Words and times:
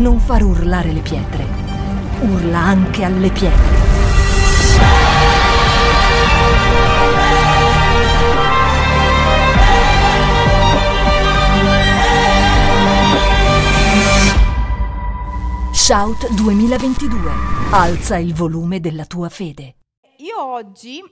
non 0.00 0.18
far 0.18 0.42
urlare 0.42 0.92
le 0.92 1.00
pietre. 1.00 1.44
Urla 2.22 2.58
anche 2.58 3.04
alle 3.04 3.30
pietre. 3.30 3.78
Shout 15.72 16.32
2022. 16.34 17.30
Alza 17.72 18.16
il 18.16 18.32
volume 18.32 18.80
della 18.80 19.04
tua 19.04 19.28
fede. 19.28 19.74
Io 20.16 20.42
oggi 20.42 21.02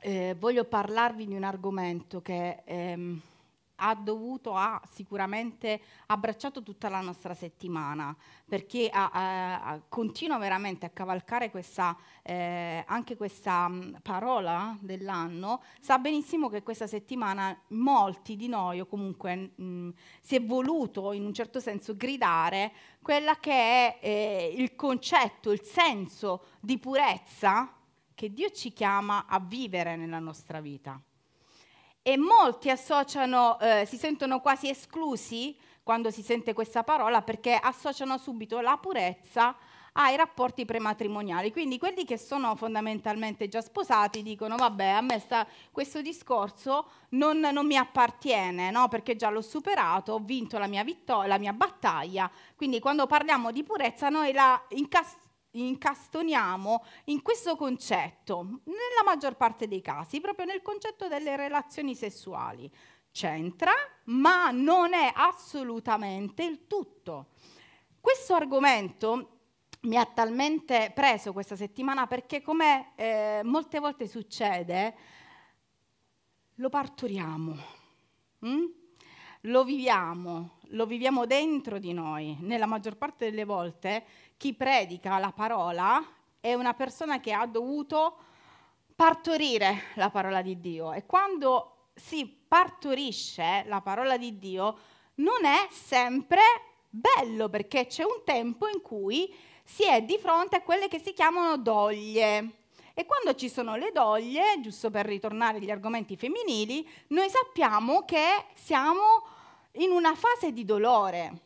eh, 0.00 0.34
voglio 0.36 0.64
parlarvi 0.64 1.26
di 1.26 1.34
un 1.36 1.44
argomento 1.44 2.20
che 2.20 2.62
ehm, 2.64 3.20
ha 3.82 3.94
dovuto, 3.94 4.54
ha 4.54 4.80
sicuramente 4.90 5.80
abbracciato 6.06 6.62
tutta 6.62 6.88
la 6.88 7.00
nostra 7.00 7.34
settimana, 7.34 8.14
perché 8.46 8.88
ha, 8.92 9.10
ha, 9.12 9.80
continua 9.88 10.38
veramente 10.38 10.86
a 10.86 10.90
cavalcare 10.90 11.50
questa, 11.50 11.96
eh, 12.22 12.84
anche 12.86 13.16
questa 13.16 13.68
mh, 13.68 14.00
parola 14.02 14.76
dell'anno, 14.80 15.62
sa 15.80 15.98
benissimo 15.98 16.48
che 16.48 16.62
questa 16.62 16.86
settimana 16.86 17.58
molti 17.68 18.36
di 18.36 18.48
noi, 18.48 18.80
o 18.80 18.86
comunque 18.86 19.52
mh, 19.54 19.90
si 20.20 20.36
è 20.36 20.42
voluto 20.42 21.12
in 21.12 21.24
un 21.24 21.32
certo 21.32 21.58
senso 21.58 21.96
gridare 21.96 22.72
quella 23.00 23.36
che 23.36 23.52
è 23.52 23.98
eh, 24.00 24.54
il 24.56 24.74
concetto, 24.74 25.50
il 25.52 25.62
senso 25.62 26.44
di 26.60 26.78
purezza 26.78 27.74
che 28.14 28.32
Dio 28.32 28.50
ci 28.50 28.74
chiama 28.74 29.24
a 29.26 29.40
vivere 29.40 29.96
nella 29.96 30.18
nostra 30.18 30.60
vita. 30.60 31.00
E 32.10 32.16
molti 32.16 32.70
associano, 32.70 33.56
eh, 33.60 33.84
si 33.86 33.96
sentono 33.96 34.40
quasi 34.40 34.68
esclusi 34.68 35.56
quando 35.84 36.10
si 36.10 36.22
sente 36.22 36.52
questa 36.54 36.82
parola 36.82 37.22
perché 37.22 37.54
associano 37.54 38.18
subito 38.18 38.58
la 38.58 38.76
purezza 38.78 39.54
ai 39.92 40.16
rapporti 40.16 40.64
prematrimoniali. 40.64 41.52
Quindi 41.52 41.78
quelli 41.78 42.04
che 42.04 42.18
sono 42.18 42.56
fondamentalmente 42.56 43.46
già 43.46 43.60
sposati 43.60 44.24
dicono 44.24 44.56
vabbè 44.56 44.88
a 44.88 45.00
me 45.02 45.20
sta, 45.20 45.46
questo 45.70 46.02
discorso 46.02 46.90
non, 47.10 47.38
non 47.38 47.64
mi 47.64 47.76
appartiene 47.76 48.72
no? 48.72 48.88
perché 48.88 49.14
già 49.14 49.30
l'ho 49.30 49.40
superato, 49.40 50.14
ho 50.14 50.18
vinto 50.18 50.58
la 50.58 50.66
mia, 50.66 50.82
vittor- 50.82 51.28
la 51.28 51.38
mia 51.38 51.52
battaglia. 51.52 52.28
Quindi 52.56 52.80
quando 52.80 53.06
parliamo 53.06 53.52
di 53.52 53.62
purezza 53.62 54.08
noi 54.08 54.32
la 54.32 54.60
incastriamo 54.70 55.19
incastoniamo 55.52 56.84
in 57.04 57.22
questo 57.22 57.56
concetto, 57.56 58.42
nella 58.42 59.02
maggior 59.04 59.36
parte 59.36 59.66
dei 59.66 59.80
casi, 59.80 60.20
proprio 60.20 60.46
nel 60.46 60.62
concetto 60.62 61.08
delle 61.08 61.36
relazioni 61.36 61.94
sessuali. 61.94 62.70
C'entra, 63.12 63.72
ma 64.04 64.50
non 64.50 64.92
è 64.94 65.12
assolutamente 65.14 66.44
il 66.44 66.66
tutto. 66.66 67.30
Questo 68.00 68.34
argomento 68.34 69.38
mi 69.82 69.96
ha 69.96 70.06
talmente 70.06 70.92
preso 70.94 71.32
questa 71.32 71.56
settimana 71.56 72.06
perché, 72.06 72.40
come 72.42 72.92
eh, 72.96 73.40
molte 73.42 73.80
volte 73.80 74.06
succede, 74.06 74.94
lo 76.54 76.68
partoriamo, 76.68 77.56
hm? 78.40 78.79
Lo 79.44 79.64
viviamo, 79.64 80.58
lo 80.68 80.86
viviamo 80.86 81.26
dentro 81.26 81.78
di 81.78 81.92
noi. 81.92 82.36
Nella 82.40 82.66
maggior 82.66 82.96
parte 82.96 83.30
delle 83.30 83.44
volte 83.44 84.04
chi 84.36 84.54
predica 84.54 85.18
la 85.18 85.32
parola 85.32 86.04
è 86.40 86.54
una 86.54 86.74
persona 86.74 87.20
che 87.20 87.32
ha 87.32 87.46
dovuto 87.46 88.16
partorire 88.94 89.84
la 89.94 90.10
parola 90.10 90.42
di 90.42 90.60
Dio 90.60 90.92
e 90.92 91.06
quando 91.06 91.88
si 91.94 92.26
partorisce 92.26 93.64
la 93.66 93.80
parola 93.80 94.16
di 94.16 94.38
Dio 94.38 94.78
non 95.16 95.44
è 95.44 95.68
sempre 95.70 96.42
bello 96.88 97.48
perché 97.48 97.86
c'è 97.86 98.04
un 98.04 98.22
tempo 98.24 98.68
in 98.68 98.82
cui 98.82 99.32
si 99.64 99.84
è 99.84 100.02
di 100.02 100.18
fronte 100.18 100.56
a 100.56 100.62
quelle 100.62 100.88
che 100.88 100.98
si 100.98 101.12
chiamano 101.12 101.56
doglie. 101.56 102.56
E 102.92 103.06
quando 103.06 103.34
ci 103.34 103.48
sono 103.48 103.76
le 103.76 103.92
doglie, 103.92 104.60
giusto 104.60 104.90
per 104.90 105.06
ritornare 105.06 105.58
agli 105.58 105.70
argomenti 105.70 106.16
femminili, 106.16 106.86
noi 107.08 107.30
sappiamo 107.30 108.04
che 108.04 108.46
siamo 108.54 109.22
in 109.72 109.90
una 109.90 110.14
fase 110.14 110.52
di 110.52 110.64
dolore. 110.64 111.42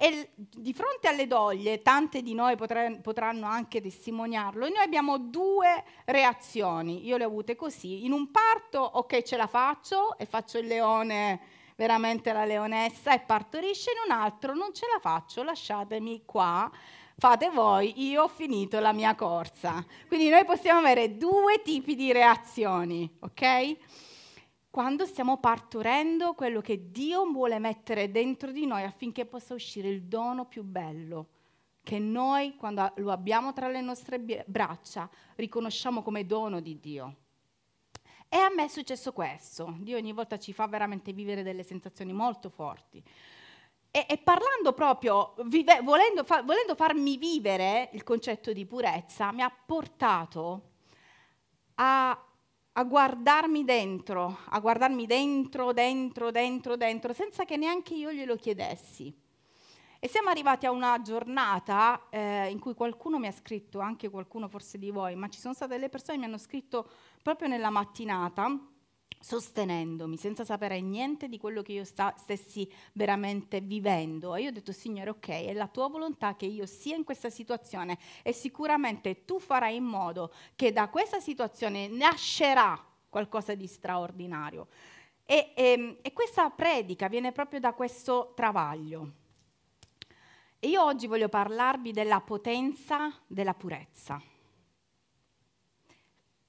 E 0.00 0.30
di 0.36 0.72
fronte 0.72 1.08
alle 1.08 1.26
doglie, 1.26 1.82
tante 1.82 2.22
di 2.22 2.32
noi 2.32 2.54
potre, 2.54 3.00
potranno 3.02 3.46
anche 3.46 3.80
testimoniarlo, 3.80 4.68
noi 4.68 4.84
abbiamo 4.84 5.18
due 5.18 5.82
reazioni. 6.04 7.04
Io 7.04 7.16
le 7.16 7.24
ho 7.24 7.28
avute 7.28 7.56
così. 7.56 8.04
In 8.04 8.12
un 8.12 8.30
parto, 8.30 8.78
ok, 8.78 9.22
ce 9.22 9.36
la 9.36 9.48
faccio 9.48 10.16
e 10.16 10.24
faccio 10.24 10.58
il 10.58 10.68
leone, 10.68 11.40
veramente 11.74 12.32
la 12.32 12.44
leonessa, 12.44 13.12
e 13.12 13.18
partorisce. 13.18 13.90
In 13.90 14.12
un 14.12 14.16
altro, 14.16 14.54
non 14.54 14.72
ce 14.72 14.86
la 14.92 15.00
faccio, 15.00 15.42
lasciatemi 15.42 16.22
qua 16.24 16.70
fate 17.18 17.50
voi, 17.50 18.08
io 18.08 18.22
ho 18.22 18.28
finito 18.28 18.78
la 18.78 18.92
mia 18.92 19.16
corsa. 19.16 19.84
Quindi 20.06 20.28
noi 20.28 20.44
possiamo 20.44 20.78
avere 20.78 21.16
due 21.16 21.60
tipi 21.64 21.96
di 21.96 22.12
reazioni, 22.12 23.10
ok? 23.18 23.76
Quando 24.78 25.06
stiamo 25.06 25.38
partorendo 25.38 26.34
quello 26.34 26.60
che 26.60 26.92
Dio 26.92 27.28
vuole 27.32 27.58
mettere 27.58 28.12
dentro 28.12 28.52
di 28.52 28.64
noi 28.64 28.84
affinché 28.84 29.26
possa 29.26 29.52
uscire 29.52 29.88
il 29.88 30.04
dono 30.04 30.44
più 30.44 30.62
bello, 30.62 31.26
che 31.82 31.98
noi 31.98 32.54
quando 32.54 32.92
lo 32.98 33.10
abbiamo 33.10 33.52
tra 33.52 33.66
le 33.66 33.80
nostre 33.80 34.20
braccia 34.46 35.10
riconosciamo 35.34 36.00
come 36.00 36.26
dono 36.26 36.60
di 36.60 36.78
Dio. 36.78 37.16
E 38.28 38.36
a 38.36 38.50
me 38.54 38.66
è 38.66 38.68
successo 38.68 39.12
questo, 39.12 39.74
Dio 39.80 39.96
ogni 39.96 40.12
volta 40.12 40.38
ci 40.38 40.52
fa 40.52 40.68
veramente 40.68 41.12
vivere 41.12 41.42
delle 41.42 41.64
sensazioni 41.64 42.12
molto 42.12 42.48
forti. 42.48 43.02
E, 43.90 44.06
e 44.08 44.18
parlando 44.18 44.72
proprio, 44.74 45.34
vive, 45.46 45.80
volendo, 45.82 46.22
fa, 46.22 46.42
volendo 46.42 46.76
farmi 46.76 47.16
vivere 47.16 47.90
il 47.94 48.04
concetto 48.04 48.52
di 48.52 48.64
purezza, 48.64 49.32
mi 49.32 49.42
ha 49.42 49.50
portato 49.50 50.62
a 51.74 52.27
a 52.78 52.84
guardarmi 52.84 53.64
dentro, 53.64 54.38
a 54.50 54.60
guardarmi 54.60 55.04
dentro, 55.04 55.72
dentro, 55.72 56.30
dentro, 56.30 56.76
dentro, 56.76 57.12
senza 57.12 57.44
che 57.44 57.56
neanche 57.56 57.94
io 57.94 58.12
glielo 58.12 58.36
chiedessi. 58.36 59.12
E 59.98 60.06
siamo 60.06 60.28
arrivati 60.28 60.64
a 60.64 60.70
una 60.70 61.02
giornata 61.02 62.08
eh, 62.08 62.48
in 62.48 62.60
cui 62.60 62.74
qualcuno 62.74 63.18
mi 63.18 63.26
ha 63.26 63.32
scritto, 63.32 63.80
anche 63.80 64.08
qualcuno 64.08 64.46
forse 64.46 64.78
di 64.78 64.92
voi, 64.92 65.16
ma 65.16 65.28
ci 65.28 65.40
sono 65.40 65.54
state 65.54 65.74
delle 65.74 65.88
persone 65.88 66.12
che 66.12 66.18
mi 66.20 66.28
hanno 66.28 66.38
scritto 66.38 66.88
proprio 67.20 67.48
nella 67.48 67.70
mattinata, 67.70 68.56
sostenendomi 69.20 70.16
senza 70.16 70.44
sapere 70.44 70.80
niente 70.80 71.28
di 71.28 71.38
quello 71.38 71.62
che 71.62 71.72
io 71.72 71.84
sta, 71.84 72.14
stessi 72.16 72.70
veramente 72.92 73.60
vivendo. 73.60 74.34
E 74.34 74.42
io 74.42 74.48
ho 74.48 74.52
detto, 74.52 74.72
Signore, 74.72 75.10
ok, 75.10 75.28
è 75.28 75.52
la 75.52 75.68
tua 75.68 75.88
volontà 75.88 76.36
che 76.36 76.46
io 76.46 76.66
sia 76.66 76.96
in 76.96 77.04
questa 77.04 77.30
situazione 77.30 77.98
e 78.22 78.32
sicuramente 78.32 79.24
tu 79.24 79.38
farai 79.38 79.76
in 79.76 79.84
modo 79.84 80.32
che 80.54 80.72
da 80.72 80.88
questa 80.88 81.20
situazione 81.20 81.88
nascerà 81.88 82.82
qualcosa 83.08 83.54
di 83.54 83.66
straordinario. 83.66 84.68
E, 85.24 85.52
e, 85.54 85.64
ehm, 85.72 85.96
e 86.02 86.12
questa 86.12 86.48
predica 86.50 87.08
viene 87.08 87.32
proprio 87.32 87.60
da 87.60 87.72
questo 87.74 88.32
travaglio. 88.34 89.12
E 90.58 90.68
io 90.68 90.82
oggi 90.82 91.06
voglio 91.06 91.28
parlarvi 91.28 91.92
della 91.92 92.20
potenza 92.20 93.12
della 93.26 93.54
purezza. 93.54 94.20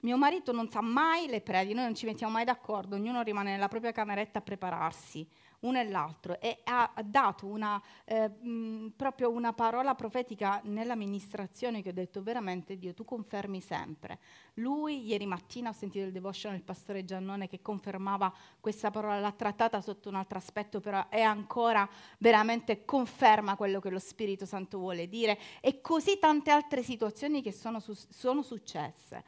Mio 0.02 0.16
marito 0.16 0.54
non 0.54 0.70
sa 0.70 0.80
mai 0.80 1.28
le 1.28 1.42
predi, 1.42 1.74
noi 1.74 1.84
non 1.84 1.94
ci 1.96 2.06
mettiamo 2.06 2.32
mai 2.32 2.46
d'accordo, 2.46 2.96
ognuno 2.96 3.22
rimane 3.22 3.52
nella 3.52 3.68
propria 3.68 3.92
cameretta 3.92 4.40
a 4.40 4.42
prepararsi, 4.42 5.28
uno 5.62 5.78
e 5.78 5.90
l'altro. 5.90 6.40
E 6.40 6.60
ha 6.64 6.90
dato 7.04 7.48
una, 7.48 7.82
eh, 8.06 8.30
mh, 8.30 8.94
proprio 8.96 9.30
una 9.30 9.52
parola 9.52 9.96
profetica 9.96 10.62
nell'amministrazione 10.64 11.82
che 11.82 11.90
ho 11.90 11.94
detto 11.94 12.24
veramente 12.24 12.78
Dio, 12.78 12.94
tu 12.94 13.04
confermi 13.04 13.60
sempre. 13.60 14.20
Lui, 14.54 15.06
ieri 15.06 15.26
mattina 15.26 15.68
ho 15.68 15.74
sentito 15.74 16.06
il 16.06 16.14
devotion 16.14 16.54
del 16.54 16.64
pastore 16.64 17.04
Giannone 17.04 17.50
che 17.50 17.62
confermava 17.62 18.34
questa 18.62 18.92
parola, 18.92 19.20
l'ha 19.20 19.34
trattata 19.34 19.82
sotto 19.82 20.08
un 20.08 20.16
altro 20.16 20.38
aspetto, 20.38 20.80
però 20.80 21.10
è 21.10 21.20
ancora 21.20 21.86
veramente 22.20 22.86
conferma 22.86 23.58
quello 23.58 23.82
che 23.82 23.90
lo 23.90 24.00
Spirito 24.00 24.46
Santo 24.46 24.78
vuole 24.78 25.10
dire. 25.10 25.38
E 25.60 25.82
così 25.82 26.20
tante 26.20 26.52
altre 26.52 26.84
situazioni 26.84 27.42
che 27.42 27.52
sono, 27.52 27.82
su- 27.82 27.94
sono 27.94 28.42
successe. 28.44 29.26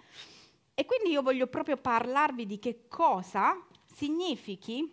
E 0.82 0.86
quindi 0.86 1.12
io 1.12 1.22
voglio 1.22 1.46
proprio 1.46 1.78
parlarvi 1.78 2.48
di 2.48 2.58
che 2.58 2.88
cosa 2.88 3.56
significhi 3.86 4.92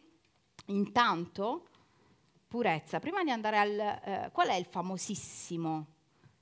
intanto 0.67 1.67
purezza. 2.47 3.01
Prima 3.01 3.25
di 3.25 3.31
andare 3.31 3.59
al... 3.59 3.79
Eh, 3.79 4.31
qual 4.31 4.49
è 4.49 4.55
il 4.57 4.67
famosissimo 4.67 5.87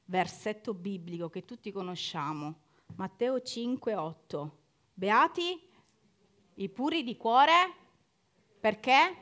versetto 0.06 0.74
biblico 0.74 1.28
che 1.28 1.44
tutti 1.44 1.70
conosciamo? 1.70 2.54
Matteo 2.96 3.40
5, 3.40 3.94
8. 3.94 4.56
Beati 4.92 5.62
i 6.54 6.68
puri 6.68 7.04
di 7.04 7.16
cuore 7.16 7.72
perché 8.58 9.16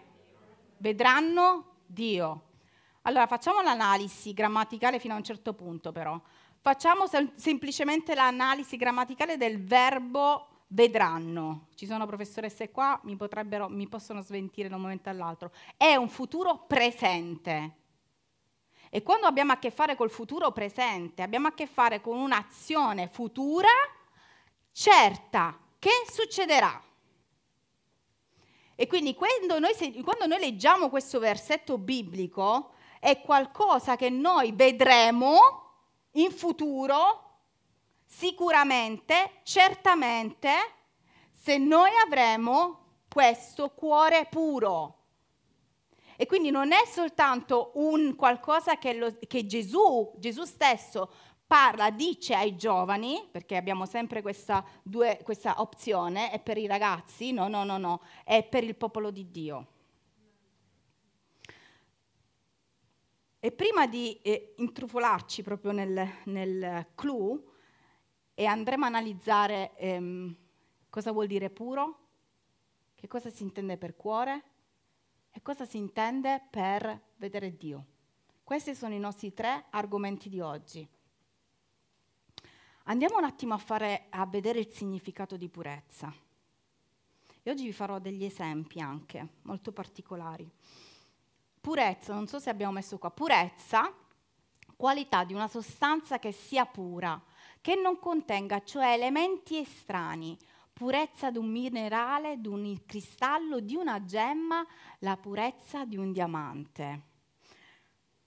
vedranno 0.79 1.81
Dio. 1.85 2.45
Allora 3.03 3.27
facciamo 3.27 3.61
l'analisi 3.61 4.33
grammaticale 4.33 4.99
fino 4.99 5.13
a 5.13 5.19
un 5.19 5.25
certo 5.25 5.53
punto 5.53 5.93
però. 5.93 6.19
Facciamo 6.67 7.07
sem- 7.07 7.35
semplicemente 7.35 8.15
l'analisi 8.15 8.79
grammaticale 8.79 9.37
del 9.37 9.63
verbo 9.63 10.63
vedranno. 10.69 11.67
Ci 11.75 11.85
sono 11.85 12.07
professoresse 12.07 12.71
qua, 12.71 12.99
mi, 13.03 13.19
mi 13.69 13.87
possono 13.87 14.23
sventire 14.23 14.71
da 14.71 14.77
un 14.77 14.81
momento 14.81 15.11
all'altro. 15.11 15.53
È 15.77 15.95
un 15.97 16.09
futuro 16.09 16.65
presente. 16.67 17.77
E 18.89 19.03
quando 19.03 19.27
abbiamo 19.27 19.53
a 19.53 19.59
che 19.59 19.71
fare 19.71 19.95
col 19.95 20.09
futuro 20.09 20.53
presente, 20.53 21.21
abbiamo 21.21 21.49
a 21.49 21.53
che 21.53 21.67
fare 21.67 22.01
con 22.01 22.17
un'azione 22.17 23.09
futura 23.09 23.69
certa 24.73 25.59
che 25.79 25.91
succederà. 26.11 26.83
E 28.75 28.87
quindi 28.87 29.15
quando 29.15 29.59
noi, 29.59 29.75
quando 30.03 30.27
noi 30.27 30.39
leggiamo 30.39 30.89
questo 30.89 31.19
versetto 31.19 31.77
biblico, 31.77 32.73
è 33.01 33.21
qualcosa 33.21 33.97
che 33.97 34.09
noi 34.09 34.53
vedremo 34.53 35.64
in 36.15 36.31
futuro, 36.31 37.23
sicuramente, 38.07 39.41
certamente, 39.43 40.51
se 41.31 41.59
noi 41.59 41.91
avremo 42.05 43.03
questo 43.09 43.71
cuore 43.71 44.27
puro. 44.31 44.99
E 46.17 46.27
quindi 46.27 46.51
non 46.51 46.73
è 46.73 46.85
soltanto 46.87 47.73
un 47.75 48.15
qualcosa 48.15 48.79
che, 48.79 48.93
lo, 48.93 49.17
che 49.27 49.47
Gesù, 49.47 50.15
Gesù 50.19 50.45
stesso 50.45 51.11
parla, 51.47 51.91
dice 51.91 52.35
ai 52.35 52.57
giovani, 52.57 53.29
perché 53.31 53.57
abbiamo 53.57 53.85
sempre 53.85 54.23
questa, 54.23 54.65
due, 54.83 55.21
questa 55.23 55.61
opzione, 55.61 56.31
è 56.31 56.41
per 56.41 56.57
i 56.57 56.67
ragazzi, 56.67 57.33
no, 57.33 57.49
no, 57.49 57.65
no, 57.65 57.79
no, 57.79 58.01
è 58.25 58.45
per 58.45 58.65
il 58.65 58.77
popolo 58.77 59.11
di 59.11 59.31
Dio. 59.31 59.67
E 63.45 63.53
prima 63.53 63.87
di 63.87 64.19
eh, 64.23 64.55
intrufolarci 64.57 65.43
proprio 65.43 65.73
nel, 65.73 66.09
nel 66.25 66.87
clou, 66.95 67.47
e 68.33 68.47
andremo 68.47 68.85
a 68.85 68.89
analizzare 68.89 69.77
ehm, 69.77 70.35
cosa 70.89 71.13
vuol 71.13 71.27
dire 71.27 71.51
puro, 71.51 71.99
che 72.95 73.07
cosa 73.07 73.29
si 73.29 73.43
intende 73.43 73.77
per 73.77 73.97
cuore 73.97 74.43
e 75.31 75.43
cosa 75.43 75.67
si 75.67 75.77
intende 75.77 76.41
per 76.49 76.99
vedere 77.17 77.55
Dio. 77.55 77.85
Questi 78.43 78.75
sono 78.75 78.95
i 78.95 78.99
nostri 78.99 79.35
tre 79.35 79.67
argomenti 79.69 80.31
di 80.31 80.41
oggi. 80.41 80.89
Andiamo 82.85 83.19
un 83.19 83.25
attimo 83.25 83.53
a, 83.53 83.59
fare, 83.59 84.07
a 84.09 84.25
vedere 84.25 84.61
il 84.61 84.71
significato 84.71 85.37
di 85.37 85.51
purezza. 85.51 86.11
E 87.43 87.51
oggi 87.51 87.65
vi 87.65 87.73
farò 87.73 87.99
degli 87.99 88.25
esempi 88.25 88.81
anche 88.81 89.35
molto 89.43 89.71
particolari. 89.71 90.51
Purezza, 91.65 92.13
non 92.13 92.27
so 92.27 92.39
se 92.39 92.51
abbiamo 92.51 92.73
messo 92.73 92.99
qua, 92.99 93.11
purezza, 93.11 93.91
qualità 94.77 95.25
di 95.25 95.33
una 95.33 95.49
sostanza 95.49 96.19
che 96.19 96.31
sia 96.31 96.67
pura, 96.67 97.19
che 97.63 97.75
non 97.75 97.99
contenga 97.99 98.63
cioè 98.63 98.93
elementi 98.93 99.57
estranei, 99.57 100.37
purezza 100.75 101.31
di 101.31 101.39
un 101.39 101.49
minerale, 101.49 102.39
di 102.39 102.49
un 102.49 102.83
cristallo, 102.85 103.61
di 103.61 103.77
una 103.77 104.05
gemma, 104.05 104.63
la 104.99 105.17
purezza 105.17 105.87
di 105.87 105.97
un 105.97 106.13
diamante. 106.13 107.01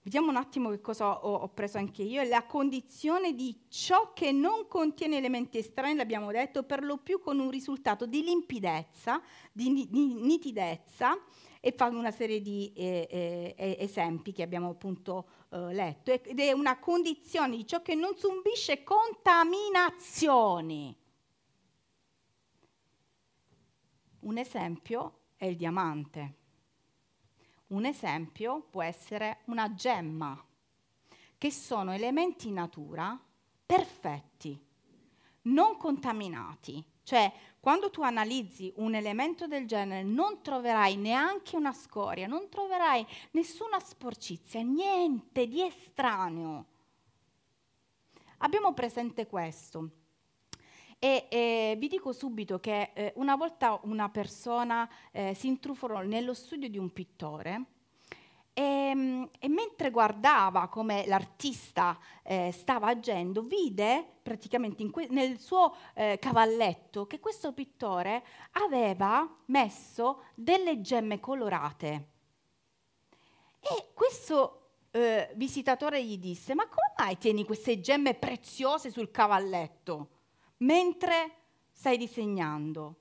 Vediamo 0.02 0.30
un 0.30 0.36
attimo 0.36 0.70
che 0.70 0.80
cosa 0.80 1.24
ho, 1.24 1.34
ho, 1.34 1.48
preso 1.48 1.78
anche 1.78 2.02
io. 2.02 2.24
La 2.24 2.42
condizione 2.42 3.36
di 3.36 3.66
ciò 3.68 4.12
che 4.14 4.32
non 4.32 4.66
contiene 4.66 5.16
elementi 5.16 5.58
estranei, 5.58 5.94
l'abbiamo 5.94 6.32
detto, 6.32 6.64
per 6.64 6.82
lo 6.82 6.96
più 6.96 7.20
con 7.20 7.38
un 7.38 7.50
risultato 7.50 8.04
di 8.04 8.24
limpidezza, 8.24 9.22
di, 9.52 9.86
di 9.88 10.14
nitidezza, 10.14 11.16
e 11.60 11.72
fa 11.72 11.86
una 11.86 12.10
serie 12.10 12.40
di 12.40 12.72
eh, 12.74 13.54
eh, 13.56 13.76
esempi 13.80 14.32
che 14.32 14.42
abbiamo 14.42 14.70
appunto 14.70 15.28
eh, 15.50 15.72
letto. 15.72 16.12
Ed 16.12 16.38
è 16.38 16.52
una 16.52 16.78
condizione 16.78 17.56
di 17.56 17.66
ciò 17.66 17.82
che 17.82 17.94
non 17.94 18.16
subisce 18.16 18.84
contaminazioni. 18.84 20.96
Un 24.20 24.38
esempio 24.38 25.18
è 25.36 25.46
il 25.46 25.56
diamante. 25.56 26.36
Un 27.68 27.84
esempio 27.84 28.66
può 28.70 28.82
essere 28.82 29.40
una 29.46 29.74
gemma, 29.74 30.42
che 31.36 31.52
sono 31.52 31.92
elementi 31.92 32.48
in 32.48 32.54
natura 32.54 33.18
perfetti, 33.64 34.58
non 35.42 35.76
contaminati. 35.76 36.82
Cioè, 37.02 37.30
quando 37.60 37.90
tu 37.90 38.02
analizzi 38.02 38.72
un 38.76 38.94
elemento 38.94 39.46
del 39.46 39.66
genere 39.66 40.02
non 40.02 40.42
troverai 40.42 40.96
neanche 40.96 41.56
una 41.56 41.72
scoria, 41.72 42.26
non 42.26 42.48
troverai 42.48 43.06
nessuna 43.32 43.80
sporcizia, 43.80 44.60
niente 44.62 45.46
di 45.46 45.62
estraneo. 45.62 46.66
Abbiamo 48.38 48.72
presente 48.72 49.26
questo. 49.26 49.90
E 51.00 51.26
eh, 51.30 51.76
vi 51.78 51.88
dico 51.88 52.12
subito 52.12 52.58
che 52.58 52.90
eh, 52.92 53.12
una 53.16 53.36
volta 53.36 53.78
una 53.84 54.08
persona 54.08 54.88
eh, 55.12 55.32
si 55.34 55.46
intrufolò 55.46 56.00
nello 56.02 56.34
studio 56.34 56.68
di 56.68 56.78
un 56.78 56.92
pittore 56.92 57.77
e, 58.58 58.62
ehm, 58.62 59.30
e 59.38 59.48
mentre 59.48 59.90
guardava 59.90 60.68
come 60.68 61.06
l'artista 61.06 61.98
eh, 62.22 62.50
stava 62.52 62.88
agendo, 62.88 63.42
vide 63.42 64.04
praticamente 64.22 64.88
que- 64.90 65.06
nel 65.10 65.38
suo 65.38 65.74
eh, 65.94 66.18
cavalletto 66.20 67.06
che 67.06 67.20
questo 67.20 67.52
pittore 67.52 68.24
aveva 68.52 69.28
messo 69.46 70.24
delle 70.34 70.80
gemme 70.80 71.20
colorate. 71.20 72.08
E 73.60 73.90
questo 73.94 74.70
eh, 74.90 75.30
visitatore 75.36 76.04
gli 76.04 76.18
disse, 76.18 76.54
ma 76.54 76.64
come 76.64 76.94
mai 76.96 77.18
tieni 77.18 77.44
queste 77.44 77.80
gemme 77.80 78.14
preziose 78.14 78.90
sul 78.90 79.10
cavalletto? 79.10 80.10
mentre 80.58 81.32
stai 81.70 81.96
disegnando. 81.96 82.96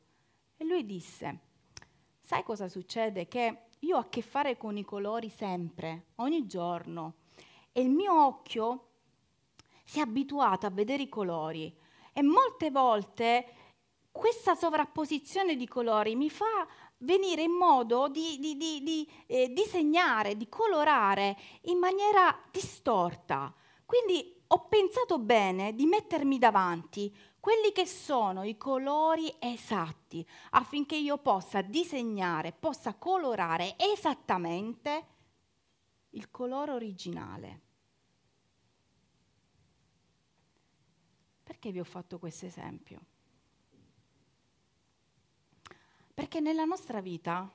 E 0.58 0.66
lui 0.66 0.86
disse, 0.86 1.40
sai 2.22 2.44
cosa 2.44 2.68
succede? 2.68 3.28
Che 3.28 3.67
io 3.80 3.98
ho 3.98 4.00
a 4.00 4.10
che 4.10 4.22
fare 4.22 4.58
con 4.58 4.78
i 4.78 4.84
colori 4.84 5.30
sempre, 5.30 6.08
ogni 6.16 6.48
giorno, 6.48 7.14
e 7.72 7.82
il 7.82 7.90
mio 7.90 8.26
occhio 8.26 8.86
si 9.84 10.00
è 10.00 10.02
abituato 10.02 10.66
a 10.66 10.72
vedere 10.72 11.04
i 11.04 11.10
colori 11.10 11.74
e 12.12 12.22
molte 12.24 12.72
volte 12.72 13.54
questa 14.12 14.56
sovrapposizione 14.56 15.56
di 15.56 15.68
colori 15.68 16.16
mi 16.16 16.30
fa 16.30 16.68
venire 17.00 17.44
in 17.44 17.52
modo 17.52 18.08
di, 18.08 18.40
di, 18.40 18.58
di, 18.58 18.82
di 18.82 19.08
eh, 19.28 19.54
disegnare, 19.54 20.36
di 20.36 20.50
colorare 20.50 21.38
in 21.64 21.78
maniera 21.78 22.36
distorta. 22.50 23.54
Quindi 23.86 24.42
ho 24.48 24.68
pensato 24.68 25.20
bene 25.20 25.76
di 25.76 25.86
mettermi 25.86 26.40
davanti 26.40 27.16
quelli 27.40 27.72
che 27.72 27.86
sono 27.86 28.44
i 28.44 28.58
colori 28.58 29.34
esatti 29.40 30.28
affinché 30.52 30.96
io 30.96 31.18
possa 31.18 31.62
disegnare, 31.62 32.52
possa 32.52 32.96
colorare 32.96 33.76
esattamente 33.78 35.06
il 36.12 36.30
colore 36.30 36.72
originale. 36.72 37.62
Perché 41.44 41.72
vi 41.72 41.80
ho 41.80 41.86
fatto 41.86 42.20
questo 42.20 42.46
esempio? 42.46 43.06
Perché 46.14 46.40
nella 46.40 46.66
nostra 46.66 47.00
vita 47.00 47.50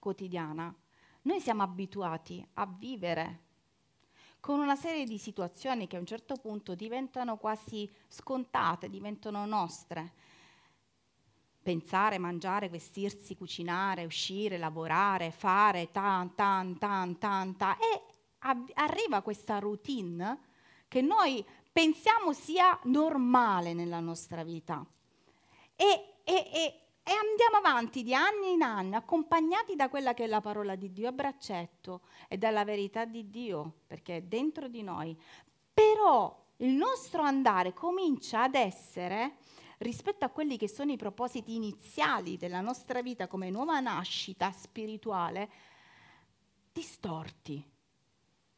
quotidiana 0.00 0.74
noi 1.22 1.40
siamo 1.40 1.62
abituati 1.62 2.46
a 2.54 2.66
vivere 2.66 3.47
con 4.40 4.60
una 4.60 4.76
serie 4.76 5.04
di 5.04 5.18
situazioni 5.18 5.86
che 5.86 5.96
a 5.96 6.00
un 6.00 6.06
certo 6.06 6.36
punto 6.36 6.74
diventano 6.74 7.36
quasi 7.36 7.90
scontate, 8.06 8.88
diventano 8.88 9.44
nostre. 9.46 10.12
Pensare, 11.62 12.18
mangiare, 12.18 12.68
vestirsi, 12.68 13.36
cucinare, 13.36 14.04
uscire, 14.04 14.56
lavorare, 14.56 15.30
fare, 15.30 15.90
tan, 15.90 16.34
tan, 16.34 16.78
tan, 16.78 17.18
tan, 17.18 17.56
tan. 17.56 17.76
E 17.78 18.02
arriva 18.74 19.20
questa 19.20 19.58
routine 19.58 20.38
che 20.88 21.02
noi 21.02 21.44
pensiamo 21.70 22.32
sia 22.32 22.78
normale 22.84 23.74
nella 23.74 24.00
nostra 24.00 24.42
vita. 24.44 24.84
E, 25.76 26.14
e, 26.24 26.50
e 26.52 26.87
e 27.08 27.12
andiamo 27.12 27.56
avanti 27.56 28.02
di 28.02 28.12
anni 28.12 28.52
in 28.52 28.60
anni, 28.60 28.94
accompagnati 28.94 29.74
da 29.74 29.88
quella 29.88 30.12
che 30.12 30.24
è 30.24 30.26
la 30.26 30.42
parola 30.42 30.76
di 30.76 30.92
Dio 30.92 31.08
a 31.08 31.12
braccetto 31.12 32.02
e 32.28 32.36
dalla 32.36 32.64
verità 32.64 33.06
di 33.06 33.30
Dio, 33.30 33.76
perché 33.86 34.18
è 34.18 34.20
dentro 34.20 34.68
di 34.68 34.82
noi. 34.82 35.18
Però 35.72 36.38
il 36.58 36.68
nostro 36.68 37.22
andare 37.22 37.72
comincia 37.72 38.42
ad 38.42 38.56
essere, 38.56 39.36
rispetto 39.78 40.26
a 40.26 40.28
quelli 40.28 40.58
che 40.58 40.68
sono 40.68 40.92
i 40.92 40.98
propositi 40.98 41.54
iniziali 41.54 42.36
della 42.36 42.60
nostra 42.60 43.00
vita 43.00 43.26
come 43.26 43.48
nuova 43.48 43.80
nascita 43.80 44.52
spirituale, 44.52 45.50
distorti, 46.70 47.64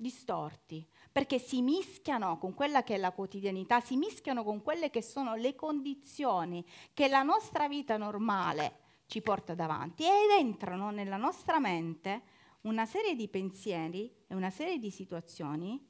distorti 0.01 0.87
perché 1.13 1.39
si 1.39 1.61
mischiano 1.61 2.39
con 2.39 2.55
quella 2.55 2.83
che 2.83 2.95
è 2.95 2.99
la 2.99 3.13
quotidianità, 3.13 3.81
si 3.81 3.97
mischiano 3.97 4.43
con 4.43 4.63
quelle 4.63 4.91
che 4.91 5.03
sono 5.03 5.35
le 5.35 5.55
condizioni 5.55 6.65
che 6.95 7.09
la 7.09 7.23
nostra 7.23 7.69
vita 7.69 7.97
normale 7.97 8.79
ci 9.07 9.21
porta 9.21 9.55
davanti 9.55 10.05
ed 10.05 10.39
entrano 10.39 10.91
nella 10.91 11.17
nostra 11.17 11.59
mente 11.59 12.23
una 12.63 12.87
serie 12.87 13.15
di 13.15 13.29
pensieri 13.29 14.13
e 14.27 14.35
una 14.35 14.51
serie 14.51 14.79
di 14.79 14.91
situazioni 14.91 15.85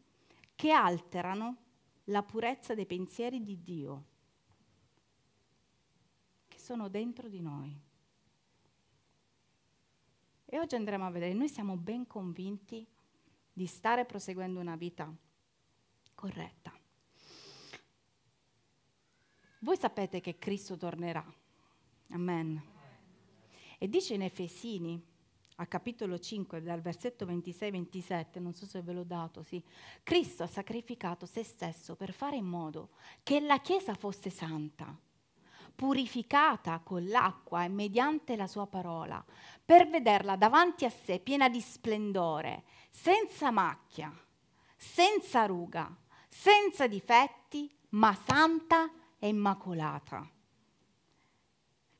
che 0.54 0.70
alterano 0.70 1.56
la 2.04 2.22
purezza 2.22 2.74
dei 2.74 2.86
pensieri 2.86 3.42
di 3.42 3.62
Dio, 3.62 4.04
che 6.48 6.58
sono 6.58 6.88
dentro 6.88 7.28
di 7.28 7.40
noi. 7.40 7.78
E 10.44 10.58
oggi 10.58 10.74
andremo 10.74 11.06
a 11.06 11.10
vedere, 11.10 11.32
noi 11.32 11.48
siamo 11.48 11.76
ben 11.76 12.06
convinti 12.06 12.86
di 13.52 13.66
stare 13.66 14.04
proseguendo 14.04 14.60
una 14.60 14.76
vita 14.76 15.12
corretta. 16.14 16.72
Voi 19.60 19.76
sapete 19.76 20.20
che 20.20 20.38
Cristo 20.38 20.76
tornerà. 20.76 21.24
Amen. 22.12 22.62
E 23.78 23.88
dice 23.88 24.14
in 24.14 24.22
Efesini, 24.22 25.02
a 25.56 25.66
capitolo 25.66 26.18
5, 26.18 26.62
dal 26.62 26.80
versetto 26.80 27.26
26-27, 27.26 28.40
non 28.40 28.54
so 28.54 28.64
se 28.64 28.80
ve 28.80 28.92
l'ho 28.92 29.04
dato, 29.04 29.42
sì, 29.42 29.62
Cristo 30.02 30.42
ha 30.42 30.46
sacrificato 30.46 31.26
se 31.26 31.44
stesso 31.44 31.96
per 31.96 32.12
fare 32.12 32.36
in 32.36 32.46
modo 32.46 32.90
che 33.22 33.40
la 33.40 33.60
Chiesa 33.60 33.94
fosse 33.94 34.30
santa, 34.30 34.98
purificata 35.74 36.78
con 36.80 37.06
l'acqua 37.06 37.64
e 37.64 37.68
mediante 37.68 38.36
la 38.36 38.46
sua 38.46 38.66
parola, 38.66 39.22
per 39.62 39.88
vederla 39.88 40.36
davanti 40.36 40.86
a 40.86 40.90
sé 40.90 41.20
piena 41.20 41.50
di 41.50 41.60
splendore, 41.60 42.64
senza 42.90 43.50
macchia, 43.50 44.12
senza 44.76 45.46
ruga, 45.46 45.94
senza 46.28 46.86
difetti, 46.86 47.72
ma 47.90 48.14
santa 48.26 48.90
e 49.18 49.28
immacolata. 49.28 50.28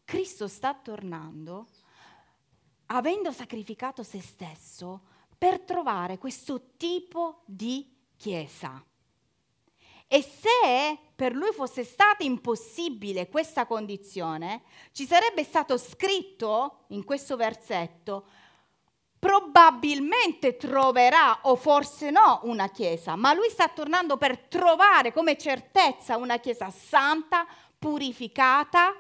Cristo 0.05 0.49
sta 0.49 0.75
tornando 0.75 1.67
avendo 2.93 3.33
sacrificato 3.33 4.03
se 4.03 4.21
stesso 4.21 5.03
per 5.37 5.61
trovare 5.61 6.19
questo 6.19 6.73
tipo 6.77 7.43
di 7.47 7.97
chiesa. 8.17 8.85
E 10.07 10.23
se 10.23 10.99
per 11.15 11.35
lui 11.35 11.53
fosse 11.53 11.85
stata 11.85 12.25
impossibile 12.25 13.29
questa 13.29 13.65
condizione, 13.65 14.63
ci 14.93 15.07
sarebbe 15.07 15.45
stato 15.45 15.79
scritto 15.79 16.85
in 16.89 17.05
questo 17.05 17.37
versetto, 17.37 18.27
probabilmente 19.21 20.57
troverà 20.57 21.41
o 21.43 21.55
forse 21.55 22.11
no 22.11 22.41
una 22.45 22.71
chiesa, 22.71 23.15
ma 23.15 23.35
lui 23.35 23.51
sta 23.51 23.69
tornando 23.69 24.17
per 24.17 24.39
trovare 24.39 25.13
come 25.13 25.37
certezza 25.37 26.17
una 26.17 26.39
chiesa 26.39 26.71
santa, 26.71 27.47
purificata 27.79 28.95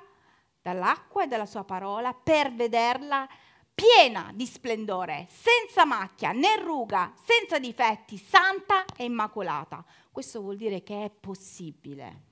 dall'acqua 0.62 1.24
e 1.24 1.26
dalla 1.26 1.46
sua 1.46 1.64
parola, 1.64 2.12
per 2.12 2.52
vederla 2.52 3.26
piena 3.74 4.30
di 4.34 4.44
splendore, 4.44 5.26
senza 5.30 5.86
macchia 5.86 6.32
né 6.32 6.56
ruga, 6.58 7.14
senza 7.24 7.58
difetti, 7.58 8.18
santa 8.18 8.84
e 8.94 9.04
immacolata. 9.04 9.82
Questo 10.12 10.42
vuol 10.42 10.56
dire 10.56 10.82
che 10.82 11.04
è 11.04 11.10
possibile. 11.10 12.28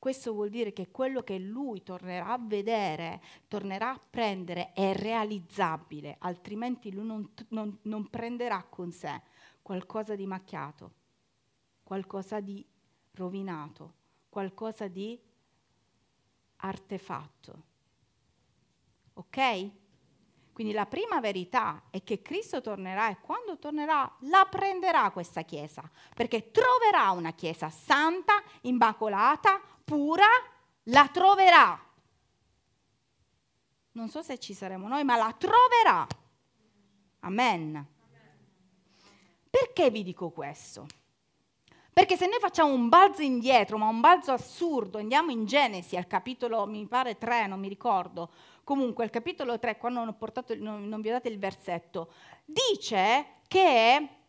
Questo 0.00 0.32
vuol 0.32 0.48
dire 0.48 0.72
che 0.72 0.90
quello 0.90 1.22
che 1.22 1.38
lui 1.38 1.82
tornerà 1.82 2.28
a 2.28 2.38
vedere, 2.40 3.20
tornerà 3.48 3.90
a 3.90 4.00
prendere, 4.08 4.72
è 4.72 4.94
realizzabile, 4.94 6.16
altrimenti 6.20 6.90
lui 6.90 7.04
non, 7.04 7.30
non, 7.48 7.78
non 7.82 8.08
prenderà 8.08 8.64
con 8.64 8.92
sé 8.92 9.20
qualcosa 9.60 10.14
di 10.16 10.24
macchiato, 10.24 10.92
qualcosa 11.82 12.40
di 12.40 12.66
rovinato, 13.12 13.92
qualcosa 14.30 14.88
di 14.88 15.20
artefatto. 16.56 17.62
Ok? 19.12 19.70
Quindi 20.54 20.72
la 20.72 20.86
prima 20.86 21.20
verità 21.20 21.84
è 21.90 22.02
che 22.02 22.22
Cristo 22.22 22.62
tornerà 22.62 23.10
e 23.10 23.20
quando 23.20 23.58
tornerà 23.58 24.10
la 24.20 24.46
prenderà 24.50 25.10
questa 25.10 25.42
chiesa, 25.42 25.82
perché 26.14 26.50
troverà 26.50 27.10
una 27.10 27.32
chiesa 27.32 27.68
santa, 27.68 28.42
immacolata, 28.62 29.60
pura, 29.90 30.26
la 30.84 31.08
troverà. 31.12 31.76
Non 33.92 34.08
so 34.08 34.22
se 34.22 34.38
ci 34.38 34.54
saremo 34.54 34.86
noi, 34.86 35.02
ma 35.02 35.16
la 35.16 35.34
troverà. 35.36 36.06
Amen. 37.20 37.86
Perché 39.50 39.90
vi 39.90 40.04
dico 40.04 40.30
questo? 40.30 40.86
Perché 41.92 42.16
se 42.16 42.28
noi 42.28 42.38
facciamo 42.38 42.72
un 42.72 42.88
balzo 42.88 43.22
indietro, 43.22 43.78
ma 43.78 43.88
un 43.88 44.00
balzo 44.00 44.30
assurdo, 44.30 44.98
andiamo 44.98 45.32
in 45.32 45.44
Genesi 45.44 45.96
al 45.96 46.06
capitolo, 46.06 46.64
mi 46.66 46.86
pare 46.86 47.18
3, 47.18 47.48
non 47.48 47.58
mi 47.58 47.68
ricordo, 47.68 48.30
comunque 48.62 49.02
al 49.02 49.10
capitolo 49.10 49.58
3, 49.58 49.76
quando 49.76 50.04
non, 50.04 50.16
portato, 50.16 50.54
non, 50.56 50.86
non 50.86 51.00
vi 51.00 51.08
ho 51.08 51.12
dato 51.12 51.26
il 51.26 51.38
versetto, 51.38 52.12
dice 52.44 53.40
che 53.48 54.19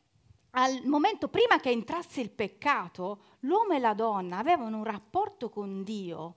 al 0.51 0.81
momento 0.85 1.27
prima 1.27 1.59
che 1.59 1.69
entrasse 1.69 2.21
il 2.21 2.31
peccato, 2.31 3.23
l'uomo 3.41 3.73
e 3.73 3.79
la 3.79 3.93
donna 3.93 4.37
avevano 4.37 4.77
un 4.77 4.83
rapporto 4.83 5.49
con 5.49 5.83
Dio 5.83 6.35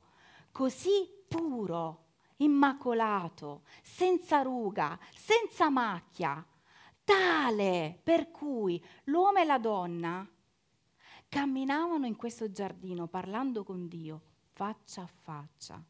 così 0.52 1.08
puro, 1.26 2.04
immacolato, 2.36 3.62
senza 3.82 4.42
ruga, 4.42 4.96
senza 5.14 5.68
macchia, 5.68 6.46
tale 7.02 7.98
per 8.02 8.30
cui 8.30 8.82
l'uomo 9.04 9.38
e 9.40 9.44
la 9.44 9.58
donna 9.58 10.28
camminavano 11.28 12.06
in 12.06 12.14
questo 12.14 12.52
giardino 12.52 13.08
parlando 13.08 13.64
con 13.64 13.88
Dio 13.88 14.20
faccia 14.52 15.02
a 15.02 15.10
faccia. 15.22 15.82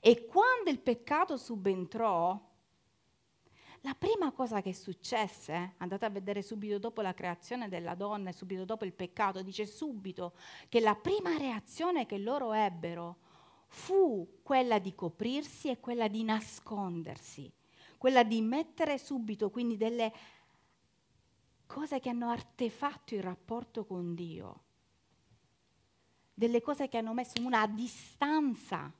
E 0.00 0.24
quando 0.24 0.70
il 0.70 0.80
peccato 0.80 1.36
subentrò, 1.36 2.51
la 3.84 3.94
prima 3.94 4.30
cosa 4.30 4.60
che 4.60 4.72
successe, 4.74 5.74
andate 5.78 6.04
a 6.04 6.10
vedere 6.10 6.40
subito 6.42 6.78
dopo 6.78 7.00
la 7.00 7.14
creazione 7.14 7.68
della 7.68 7.94
donna 7.94 8.30
e 8.30 8.32
subito 8.32 8.64
dopo 8.64 8.84
il 8.84 8.92
peccato, 8.92 9.42
dice 9.42 9.66
subito 9.66 10.34
che 10.68 10.78
la 10.78 10.94
prima 10.94 11.36
reazione 11.36 12.06
che 12.06 12.18
loro 12.18 12.52
ebbero 12.52 13.16
fu 13.66 14.38
quella 14.42 14.78
di 14.78 14.94
coprirsi 14.94 15.68
e 15.68 15.80
quella 15.80 16.06
di 16.06 16.22
nascondersi, 16.22 17.52
quella 17.98 18.22
di 18.22 18.40
mettere 18.40 18.98
subito 18.98 19.50
quindi 19.50 19.76
delle 19.76 20.12
cose 21.66 21.98
che 21.98 22.08
hanno 22.08 22.30
artefatto 22.30 23.16
il 23.16 23.22
rapporto 23.22 23.84
con 23.84 24.14
Dio, 24.14 24.62
delle 26.32 26.60
cose 26.60 26.88
che 26.88 26.98
hanno 26.98 27.14
messo 27.14 27.44
una 27.44 27.66
distanza, 27.66 28.92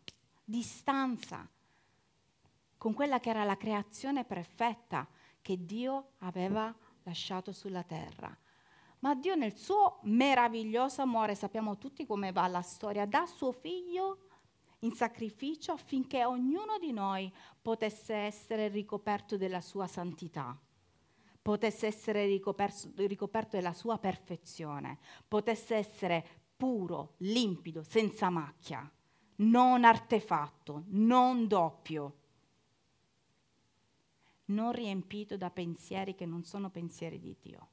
distanza 0.43 1.49
con 2.83 2.95
quella 2.95 3.21
che 3.21 3.31
era 3.31 3.45
la 3.45 3.57
creazione 3.57 4.25
perfetta 4.25 5.07
che 5.41 5.65
Dio 5.65 6.15
aveva 6.19 6.75
lasciato 7.05 7.53
sulla 7.53 7.85
terra. 7.85 8.37
Ma 8.99 9.15
Dio 9.15 9.37
nel 9.37 9.57
suo 9.57 10.01
meraviglioso 10.03 11.01
amore, 11.01 11.37
sappiamo 11.37 11.79
tutti 11.79 12.05
come 12.05 12.33
va 12.33 12.49
la 12.49 12.61
storia, 12.61 13.07
dà 13.07 13.25
suo 13.25 13.53
figlio 13.53 14.27
in 14.81 14.91
sacrificio 14.95 15.71
affinché 15.71 16.25
ognuno 16.25 16.77
di 16.81 16.91
noi 16.91 17.33
potesse 17.61 18.15
essere 18.15 18.67
ricoperto 18.67 19.37
della 19.37 19.61
sua 19.61 19.87
santità 19.87 20.59
potesse 21.41 21.87
essere 21.87 22.27
ricoperto, 22.27 22.91
ricoperto 22.97 23.57
della 23.57 23.73
sua 23.73 23.99
perfezione, 23.99 24.99
potesse 25.27 25.75
essere 25.75 26.25
puro, 26.57 27.15
limpido, 27.19 27.83
senza 27.83 28.29
macchia, 28.31 28.89
non 29.37 29.83
artefatto, 29.83 30.85
non 30.87 31.49
doppio, 31.49 32.22
non 34.53 34.73
riempito 34.73 35.37
da 35.37 35.51
pensieri 35.51 36.15
che 36.15 36.27
non 36.27 36.45
sono 36.45 36.71
pensieri 36.71 37.19
di 37.19 37.35
Dio. 37.41 37.69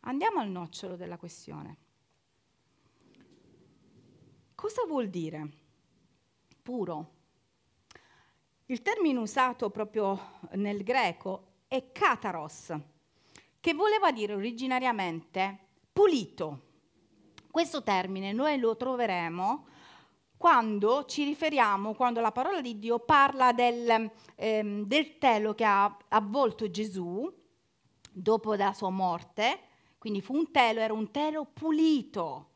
Andiamo 0.00 0.40
al 0.40 0.48
nocciolo 0.48 0.96
della 0.96 1.18
questione. 1.18 1.76
Cosa 4.54 4.84
vuol 4.86 5.08
dire 5.08 5.48
puro? 6.62 7.18
Il 8.66 8.82
termine 8.82 9.18
usato 9.18 9.70
proprio 9.70 10.38
nel 10.52 10.82
greco 10.82 11.62
è 11.66 11.90
kataros, 11.92 12.76
che 13.58 13.74
voleva 13.74 14.12
dire 14.12 14.34
originariamente 14.34 15.58
pulito. 15.92 16.68
Questo 17.50 17.82
termine 17.82 18.32
noi 18.32 18.58
lo 18.58 18.76
troveremo 18.76 19.66
quando 20.40 21.04
ci 21.04 21.24
riferiamo, 21.24 21.92
quando 21.92 22.22
la 22.22 22.32
parola 22.32 22.62
di 22.62 22.78
Dio 22.78 22.98
parla 22.98 23.52
del, 23.52 24.10
ehm, 24.36 24.86
del 24.86 25.18
telo 25.18 25.54
che 25.54 25.64
ha 25.64 25.94
avvolto 26.08 26.70
Gesù 26.70 27.30
dopo 28.10 28.54
la 28.54 28.72
sua 28.72 28.88
morte, 28.88 29.60
quindi 29.98 30.22
fu 30.22 30.34
un 30.34 30.50
telo, 30.50 30.80
era 30.80 30.94
un 30.94 31.10
telo 31.10 31.44
pulito 31.44 32.46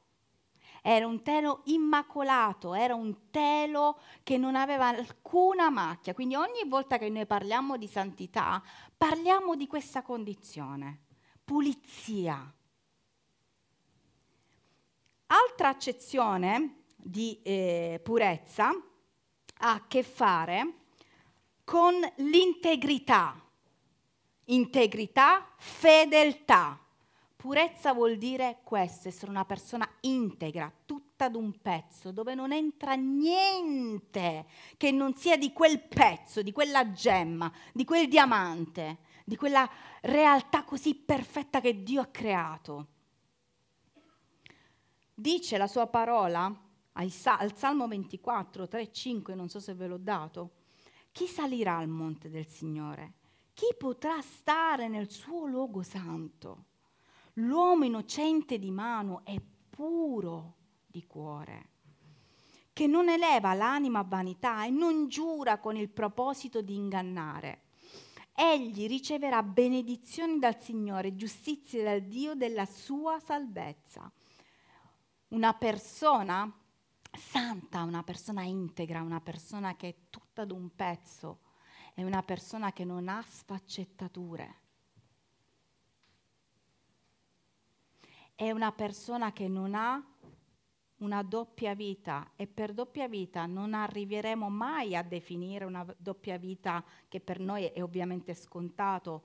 era 0.86 1.06
un 1.06 1.22
telo 1.22 1.62
immacolato, 1.64 2.74
era 2.74 2.94
un 2.94 3.30
telo 3.30 3.98
che 4.22 4.36
non 4.36 4.54
aveva 4.54 4.88
alcuna 4.88 5.70
macchia. 5.70 6.12
Quindi 6.12 6.34
ogni 6.34 6.66
volta 6.66 6.98
che 6.98 7.08
noi 7.08 7.24
parliamo 7.24 7.78
di 7.78 7.86
santità, 7.86 8.62
parliamo 8.94 9.56
di 9.56 9.66
questa 9.66 10.02
condizione, 10.02 11.04
pulizia. 11.42 12.54
Altra 15.28 15.68
accezione 15.68 16.83
di 17.04 17.38
eh, 17.42 18.00
purezza 18.02 18.68
ha 18.68 19.72
a 19.72 19.86
che 19.86 20.02
fare 20.02 20.74
con 21.64 21.94
l'integrità. 22.16 23.38
Integrità, 24.46 25.46
fedeltà. 25.56 26.78
Purezza 27.36 27.92
vuol 27.92 28.16
dire 28.16 28.60
questo, 28.64 29.08
essere 29.08 29.30
una 29.30 29.44
persona 29.44 29.88
integra, 30.00 30.72
tutta 30.86 31.28
d'un 31.28 31.60
pezzo, 31.60 32.10
dove 32.10 32.34
non 32.34 32.52
entra 32.52 32.94
niente 32.94 34.46
che 34.78 34.90
non 34.90 35.14
sia 35.14 35.36
di 35.36 35.52
quel 35.52 35.80
pezzo, 35.80 36.40
di 36.40 36.52
quella 36.52 36.92
gemma, 36.92 37.52
di 37.72 37.84
quel 37.84 38.08
diamante. 38.08 38.98
di 39.26 39.36
quella 39.36 39.68
realtà 40.02 40.64
così 40.64 40.94
perfetta 40.94 41.62
che 41.62 41.82
Dio 41.82 42.02
ha 42.02 42.06
creato. 42.06 42.88
Dice 45.14 45.56
la 45.56 45.66
sua 45.66 45.86
parola 45.86 46.54
al 46.94 47.10
Salmo 47.54 47.88
24, 47.88 48.68
3, 48.68 48.92
5, 48.92 49.34
non 49.34 49.48
so 49.48 49.60
se 49.60 49.74
ve 49.74 49.86
l'ho 49.86 49.98
dato, 49.98 50.50
chi 51.12 51.26
salirà 51.26 51.76
al 51.76 51.88
monte 51.88 52.28
del 52.28 52.46
Signore? 52.46 53.14
Chi 53.54 53.66
potrà 53.78 54.20
stare 54.20 54.88
nel 54.88 55.10
suo 55.10 55.46
luogo 55.46 55.82
santo? 55.82 56.64
L'uomo 57.34 57.84
innocente 57.84 58.58
di 58.58 58.70
mano 58.70 59.22
è 59.24 59.40
puro 59.70 60.54
di 60.86 61.04
cuore, 61.06 61.68
che 62.72 62.86
non 62.86 63.08
eleva 63.08 63.54
l'anima 63.54 64.00
a 64.00 64.04
vanità 64.04 64.64
e 64.64 64.70
non 64.70 65.08
giura 65.08 65.58
con 65.58 65.76
il 65.76 65.88
proposito 65.88 66.62
di 66.62 66.74
ingannare. 66.74 67.62
Egli 68.32 68.88
riceverà 68.88 69.42
benedizioni 69.42 70.38
dal 70.40 70.60
Signore, 70.60 71.14
giustizia 71.14 71.84
dal 71.84 72.02
Dio 72.02 72.34
della 72.34 72.66
sua 72.66 73.20
salvezza. 73.20 74.10
Una 75.28 75.54
persona 75.54 76.52
santa, 77.16 77.82
una 77.82 78.02
persona 78.02 78.42
integra, 78.42 79.02
una 79.02 79.20
persona 79.20 79.76
che 79.76 79.88
è 79.88 79.94
tutta 80.10 80.44
d'un 80.44 80.74
pezzo, 80.74 81.40
è 81.94 82.02
una 82.02 82.22
persona 82.22 82.72
che 82.72 82.84
non 82.84 83.08
ha 83.08 83.22
sfaccettature. 83.22 84.62
È 88.34 88.50
una 88.50 88.72
persona 88.72 89.32
che 89.32 89.46
non 89.46 89.74
ha 89.74 90.04
una 90.98 91.22
doppia 91.22 91.74
vita 91.74 92.32
e 92.36 92.46
per 92.46 92.72
doppia 92.72 93.08
vita 93.08 93.46
non 93.46 93.74
arriveremo 93.74 94.48
mai 94.48 94.96
a 94.96 95.02
definire 95.02 95.64
una 95.64 95.84
doppia 95.96 96.38
vita 96.38 96.84
che 97.08 97.20
per 97.20 97.38
noi 97.38 97.64
è 97.66 97.82
ovviamente 97.82 98.34
scontato. 98.34 99.24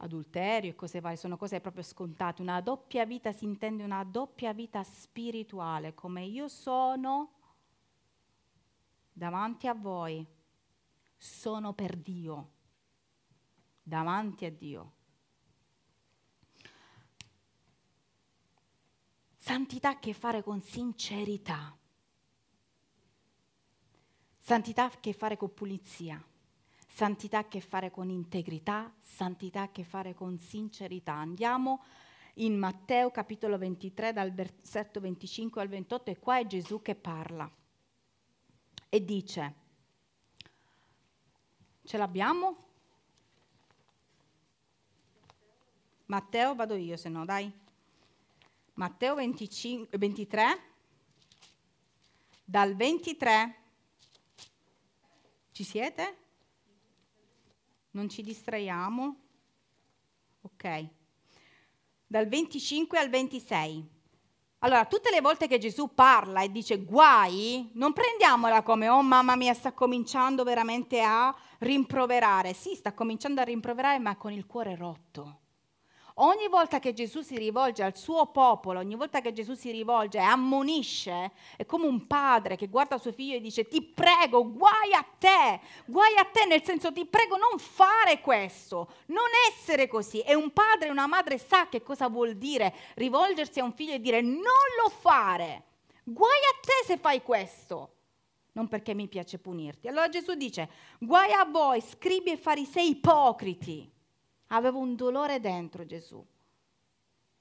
Adulterio 0.00 0.70
e 0.70 0.74
cose 0.74 1.00
varie 1.00 1.16
sono 1.16 1.36
cose 1.36 1.60
proprio 1.60 1.82
scontate. 1.82 2.40
Una 2.40 2.60
doppia 2.60 3.04
vita 3.04 3.32
si 3.32 3.44
intende 3.44 3.82
una 3.82 4.04
doppia 4.04 4.52
vita 4.52 4.82
spirituale, 4.84 5.94
come 5.94 6.24
io 6.24 6.46
sono 6.46 7.32
davanti 9.12 9.66
a 9.66 9.74
voi, 9.74 10.24
sono 11.16 11.72
per 11.72 11.96
Dio, 11.96 12.50
davanti 13.82 14.44
a 14.44 14.52
Dio. 14.52 14.92
Santità 19.36 19.88
ha 19.88 19.92
a 19.92 19.98
che 19.98 20.12
fare 20.12 20.42
con 20.44 20.60
sincerità. 20.60 21.76
Santità 24.38 24.84
ha 24.84 24.86
a 24.86 25.00
che 25.00 25.12
fare 25.12 25.36
con 25.36 25.52
pulizia. 25.52 26.22
Santità 26.98 27.36
ha 27.36 27.40
a 27.42 27.46
che 27.46 27.60
fare 27.60 27.92
con 27.92 28.10
integrità. 28.10 28.92
Santità 29.00 29.60
ha 29.60 29.64
a 29.66 29.70
che 29.70 29.84
fare 29.84 30.14
con 30.14 30.36
sincerità. 30.36 31.12
Andiamo 31.12 31.84
in 32.34 32.58
Matteo 32.58 33.12
capitolo 33.12 33.56
23 33.56 34.12
dal 34.12 34.32
versetto 34.32 34.98
25 34.98 35.62
al 35.62 35.68
28 35.68 36.10
e 36.10 36.18
qua 36.18 36.40
è 36.40 36.46
Gesù 36.48 36.82
che 36.82 36.96
parla 36.96 37.48
e 38.88 39.04
dice, 39.04 39.54
ce 41.84 41.96
l'abbiamo? 41.98 42.66
Matteo 46.06 46.56
vado 46.56 46.74
io 46.74 46.96
se 46.96 47.08
no, 47.08 47.24
dai. 47.24 47.48
Matteo 48.72 49.14
25, 49.14 49.96
23, 49.96 50.60
dal 52.42 52.74
23, 52.74 53.56
ci 55.52 55.62
siete? 55.62 56.26
Non 57.98 58.08
ci 58.08 58.22
distraiamo? 58.22 59.16
Ok. 60.42 60.86
Dal 62.06 62.28
25 62.28 62.96
al 62.96 63.08
26. 63.08 63.84
Allora, 64.60 64.84
tutte 64.84 65.10
le 65.10 65.20
volte 65.20 65.48
che 65.48 65.58
Gesù 65.58 65.92
parla 65.94 66.42
e 66.42 66.52
dice 66.52 66.84
guai, 66.84 67.68
non 67.72 67.92
prendiamola 67.92 68.62
come, 68.62 68.88
oh 68.88 69.02
mamma 69.02 69.34
mia, 69.34 69.52
sta 69.52 69.72
cominciando 69.72 70.44
veramente 70.44 71.00
a 71.00 71.36
rimproverare. 71.58 72.52
Sì, 72.52 72.76
sta 72.76 72.94
cominciando 72.94 73.40
a 73.40 73.44
rimproverare, 73.44 73.98
ma 73.98 74.14
con 74.14 74.30
il 74.30 74.46
cuore 74.46 74.76
rotto. 74.76 75.40
Ogni 76.20 76.48
volta 76.48 76.80
che 76.80 76.92
Gesù 76.94 77.20
si 77.20 77.36
rivolge 77.36 77.84
al 77.84 77.96
suo 77.96 78.26
popolo, 78.26 78.80
ogni 78.80 78.96
volta 78.96 79.20
che 79.20 79.32
Gesù 79.32 79.54
si 79.54 79.70
rivolge 79.70 80.18
e 80.18 80.22
ammonisce, 80.22 81.30
è 81.56 81.64
come 81.64 81.86
un 81.86 82.08
padre 82.08 82.56
che 82.56 82.66
guarda 82.66 82.98
suo 82.98 83.12
figlio 83.12 83.36
e 83.36 83.40
dice 83.40 83.68
ti 83.68 83.80
prego, 83.82 84.50
guai 84.52 84.94
a 84.94 85.06
te, 85.16 85.60
guai 85.86 86.16
a 86.16 86.24
te 86.24 86.44
nel 86.46 86.64
senso 86.64 86.92
ti 86.92 87.06
prego 87.06 87.36
non 87.36 87.56
fare 87.60 88.20
questo, 88.20 88.90
non 89.06 89.28
essere 89.48 89.86
così. 89.86 90.20
E 90.20 90.34
un 90.34 90.52
padre 90.52 90.88
e 90.88 90.90
una 90.90 91.06
madre 91.06 91.38
sa 91.38 91.68
che 91.68 91.82
cosa 91.82 92.08
vuol 92.08 92.34
dire 92.34 92.74
rivolgersi 92.94 93.60
a 93.60 93.64
un 93.64 93.72
figlio 93.72 93.94
e 93.94 94.00
dire 94.00 94.20
non 94.20 94.42
lo 94.82 94.90
fare, 94.90 95.62
guai 96.02 96.30
a 96.30 96.58
te 96.60 96.84
se 96.84 96.96
fai 96.96 97.22
questo 97.22 97.92
non 98.52 98.66
perché 98.66 98.92
mi 98.92 99.06
piace 99.06 99.38
punirti. 99.38 99.86
Allora 99.86 100.08
Gesù 100.08 100.34
dice, 100.34 100.68
guai 100.98 101.30
a 101.32 101.44
voi, 101.44 101.80
scribi 101.80 102.32
e 102.32 102.36
farisei 102.36 102.90
ipocriti. 102.90 103.97
Aveva 104.48 104.78
un 104.78 104.94
dolore 104.96 105.40
dentro 105.40 105.84
Gesù 105.84 106.24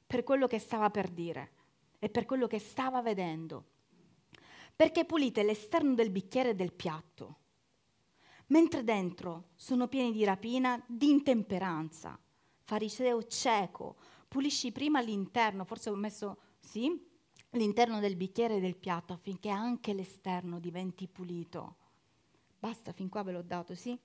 per 0.05 0.23
quello 0.23 0.47
che 0.47 0.59
stava 0.59 0.89
per 0.89 1.09
dire 1.09 1.51
e 1.99 2.09
per 2.09 2.25
quello 2.25 2.47
che 2.47 2.59
stava 2.59 3.01
vedendo. 3.01 3.65
Perché 4.75 5.05
pulite 5.05 5.43
l'esterno 5.43 5.95
del 5.95 6.11
bicchiere 6.11 6.49
e 6.49 6.55
del 6.55 6.71
piatto, 6.71 7.35
mentre 8.47 8.83
dentro 8.83 9.49
sono 9.55 9.87
pieni 9.87 10.11
di 10.11 10.23
rapina, 10.23 10.81
di 10.85 11.09
intemperanza. 11.09 12.17
Fariseo 12.63 13.23
cieco, 13.23 13.95
pulisci 14.27 14.71
prima 14.71 15.01
l'interno, 15.01 15.65
forse 15.65 15.89
ho 15.89 15.95
messo, 15.95 16.37
sì, 16.59 17.05
l'interno 17.51 17.99
del 17.99 18.15
bicchiere 18.15 18.57
e 18.57 18.59
del 18.59 18.75
piatto 18.75 19.13
affinché 19.13 19.49
anche 19.49 19.93
l'esterno 19.93 20.59
diventi 20.59 21.07
pulito. 21.07 21.75
Basta, 22.59 22.91
fin 22.91 23.09
qua 23.09 23.23
ve 23.23 23.31
l'ho 23.31 23.41
dato, 23.41 23.73
sì? 23.73 23.97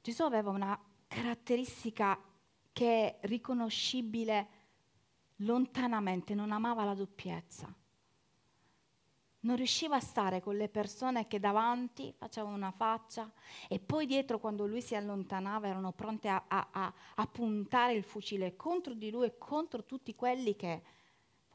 Gesù 0.00 0.22
aveva 0.22 0.50
una 0.50 0.78
caratteristica 1.08 2.20
che 2.72 3.18
è 3.18 3.26
riconoscibile 3.26 4.48
lontanamente, 5.38 6.34
non 6.34 6.52
amava 6.52 6.84
la 6.84 6.94
doppiezza. 6.94 7.74
Non 9.40 9.56
riusciva 9.56 9.96
a 9.96 10.00
stare 10.00 10.40
con 10.40 10.56
le 10.56 10.68
persone 10.68 11.26
che 11.26 11.38
davanti 11.38 12.12
facevano 12.16 12.56
una 12.56 12.72
faccia 12.72 13.30
e 13.68 13.78
poi 13.78 14.04
dietro 14.04 14.38
quando 14.38 14.66
lui 14.66 14.80
si 14.80 14.96
allontanava 14.96 15.68
erano 15.68 15.92
pronte 15.92 16.28
a, 16.28 16.44
a, 16.48 16.92
a, 17.14 17.26
puntare 17.26 17.94
il 17.94 18.02
fucile 18.02 18.56
contro 18.56 18.94
di 18.94 19.10
lui 19.10 19.26
e 19.26 19.38
contro 19.38 19.84
tutti 19.84 20.14
quelli 20.16 20.56
che 20.56 20.82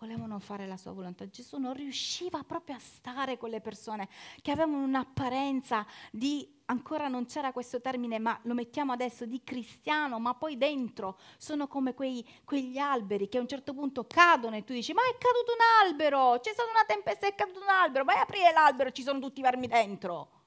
volevano 0.03 0.37
fare 0.39 0.67
la 0.67 0.75
sua 0.75 0.91
volontà. 0.91 1.29
Gesù 1.29 1.57
non 1.57 1.73
riusciva 1.73 2.43
proprio 2.43 2.75
a 2.75 2.79
stare 2.79 3.37
con 3.37 3.49
le 3.49 3.61
persone 3.61 4.09
che 4.41 4.51
avevano 4.51 4.83
un'apparenza 4.83 5.85
di, 6.11 6.59
ancora 6.65 7.07
non 7.07 7.25
c'era 7.25 7.53
questo 7.53 7.79
termine, 7.79 8.19
ma 8.19 8.37
lo 8.43 8.53
mettiamo 8.53 8.91
adesso, 8.91 9.25
di 9.25 9.41
cristiano, 9.45 10.19
ma 10.19 10.33
poi 10.33 10.57
dentro 10.57 11.17
sono 11.37 11.67
come 11.67 11.93
quei, 11.93 12.25
quegli 12.43 12.77
alberi 12.77 13.29
che 13.29 13.37
a 13.37 13.41
un 13.41 13.47
certo 13.47 13.73
punto 13.73 14.05
cadono 14.05 14.57
e 14.57 14.65
tu 14.65 14.73
dici, 14.73 14.91
ma 14.91 15.01
è 15.03 15.17
caduto 15.17 15.53
un 15.53 15.87
albero, 15.87 16.39
c'è 16.41 16.51
stata 16.51 16.69
una 16.69 16.83
tempesta, 16.85 17.25
è 17.25 17.33
caduto 17.33 17.61
un 17.61 17.69
albero, 17.69 18.03
vai 18.03 18.17
a 18.17 18.21
aprire 18.23 18.51
l'albero, 18.51 18.91
ci 18.91 19.03
sono 19.03 19.19
tutti 19.19 19.39
i 19.39 19.43
vermi 19.43 19.67
dentro. 19.67 20.41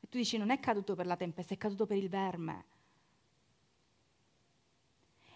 E 0.00 0.08
tu 0.08 0.18
dici, 0.18 0.38
non 0.38 0.50
è 0.50 0.58
caduto 0.58 0.96
per 0.96 1.06
la 1.06 1.16
tempesta, 1.16 1.54
è 1.54 1.56
caduto 1.56 1.86
per 1.86 1.98
il 1.98 2.08
verme. 2.08 2.66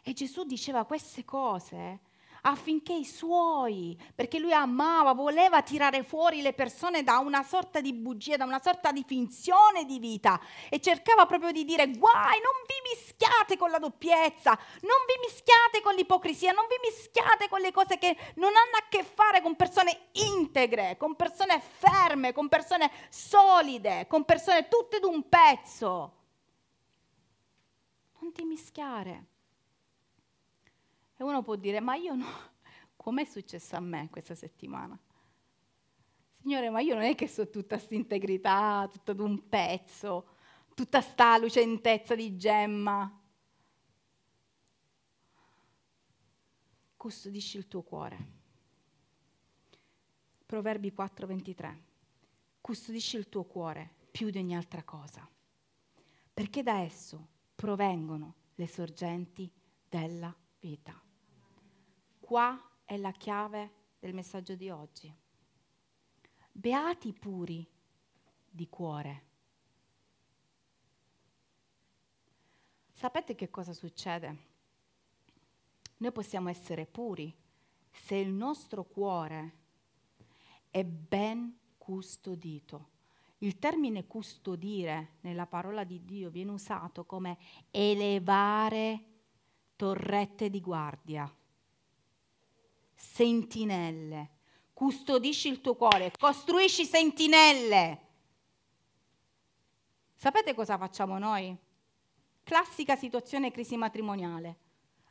E 0.03 0.13
Gesù 0.13 0.45
diceva 0.45 0.85
queste 0.85 1.25
cose 1.25 2.06
affinché 2.49 2.93
i 2.93 3.05
suoi, 3.05 3.99
perché 4.15 4.39
lui 4.39 4.53
amava, 4.53 5.13
voleva 5.13 5.63
tirare 5.63 6.05
fuori 6.05 6.43
le 6.43 6.53
persone 6.53 7.03
da 7.03 7.19
una 7.19 7.43
sorta 7.43 7.81
di 7.81 7.93
bugia, 7.93 8.37
da 8.37 8.45
una 8.45 8.61
sorta 8.61 8.93
di 8.93 9.05
finzione 9.05 9.85
di 9.85 9.99
vita 9.99 10.41
e 10.69 10.81
cercava 10.81 11.27
proprio 11.27 11.51
di 11.51 11.65
dire 11.65 11.91
guai, 11.91 12.41
non 12.41 12.55
vi 12.67 12.95
mischiate 12.95 13.57
con 13.57 13.71
la 13.71 13.79
doppiezza, 13.79 14.57
non 14.83 14.99
vi 15.07 15.29
mischiate 15.29 15.83
con 15.83 15.95
l'ipocrisia, 15.95 16.53
non 16.53 16.67
vi 16.69 16.89
mischiate 16.89 17.49
con 17.49 17.61
le 17.61 17.73
cose 17.73 17.99
che 17.99 18.17
non 18.37 18.51
hanno 18.51 18.77
a 18.79 18.87
che 18.89 19.03
fare 19.03 19.43
con 19.43 19.57
persone 19.57 20.09
integre, 20.13 20.97
con 20.97 21.17
persone 21.17 21.61
ferme, 21.61 22.33
con 22.33 22.49
persone 22.49 22.91
solide, 23.11 24.07
con 24.07 24.25
persone 24.25 24.69
tutte 24.69 25.01
d'un 25.01 25.29
pezzo. 25.29 26.13
Non 28.21 28.33
ti 28.33 28.45
mischiare. 28.45 29.35
E 31.17 31.25
uno 31.25 31.43
può 31.43 31.57
dire, 31.57 31.81
ma 31.81 31.95
io 31.95 32.15
no, 32.15 32.27
com'è 32.97 33.25
successo 33.25 33.77
a 33.77 33.81
me 33.81 34.09
questa 34.11 34.35
settimana? 34.35 34.99
Signore, 36.29 36.71
ma 36.71 36.81
io 36.81 36.95
non 36.95 37.03
è 37.03 37.15
che 37.15 37.27
so 37.27 37.49
tutta 37.49 37.77
questa 37.77 37.95
integrità, 37.95 38.89
tutto 38.91 39.13
d'un 39.15 39.49
pezzo, 39.49 40.29
tutta 40.75 41.01
sta 41.01 41.39
lucentezza 41.39 42.15
di 42.15 42.37
gemma. 42.37 43.21
Custodisci 46.97 47.57
il 47.57 47.67
tuo 47.67 47.83
cuore. 47.83 48.35
Proverbi 50.45 50.93
4:23. 50.93 51.83
Custodisci 52.61 53.17
il 53.17 53.29
tuo 53.29 53.45
cuore 53.45 53.95
più 54.11 54.31
di 54.31 54.39
ogni 54.39 54.55
altra 54.55 54.83
cosa, 54.85 55.29
perché 56.33 56.63
da 56.63 56.81
esso 56.81 57.27
provengono 57.55 58.35
le 58.55 58.67
sorgenti 58.69 59.51
della 59.89 60.35
vita. 60.61 61.06
Qua 62.27 62.61
è 62.85 62.97
la 62.97 63.13
chiave 63.13 63.71
del 64.01 64.13
messaggio 64.13 64.57
di 64.57 64.69
oggi. 64.69 65.15
Beati 66.51 67.13
puri 67.13 67.65
di 68.51 68.69
cuore. 68.69 69.23
Sapete 72.91 73.37
che 73.37 73.49
cosa 73.49 73.73
succede? 73.73 74.39
Noi 75.99 76.11
possiamo 76.11 76.49
essere 76.49 76.85
puri 76.85 77.33
se 77.93 78.17
il 78.17 78.33
nostro 78.33 78.83
cuore 78.83 79.59
è 80.69 80.83
ben 80.83 81.57
custodito. 81.79 82.89
Il 83.39 83.61
termine 83.61 84.09
custodire 84.09 85.19
nella 85.21 85.47
parola 85.47 85.85
di 85.85 86.05
Dio 86.05 86.31
viene 86.31 86.51
usato 86.51 87.05
come 87.05 87.39
elevare 87.71 89.05
torrette 89.77 90.51
di 90.51 90.61
guardia, 90.61 91.33
sentinelle. 92.97 94.31
Custodisci 94.73 95.49
il 95.49 95.61
tuo 95.61 95.77
cuore, 95.77 96.13
costruisci 96.19 96.85
sentinelle. 96.85 98.01
Sapete 100.15 100.55
cosa 100.55 100.77
facciamo 100.77 101.19
noi? 101.19 101.57
Classica 102.43 102.97
situazione 102.97 103.51
crisi 103.51 103.77
matrimoniale. 103.77 104.57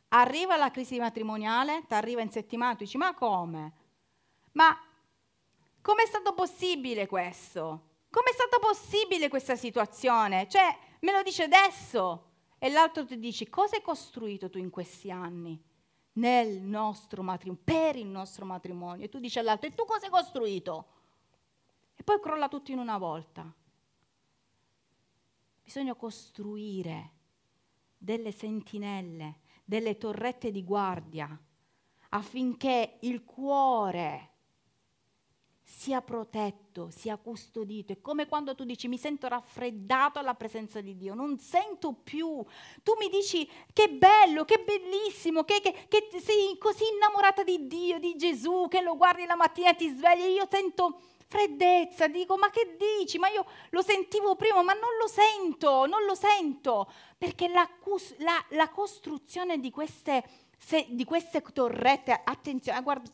Arriva 0.08 0.56
la 0.56 0.70
crisi 0.70 0.98
matrimoniale, 0.98 1.84
ti 1.86 1.94
arriva 1.94 2.20
in 2.20 2.30
settimana, 2.30 2.74
tu 2.74 2.84
dici 2.84 2.96
ma 2.96 3.14
come? 3.14 3.72
Ma 4.52 4.78
come 5.80 6.02
è 6.02 6.06
stato 6.06 6.32
possibile 6.34 7.06
questo? 7.06 7.94
Come 8.10 8.30
è 8.30 8.32
stata 8.32 8.58
possibile 8.58 9.28
questa 9.28 9.56
situazione? 9.56 10.48
Cioè, 10.48 10.76
me 11.00 11.12
lo 11.12 11.22
dice 11.22 11.44
adesso. 11.44 12.24
E 12.58 12.70
l'altro 12.70 13.04
ti 13.04 13.18
dice, 13.18 13.48
cosa 13.48 13.76
hai 13.76 13.82
costruito 13.82 14.48
tu 14.48 14.58
in 14.58 14.70
questi 14.70 15.10
anni? 15.10 15.62
Nel 16.16 16.60
nostro 16.60 17.22
matrimonio, 17.22 17.62
per 17.64 17.96
il 17.96 18.06
nostro 18.06 18.44
matrimonio. 18.44 19.04
E 19.04 19.08
tu 19.08 19.18
dici 19.18 19.38
all'altro, 19.38 19.68
e 19.68 19.74
tu 19.74 19.84
cosa 19.84 20.04
hai 20.06 20.10
costruito? 20.10 20.86
E 21.94 22.02
poi 22.02 22.20
crolla 22.20 22.48
tutto 22.48 22.72
in 22.72 22.78
una 22.78 22.98
volta. 22.98 23.50
Bisogna 25.62 25.94
costruire 25.94 27.10
delle 27.98 28.32
sentinelle, 28.32 29.40
delle 29.64 29.98
torrette 29.98 30.52
di 30.52 30.62
guardia, 30.62 31.38
affinché 32.10 32.98
il 33.00 33.24
cuore 33.24 34.35
sia 35.68 36.00
protetto, 36.00 36.90
sia 36.90 37.16
custodito. 37.16 37.92
È 37.92 38.00
come 38.00 38.28
quando 38.28 38.54
tu 38.54 38.64
dici 38.64 38.86
mi 38.86 38.98
sento 38.98 39.26
raffreddato 39.26 40.20
alla 40.20 40.34
presenza 40.34 40.80
di 40.80 40.96
Dio, 40.96 41.12
non 41.12 41.40
sento 41.40 41.92
più. 41.92 42.40
Tu 42.84 42.94
mi 43.00 43.08
dici 43.08 43.50
che 43.72 43.88
bello, 43.88 44.44
che 44.44 44.62
bellissimo, 44.64 45.42
che, 45.42 45.60
che, 45.60 45.88
che 45.88 46.08
sei 46.20 46.56
così 46.56 46.84
innamorata 46.94 47.42
di 47.42 47.66
Dio, 47.66 47.98
di 47.98 48.14
Gesù, 48.14 48.68
che 48.70 48.80
lo 48.80 48.96
guardi 48.96 49.26
la 49.26 49.34
mattina 49.34 49.70
e 49.70 49.74
ti 49.74 49.88
svegli. 49.88 50.36
Io 50.36 50.46
sento 50.48 51.00
freddezza, 51.26 52.06
dico 52.06 52.36
ma 52.36 52.48
che 52.50 52.76
dici? 52.78 53.18
Ma 53.18 53.28
io 53.28 53.44
lo 53.70 53.82
sentivo 53.82 54.36
prima, 54.36 54.62
ma 54.62 54.72
non 54.72 54.96
lo 55.00 55.08
sento, 55.08 55.86
non 55.86 56.04
lo 56.04 56.14
sento, 56.14 56.88
perché 57.18 57.48
la, 57.48 57.68
la, 58.18 58.44
la 58.50 58.68
costruzione 58.68 59.58
di 59.58 59.72
queste, 59.72 60.22
se, 60.56 60.86
di 60.90 61.02
queste 61.02 61.42
torrette, 61.42 62.20
attenzione, 62.22 62.80
guarda, 62.82 63.10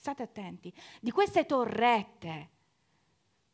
state 0.00 0.22
attenti, 0.22 0.72
di 0.98 1.10
queste 1.10 1.44
torrette 1.44 2.48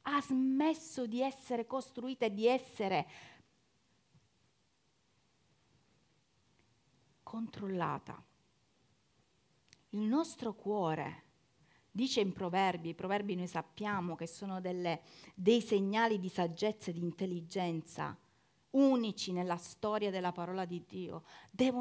ha 0.03 0.21
smesso 0.21 1.05
di 1.09 1.21
essere 1.21 1.67
costruita 1.67 2.27
e 2.27 2.33
di 2.33 2.47
essere 2.47 3.07
controllata. 7.25 8.25
Il 9.91 10.03
nostro 10.03 10.55
cuore, 10.55 11.25
dice 11.91 12.21
in 12.21 12.33
proverbi, 12.33 12.91
i 12.91 12.95
proverbi 12.95 13.35
noi 13.35 13.49
sappiamo 13.49 14.15
che 14.15 14.29
sono 14.29 14.61
delle, 14.61 15.03
dei 15.35 15.61
segnali 15.61 16.21
di 16.21 16.29
saggezza 16.29 16.91
e 16.91 16.95
di 16.95 17.03
intelligenza 17.03 18.17
unici 18.71 19.33
nella 19.33 19.57
storia 19.57 20.13
della 20.13 20.31
parola 20.31 20.65
di 20.65 20.85
Dio, 20.87 21.25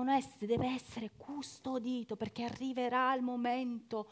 essere, 0.10 0.48
deve 0.48 0.70
essere 0.70 1.12
custodito 1.16 2.16
perché 2.16 2.46
arriverà 2.46 3.14
il 3.14 3.22
momento 3.22 4.10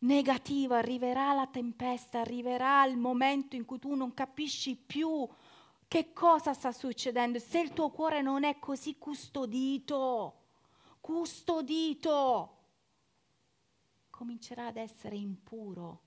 negativo, 0.00 0.74
arriverà 0.74 1.32
la 1.32 1.46
tempesta, 1.46 2.20
arriverà 2.20 2.84
il 2.84 2.96
momento 2.96 3.56
in 3.56 3.64
cui 3.64 3.78
tu 3.78 3.94
non 3.94 4.12
capisci 4.14 4.76
più 4.76 5.26
che 5.88 6.12
cosa 6.12 6.52
sta 6.52 6.72
succedendo. 6.72 7.38
Se 7.38 7.60
il 7.60 7.72
tuo 7.72 7.90
cuore 7.90 8.20
non 8.22 8.44
è 8.44 8.58
così 8.58 8.98
custodito, 8.98 10.34
custodito, 11.00 12.56
comincerà 14.10 14.66
ad 14.66 14.76
essere 14.76 15.16
impuro 15.16 16.00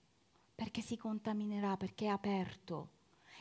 perché 0.56 0.82
si 0.82 0.98
contaminerà, 0.98 1.78
perché 1.78 2.06
è 2.06 2.10
aperto 2.10 2.98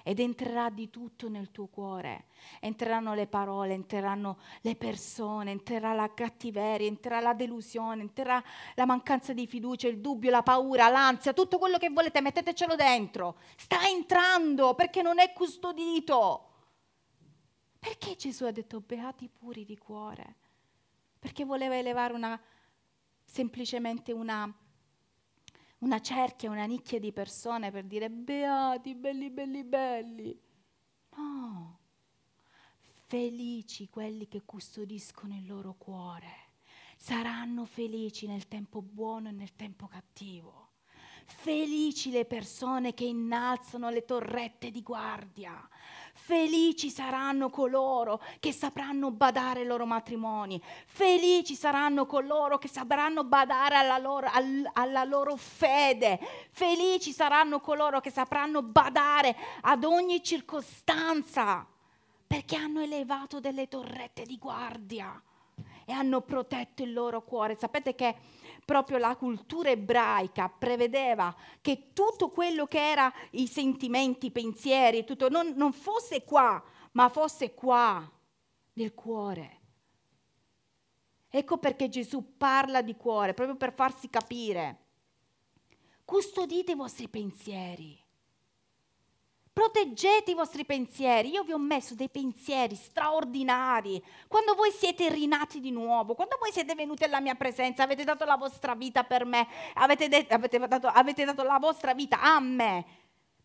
ed 0.08 0.20
entrerà 0.20 0.70
di 0.70 0.88
tutto 0.88 1.28
nel 1.28 1.50
tuo 1.50 1.66
cuore. 1.66 2.28
Entreranno 2.60 3.12
le 3.12 3.26
parole, 3.26 3.74
entreranno 3.74 4.38
le 4.62 4.74
persone, 4.74 5.50
entrerà 5.50 5.92
la 5.92 6.14
cattiveria, 6.14 6.86
entrerà 6.86 7.20
la 7.20 7.34
delusione, 7.34 8.00
entrerà 8.00 8.42
la 8.74 8.86
mancanza 8.86 9.34
di 9.34 9.46
fiducia, 9.46 9.86
il 9.86 10.00
dubbio, 10.00 10.30
la 10.30 10.42
paura, 10.42 10.88
l'ansia, 10.88 11.34
tutto 11.34 11.58
quello 11.58 11.76
che 11.76 11.90
volete, 11.90 12.22
mettetecelo 12.22 12.74
dentro. 12.74 13.36
Sta 13.54 13.86
entrando 13.86 14.72
perché 14.74 15.02
non 15.02 15.18
è 15.18 15.34
custodito. 15.34 16.52
Perché 17.78 18.16
Gesù 18.16 18.44
ha 18.44 18.50
detto 18.50 18.80
beati 18.80 19.28
puri 19.28 19.66
di 19.66 19.76
cuore? 19.76 20.36
Perché 21.18 21.44
voleva 21.44 21.76
elevare 21.76 22.14
una, 22.14 22.40
semplicemente 23.26 24.12
una 24.12 24.50
una 25.78 26.00
cerchia, 26.00 26.50
una 26.50 26.64
nicchia 26.64 26.98
di 26.98 27.12
persone 27.12 27.70
per 27.70 27.84
dire 27.84 28.10
beati, 28.10 28.94
belli, 28.94 29.30
belli, 29.30 29.64
belli. 29.64 30.40
No, 31.16 31.78
felici 33.06 33.88
quelli 33.88 34.28
che 34.28 34.42
custodiscono 34.44 35.34
il 35.36 35.46
loro 35.46 35.74
cuore. 35.74 36.46
Saranno 36.96 37.64
felici 37.64 38.26
nel 38.26 38.48
tempo 38.48 38.82
buono 38.82 39.28
e 39.28 39.32
nel 39.32 39.54
tempo 39.54 39.86
cattivo. 39.86 40.67
Felici 41.30 42.10
le 42.10 42.24
persone 42.24 42.94
che 42.94 43.04
innalzano 43.04 43.90
le 43.90 44.04
torrette 44.04 44.70
di 44.70 44.82
guardia. 44.82 45.68
Felici 46.14 46.90
saranno 46.90 47.48
coloro 47.48 48.20
che 48.40 48.52
sapranno 48.52 49.10
badare 49.10 49.60
ai 49.60 49.66
loro 49.66 49.86
matrimoni. 49.86 50.60
Felici 50.86 51.54
saranno 51.54 52.06
coloro 52.06 52.58
che 52.58 52.68
sapranno 52.68 53.24
badare 53.24 53.76
alla 53.76 53.98
loro, 53.98 54.28
al, 54.32 54.68
alla 54.72 55.04
loro 55.04 55.36
fede. 55.36 56.18
Felici 56.50 57.12
saranno 57.12 57.60
coloro 57.60 58.00
che 58.00 58.10
sapranno 58.10 58.62
badare 58.62 59.36
ad 59.60 59.84
ogni 59.84 60.22
circostanza 60.22 61.66
perché 62.26 62.56
hanno 62.56 62.80
elevato 62.80 63.38
delle 63.38 63.68
torrette 63.68 64.24
di 64.24 64.38
guardia 64.38 65.22
e 65.88 65.92
hanno 65.92 66.20
protetto 66.20 66.82
il 66.82 66.92
loro 66.92 67.24
cuore. 67.24 67.56
Sapete 67.56 67.94
che 67.94 68.14
proprio 68.62 68.98
la 68.98 69.16
cultura 69.16 69.70
ebraica 69.70 70.50
prevedeva 70.50 71.34
che 71.62 71.94
tutto 71.94 72.28
quello 72.28 72.66
che 72.66 72.90
era 72.90 73.10
i 73.30 73.46
sentimenti, 73.46 74.26
i 74.26 74.30
pensieri, 74.30 75.04
tutto, 75.04 75.30
non, 75.30 75.54
non 75.56 75.72
fosse 75.72 76.24
qua, 76.24 76.62
ma 76.92 77.08
fosse 77.08 77.54
qua, 77.54 78.06
nel 78.74 78.92
cuore. 78.92 79.60
Ecco 81.30 81.56
perché 81.56 81.88
Gesù 81.88 82.36
parla 82.36 82.82
di 82.82 82.94
cuore, 82.94 83.32
proprio 83.32 83.56
per 83.56 83.72
farsi 83.72 84.10
capire. 84.10 84.84
Custodite 86.04 86.72
i 86.72 86.76
vostri 86.76 87.08
pensieri. 87.08 87.98
Proteggete 89.58 90.30
i 90.30 90.34
vostri 90.34 90.64
pensieri. 90.64 91.30
Io 91.32 91.42
vi 91.42 91.50
ho 91.50 91.58
messo 91.58 91.96
dei 91.96 92.08
pensieri 92.08 92.76
straordinari. 92.76 94.00
Quando 94.28 94.54
voi 94.54 94.70
siete 94.70 95.08
rinati 95.08 95.58
di 95.58 95.72
nuovo, 95.72 96.14
quando 96.14 96.36
voi 96.38 96.52
siete 96.52 96.76
venuti 96.76 97.02
alla 97.02 97.20
mia 97.20 97.34
presenza, 97.34 97.82
avete 97.82 98.04
dato 98.04 98.24
la 98.24 98.36
vostra 98.36 98.76
vita 98.76 99.02
per 99.02 99.24
me, 99.24 99.48
avete, 99.74 100.06
de- 100.06 100.28
avete, 100.30 100.60
dato, 100.60 100.86
avete 100.86 101.24
dato 101.24 101.42
la 101.42 101.58
vostra 101.58 101.92
vita 101.92 102.20
a 102.20 102.38
me 102.38 102.84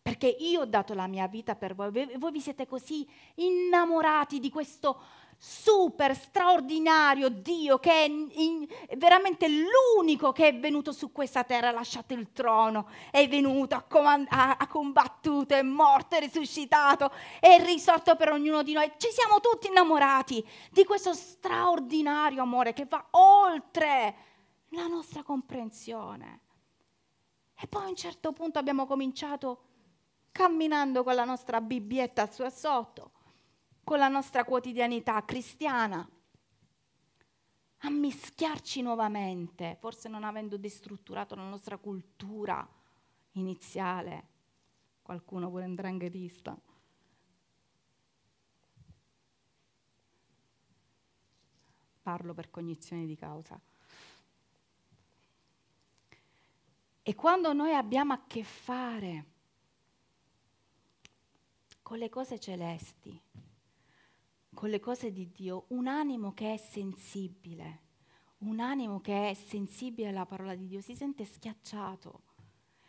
perché 0.00 0.28
io 0.28 0.60
ho 0.60 0.66
dato 0.66 0.94
la 0.94 1.08
mia 1.08 1.26
vita 1.26 1.56
per 1.56 1.74
voi. 1.74 1.90
Voi 1.90 2.30
vi 2.30 2.40
siete 2.40 2.68
così 2.68 3.08
innamorati 3.34 4.38
di 4.38 4.50
questo 4.50 5.00
super 5.46 6.16
straordinario 6.16 7.28
Dio 7.28 7.78
che 7.78 7.90
è 7.90 8.08
in, 8.08 8.66
veramente 8.96 9.46
l'unico 9.48 10.32
che 10.32 10.48
è 10.48 10.58
venuto 10.58 10.90
su 10.90 11.12
questa 11.12 11.44
terra, 11.44 11.68
ha 11.68 11.72
lasciato 11.72 12.14
il 12.14 12.32
trono, 12.32 12.88
è 13.10 13.28
venuto, 13.28 13.74
ha, 13.74 13.82
comand- 13.82 14.26
ha, 14.30 14.56
ha 14.58 14.66
combattuto, 14.66 15.54
è 15.54 15.60
morto, 15.60 16.16
è 16.16 16.20
risuscitato, 16.20 17.10
è 17.40 17.62
risorto 17.62 18.16
per 18.16 18.32
ognuno 18.32 18.62
di 18.62 18.72
noi. 18.72 18.90
Ci 18.96 19.08
siamo 19.10 19.40
tutti 19.40 19.66
innamorati 19.66 20.42
di 20.70 20.84
questo 20.84 21.12
straordinario 21.12 22.40
amore 22.40 22.72
che 22.72 22.86
va 22.86 23.06
oltre 23.10 24.14
la 24.70 24.86
nostra 24.86 25.22
comprensione. 25.22 26.40
E 27.54 27.66
poi 27.66 27.84
a 27.84 27.88
un 27.88 27.96
certo 27.96 28.32
punto 28.32 28.58
abbiamo 28.58 28.86
cominciato 28.86 29.64
camminando 30.32 31.04
con 31.04 31.14
la 31.14 31.24
nostra 31.24 31.60
bibbietta 31.60 32.30
su 32.30 32.42
e 32.42 32.50
sotto 32.50 33.13
con 33.84 33.98
la 33.98 34.08
nostra 34.08 34.44
quotidianità 34.44 35.22
cristiana, 35.24 36.08
a 37.78 37.90
mischiarci 37.90 38.80
nuovamente, 38.80 39.76
forse 39.78 40.08
non 40.08 40.24
avendo 40.24 40.56
destrutturato 40.56 41.34
la 41.34 41.46
nostra 41.46 41.76
cultura 41.76 42.66
iniziale. 43.32 44.32
Qualcuno 45.02 45.50
pure 45.50 45.66
indranghetista. 45.66 46.58
Parlo 52.02 52.32
per 52.32 52.50
cognizione 52.50 53.04
di 53.04 53.16
causa. 53.16 53.60
E 57.02 57.14
quando 57.14 57.52
noi 57.52 57.74
abbiamo 57.74 58.14
a 58.14 58.22
che 58.26 58.44
fare 58.44 59.24
con 61.82 61.98
le 61.98 62.08
cose 62.08 62.40
celesti, 62.40 63.20
con 64.64 64.72
le 64.72 64.80
cose 64.80 65.12
di 65.12 65.30
Dio, 65.30 65.66
un 65.68 65.86
animo 65.86 66.32
che 66.32 66.54
è 66.54 66.56
sensibile, 66.56 67.80
un 68.38 68.60
animo 68.60 68.98
che 68.98 69.28
è 69.28 69.34
sensibile 69.34 70.08
alla 70.08 70.24
parola 70.24 70.54
di 70.54 70.66
Dio, 70.66 70.80
si 70.80 70.96
sente 70.96 71.26
schiacciato 71.26 72.22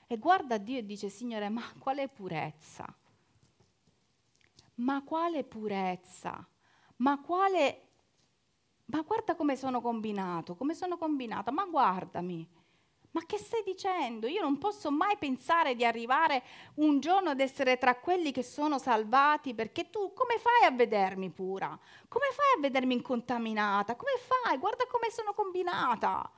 e 0.07 0.17
guarda 0.17 0.57
Dio 0.57 0.77
e 0.77 0.85
dice, 0.85 1.09
Signore, 1.09 1.49
ma 1.49 1.61
quale 1.77 2.07
purezza? 2.07 2.85
Ma 4.75 5.03
quale 5.03 5.43
purezza? 5.43 6.47
Ma 6.97 7.19
quale... 7.19 7.81
Ma 8.85 9.01
guarda 9.01 9.35
come 9.35 9.57
sono 9.57 9.81
combinato, 9.81 10.55
come 10.55 10.75
sono 10.75 10.97
combinata, 10.97 11.51
ma 11.51 11.65
guardami. 11.65 12.47
Ma 13.15 13.21
che 13.25 13.37
stai 13.37 13.63
dicendo? 13.63 14.27
Io 14.27 14.41
non 14.41 14.57
posso 14.57 14.91
mai 14.91 15.15
pensare 15.15 15.73
di 15.73 15.85
arrivare 15.85 16.43
un 16.75 16.99
giorno 16.99 17.29
ad 17.29 17.39
essere 17.39 17.77
tra 17.77 17.95
quelli 17.95 18.33
che 18.33 18.43
sono 18.43 18.77
salvati 18.77 19.53
perché 19.53 19.89
tu 19.89 20.11
come 20.13 20.37
fai 20.37 20.67
a 20.67 20.71
vedermi 20.71 21.29
pura? 21.29 21.79
Come 22.09 22.25
fai 22.33 22.57
a 22.57 22.59
vedermi 22.59 22.93
incontaminata? 22.93 23.95
Come 23.95 24.11
fai? 24.17 24.57
Guarda 24.57 24.85
come 24.91 25.09
sono 25.11 25.33
combinata. 25.33 26.29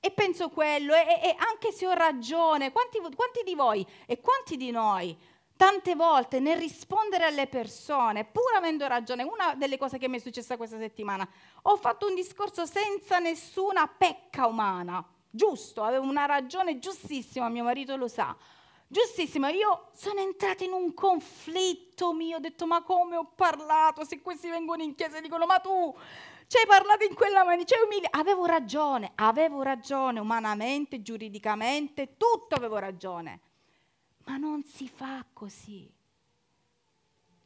E 0.00 0.10
penso 0.12 0.48
quello, 0.48 0.94
e, 0.94 1.20
e 1.24 1.36
anche 1.36 1.72
se 1.72 1.86
ho 1.86 1.92
ragione, 1.92 2.72
quanti, 2.72 2.98
quanti 2.98 3.42
di 3.44 3.54
voi 3.54 3.86
e 4.06 4.18
quanti 4.18 4.56
di 4.56 4.70
noi 4.70 5.14
tante 5.56 5.94
volte 5.94 6.40
nel 6.40 6.56
rispondere 6.56 7.24
alle 7.24 7.48
persone, 7.48 8.24
pur 8.24 8.54
avendo 8.56 8.86
ragione, 8.86 9.24
una 9.24 9.52
delle 9.54 9.76
cose 9.76 9.98
che 9.98 10.08
mi 10.08 10.16
è 10.16 10.20
successa 10.20 10.56
questa 10.56 10.78
settimana, 10.78 11.28
ho 11.64 11.76
fatto 11.76 12.06
un 12.06 12.14
discorso 12.14 12.64
senza 12.64 13.18
nessuna 13.18 13.86
pecca 13.86 14.46
umana 14.46 15.06
giusto, 15.30 15.82
avevo 15.82 16.04
una 16.04 16.26
ragione 16.26 16.78
giustissima, 16.78 17.48
mio 17.48 17.64
marito 17.64 17.96
lo 17.96 18.08
sa. 18.08 18.36
Giustissimo, 18.86 19.46
io 19.46 19.90
sono 19.92 20.20
entrata 20.20 20.64
in 20.64 20.72
un 20.72 20.92
conflitto 20.94 22.12
mio, 22.12 22.36
ho 22.36 22.40
detto 22.40 22.66
ma 22.66 22.82
come 22.82 23.16
ho 23.16 23.24
parlato, 23.24 24.04
se 24.04 24.20
questi 24.20 24.48
vengono 24.48 24.82
in 24.82 24.96
chiesa 24.96 25.18
e 25.18 25.20
dicono 25.20 25.46
ma 25.46 25.60
tu 25.60 25.96
ci 26.48 26.56
hai 26.56 26.66
parlato 26.66 27.04
in 27.04 27.14
quella 27.14 27.44
maniera, 27.44 27.64
cioè 27.64 27.84
umili- 27.84 28.08
avevo 28.10 28.46
ragione, 28.46 29.12
avevo 29.14 29.62
ragione 29.62 30.18
umanamente, 30.18 31.00
giuridicamente, 31.00 32.16
tutto 32.16 32.56
avevo 32.56 32.78
ragione, 32.78 33.40
ma 34.24 34.36
non 34.36 34.64
si 34.64 34.88
fa 34.88 35.24
così. 35.32 35.88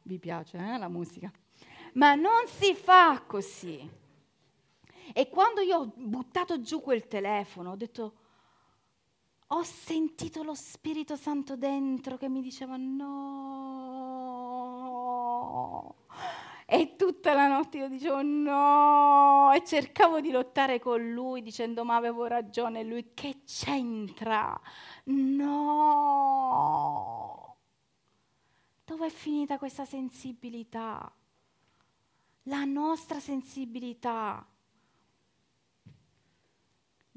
Vi 0.01 0.17
piace 0.17 0.57
eh, 0.57 0.77
la 0.79 0.87
musica? 0.87 1.31
Ma 1.93 2.15
non 2.15 2.47
si 2.47 2.73
fa 2.73 3.21
così. 3.27 3.87
E 5.13 5.29
quando 5.29 5.61
io 5.61 5.77
ho 5.77 5.91
buttato 5.95 6.61
giù 6.61 6.81
quel 6.81 7.07
telefono, 7.07 7.71
ho 7.71 7.75
detto, 7.75 8.13
ho 9.47 9.63
sentito 9.63 10.41
lo 10.43 10.55
Spirito 10.55 11.15
Santo 11.15 11.55
dentro 11.55 12.17
che 12.17 12.27
mi 12.27 12.41
diceva 12.41 12.75
no. 12.77 14.15
E 16.67 16.95
tutta 16.95 17.33
la 17.33 17.47
notte 17.47 17.77
io 17.77 17.87
dicevo 17.87 18.23
no 18.23 19.51
e 19.53 19.63
cercavo 19.63 20.19
di 20.19 20.31
lottare 20.31 20.79
con 20.79 21.11
lui 21.11 21.43
dicendo 21.43 21.85
ma 21.85 21.95
avevo 21.95 22.25
ragione, 22.25 22.83
lui 22.83 23.13
che 23.13 23.43
c'entra? 23.45 24.59
No. 25.05 25.85
Dove 28.83 29.05
è 29.05 29.11
finita 29.11 29.59
questa 29.59 29.85
sensibilità? 29.85 31.13
La 32.43 32.63
nostra 32.65 33.19
sensibilità 33.19 34.43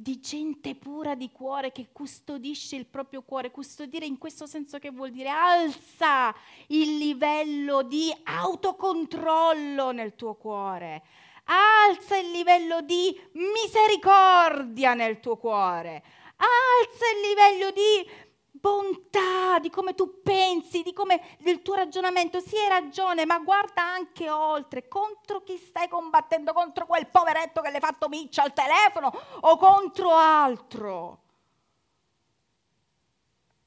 di 0.00 0.20
gente 0.20 0.76
pura 0.76 1.16
di 1.16 1.32
cuore 1.32 1.72
che 1.72 1.88
custodisce 1.90 2.76
il 2.76 2.86
proprio 2.86 3.22
cuore. 3.22 3.50
Custodire 3.50 4.06
in 4.06 4.16
questo 4.16 4.46
senso 4.46 4.78
che 4.78 4.92
vuol 4.92 5.10
dire 5.10 5.28
alza 5.28 6.32
il 6.68 6.98
livello 6.98 7.82
di 7.82 8.14
autocontrollo 8.22 9.90
nel 9.90 10.14
tuo 10.14 10.36
cuore. 10.36 11.02
Alza 11.46 12.16
il 12.16 12.30
livello 12.30 12.80
di 12.80 13.12
misericordia 13.32 14.94
nel 14.94 15.18
tuo 15.18 15.36
cuore. 15.36 16.04
Alza 16.36 17.04
il 17.16 17.28
livello 17.28 17.70
di 17.72 18.27
bontà, 18.60 19.58
di 19.60 19.70
come 19.70 19.94
tu 19.94 20.20
pensi, 20.22 20.82
di 20.82 20.92
come 20.92 21.36
del 21.40 21.62
tuo 21.62 21.74
ragionamento. 21.74 22.40
Sì, 22.40 22.56
hai 22.56 22.68
ragione, 22.68 23.24
ma 23.24 23.38
guarda 23.38 23.82
anche 23.82 24.30
oltre. 24.30 24.88
Contro 24.88 25.42
chi 25.42 25.56
stai 25.56 25.88
combattendo? 25.88 26.52
Contro 26.52 26.86
quel 26.86 27.08
poveretto 27.08 27.60
che 27.60 27.70
le 27.70 27.76
hai 27.76 27.80
fatto 27.80 28.08
miccia 28.08 28.42
al 28.42 28.52
telefono 28.52 29.12
o 29.40 29.56
contro 29.56 30.10
altro? 30.14 31.22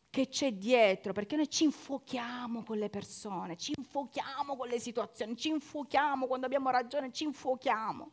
Che 0.10 0.28
c'è 0.28 0.52
dietro? 0.52 1.14
Perché 1.14 1.38
noi 1.38 1.50
ci 1.50 1.64
infuochiamo 1.64 2.64
con 2.64 2.78
le 2.78 2.90
persone, 2.90 3.56
ci 3.56 3.74
infuochiamo 3.78 4.58
con 4.58 4.68
le 4.68 4.78
situazioni, 4.78 5.38
ci 5.38 5.48
infuochiamo 5.48 6.28
quando 6.28 6.46
abbiamo 6.46 6.70
ragione, 6.70 7.14
ci 7.14 7.24
infuochiamo. 7.24 8.10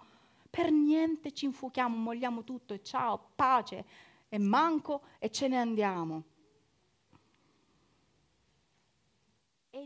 Per 0.48 0.70
niente 0.70 1.32
ci 1.32 1.46
infuochiamo, 1.46 1.96
molliamo 1.96 2.44
tutto 2.44 2.72
e 2.72 2.82
ciao, 2.84 3.30
pace 3.34 3.84
e 4.28 4.38
manco 4.38 5.02
e 5.18 5.28
ce 5.30 5.48
ne 5.48 5.58
andiamo. 5.58 6.22
E 9.70 9.84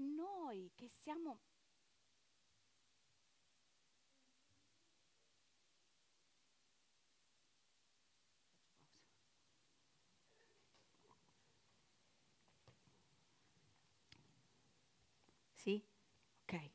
noi 0.52 0.70
che 0.74 0.88
siamo... 0.88 1.40
Sì? 15.52 15.82
Ok. 16.42 16.70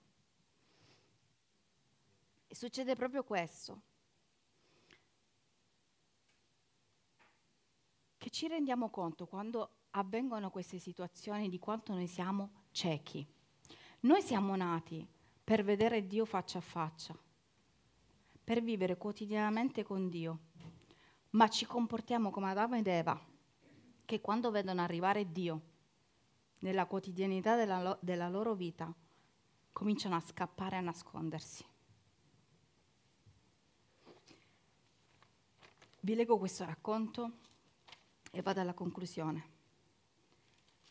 E 2.48 2.56
succede 2.56 2.96
proprio 2.96 3.24
questo. 3.24 3.82
Che 8.18 8.30
ci 8.30 8.48
rendiamo 8.48 8.90
conto 8.90 9.28
quando 9.28 9.88
avvengono 9.92 10.50
queste 10.50 10.80
situazioni 10.80 11.50
di 11.50 11.60
quanto 11.60 11.94
noi 11.94 12.08
siamo 12.08 12.68
ciechi. 12.72 13.37
Noi 14.02 14.22
siamo 14.22 14.56
nati 14.56 15.06
per 15.44 15.64
vedere 15.64 16.06
Dio 16.06 16.24
faccia 16.26 16.60
a 16.60 16.62
faccia, 16.62 17.18
per 18.44 18.62
vivere 18.62 18.96
quotidianamente 18.96 19.84
con 19.84 20.08
Dio, 20.08 20.40
ma 21.32 21.50
ci 21.50 21.66
comportiamo 21.66 22.30
come 22.30 22.52
Adamo 22.52 22.76
ed 22.76 22.86
Eva, 22.86 23.20
che 24.06 24.22
quando 24.22 24.52
vedono 24.52 24.82
arrivare 24.82 25.32
Dio 25.32 25.62
nella 26.60 26.86
quotidianità 26.86 27.56
della, 27.56 27.82
lo- 27.82 27.98
della 28.00 28.30
loro 28.30 28.54
vita, 28.54 28.94
cominciano 29.72 30.16
a 30.16 30.20
scappare 30.20 30.76
e 30.76 30.80
a 30.80 30.82
nascondersi. 30.82 31.66
Vi 36.02 36.14
leggo 36.14 36.38
questo 36.38 36.66
racconto 36.66 37.40
e 38.32 38.42
vado 38.44 38.62
alla 38.62 38.76
conclusione. 38.76 39.56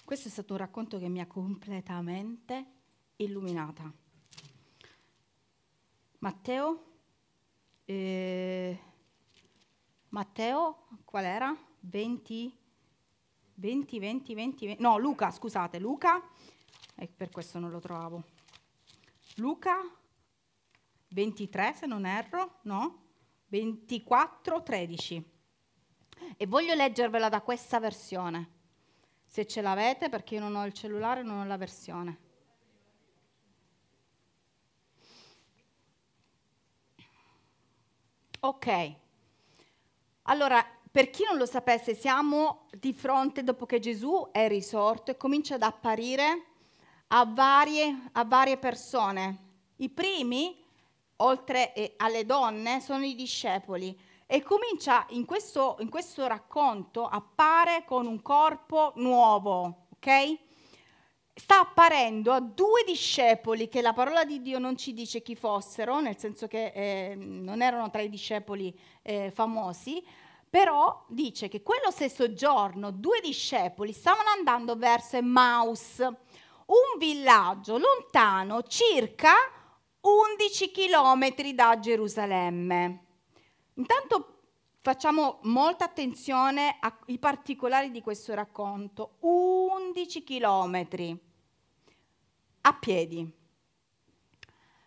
Questo 0.05 0.27
è 0.27 0.31
stato 0.31 0.55
un 0.55 0.59
racconto 0.59 0.99
che 0.99 1.09
mi 1.09 1.21
ha 1.21 1.27
completamente 1.27 2.75
illuminata. 3.16 3.92
Matteo, 6.18 6.85
eh, 7.85 8.79
Matteo, 10.09 10.87
qual 11.05 11.24
era? 11.24 11.57
20, 11.81 12.59
20, 13.55 13.98
20, 13.98 14.35
20, 14.35 14.66
20, 14.66 14.83
no, 14.83 14.98
Luca, 14.98 15.31
scusate, 15.31 15.79
Luca, 15.79 16.22
e 16.94 17.07
per 17.07 17.31
questo 17.31 17.59
non 17.59 17.70
lo 17.70 17.81
trovavo. 17.81 18.24
Luca 19.37 19.76
23, 21.09 21.74
se 21.74 21.87
non 21.87 22.07
erro, 22.07 22.61
no? 22.62 23.05
24, 23.48 24.62
13. 24.62 25.31
E 26.37 26.46
voglio 26.46 26.74
leggervela 26.74 27.29
da 27.29 27.40
questa 27.42 27.79
versione. 27.79 28.55
Se 29.24 29.46
ce 29.46 29.61
l'avete, 29.61 30.09
perché 30.09 30.35
io 30.35 30.40
non 30.40 30.57
ho 30.57 30.64
il 30.64 30.72
cellulare, 30.72 31.22
non 31.22 31.38
ho 31.38 31.44
la 31.44 31.57
versione. 31.57 32.24
Ok. 38.40 38.94
Allora, 40.22 40.64
per 40.90 41.11
chi 41.11 41.25
non 41.25 41.37
lo 41.37 41.46
sapesse, 41.46 41.94
siamo 41.94 42.66
di 42.79 42.92
fronte 42.92 43.42
dopo 43.42 43.66
che 43.66 43.79
Gesù 43.79 44.29
è 44.33 44.49
risorto 44.49 45.11
e 45.11 45.16
comincia 45.16 45.57
ad 45.57 45.62
apparire 45.62 46.44
a 47.09 47.25
varie, 47.27 48.09
a 48.12 48.25
varie 48.25 48.57
persone. 48.57 49.44
I 49.77 49.88
primi, 49.90 50.64
oltre 51.16 51.94
alle 51.99 52.25
donne, 52.25 52.81
sono 52.81 53.05
i 53.05 53.14
discepoli. 53.14 53.99
E 54.27 54.42
comincia 54.42 55.07
in 55.11 55.25
questo, 55.25 55.77
in 55.81 55.88
questo 55.88 56.27
racconto, 56.27 57.07
appare 57.07 57.85
con 57.87 58.07
un 58.07 58.20
corpo 58.22 58.92
nuovo, 58.96 59.87
ok? 59.94 60.38
Sta 61.38 61.61
apparendo 61.61 62.33
a 62.33 62.40
due 62.40 62.83
discepoli 62.87 63.68
che 63.68 63.83
la 63.83 63.92
parola 63.92 64.25
di 64.25 64.40
Dio 64.40 64.59
non 64.59 64.75
ci 64.75 64.94
dice 64.94 65.20
chi 65.20 65.37
fossero, 65.37 66.01
nel 66.01 66.18
senso 66.18 66.46
che 66.49 66.72
eh, 66.75 67.14
non 67.14 67.61
erano 67.61 67.90
tra 67.90 68.01
i 68.01 68.09
discepoli 68.09 68.75
eh, 69.03 69.31
famosi, 69.31 70.03
però 70.49 71.05
dice 71.09 71.49
che 71.49 71.62
quello 71.62 71.90
stesso 71.90 72.33
giorno 72.33 72.90
due 72.90 73.20
discepoli 73.20 73.92
stavano 73.92 74.31
andando 74.31 74.77
verso 74.77 75.16
Emmaus, 75.18 75.99
un 75.99 76.99
villaggio 76.99 77.77
lontano 77.77 78.62
circa 78.62 79.35
11 80.01 80.70
chilometri 80.70 81.55
da 81.55 81.79
Gerusalemme. 81.79 83.05
Intanto 83.75 84.38
facciamo 84.81 85.40
molta 85.42 85.85
attenzione 85.85 86.79
ai 86.81 87.18
particolari 87.18 87.90
di 87.90 88.01
questo 88.01 88.33
racconto. 88.33 89.16
11 89.20 90.25
chilometri 90.25 91.25
a 92.66 92.72
piedi. 92.72 93.33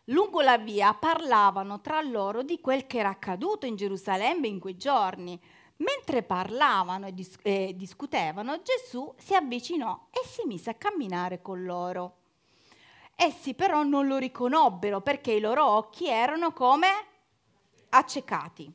Lungo 0.05 0.41
la 0.41 0.57
via 0.57 0.93
parlavano 0.93 1.79
tra 1.79 2.01
loro 2.01 2.43
di 2.43 2.59
quel 2.59 2.85
che 2.87 2.97
era 2.97 3.09
accaduto 3.09 3.65
in 3.65 3.77
Gerusalemme 3.77 4.47
in 4.47 4.59
quei 4.59 4.75
giorni. 4.75 5.39
Mentre 5.77 6.23
parlavano 6.23 7.07
e, 7.07 7.13
dis- 7.13 7.37
e 7.41 7.73
discutevano, 7.77 8.61
Gesù 8.61 9.13
si 9.17 9.33
avvicinò 9.33 10.07
e 10.11 10.27
si 10.27 10.41
mise 10.45 10.71
a 10.71 10.73
camminare 10.73 11.41
con 11.41 11.63
loro. 11.63 12.17
Essi 13.15 13.53
però 13.53 13.83
non 13.83 14.07
lo 14.07 14.17
riconobbero 14.17 14.99
perché 14.99 15.31
i 15.31 15.39
loro 15.39 15.65
occhi 15.65 16.09
erano 16.09 16.51
come 16.51 16.87
accecati. 17.89 18.69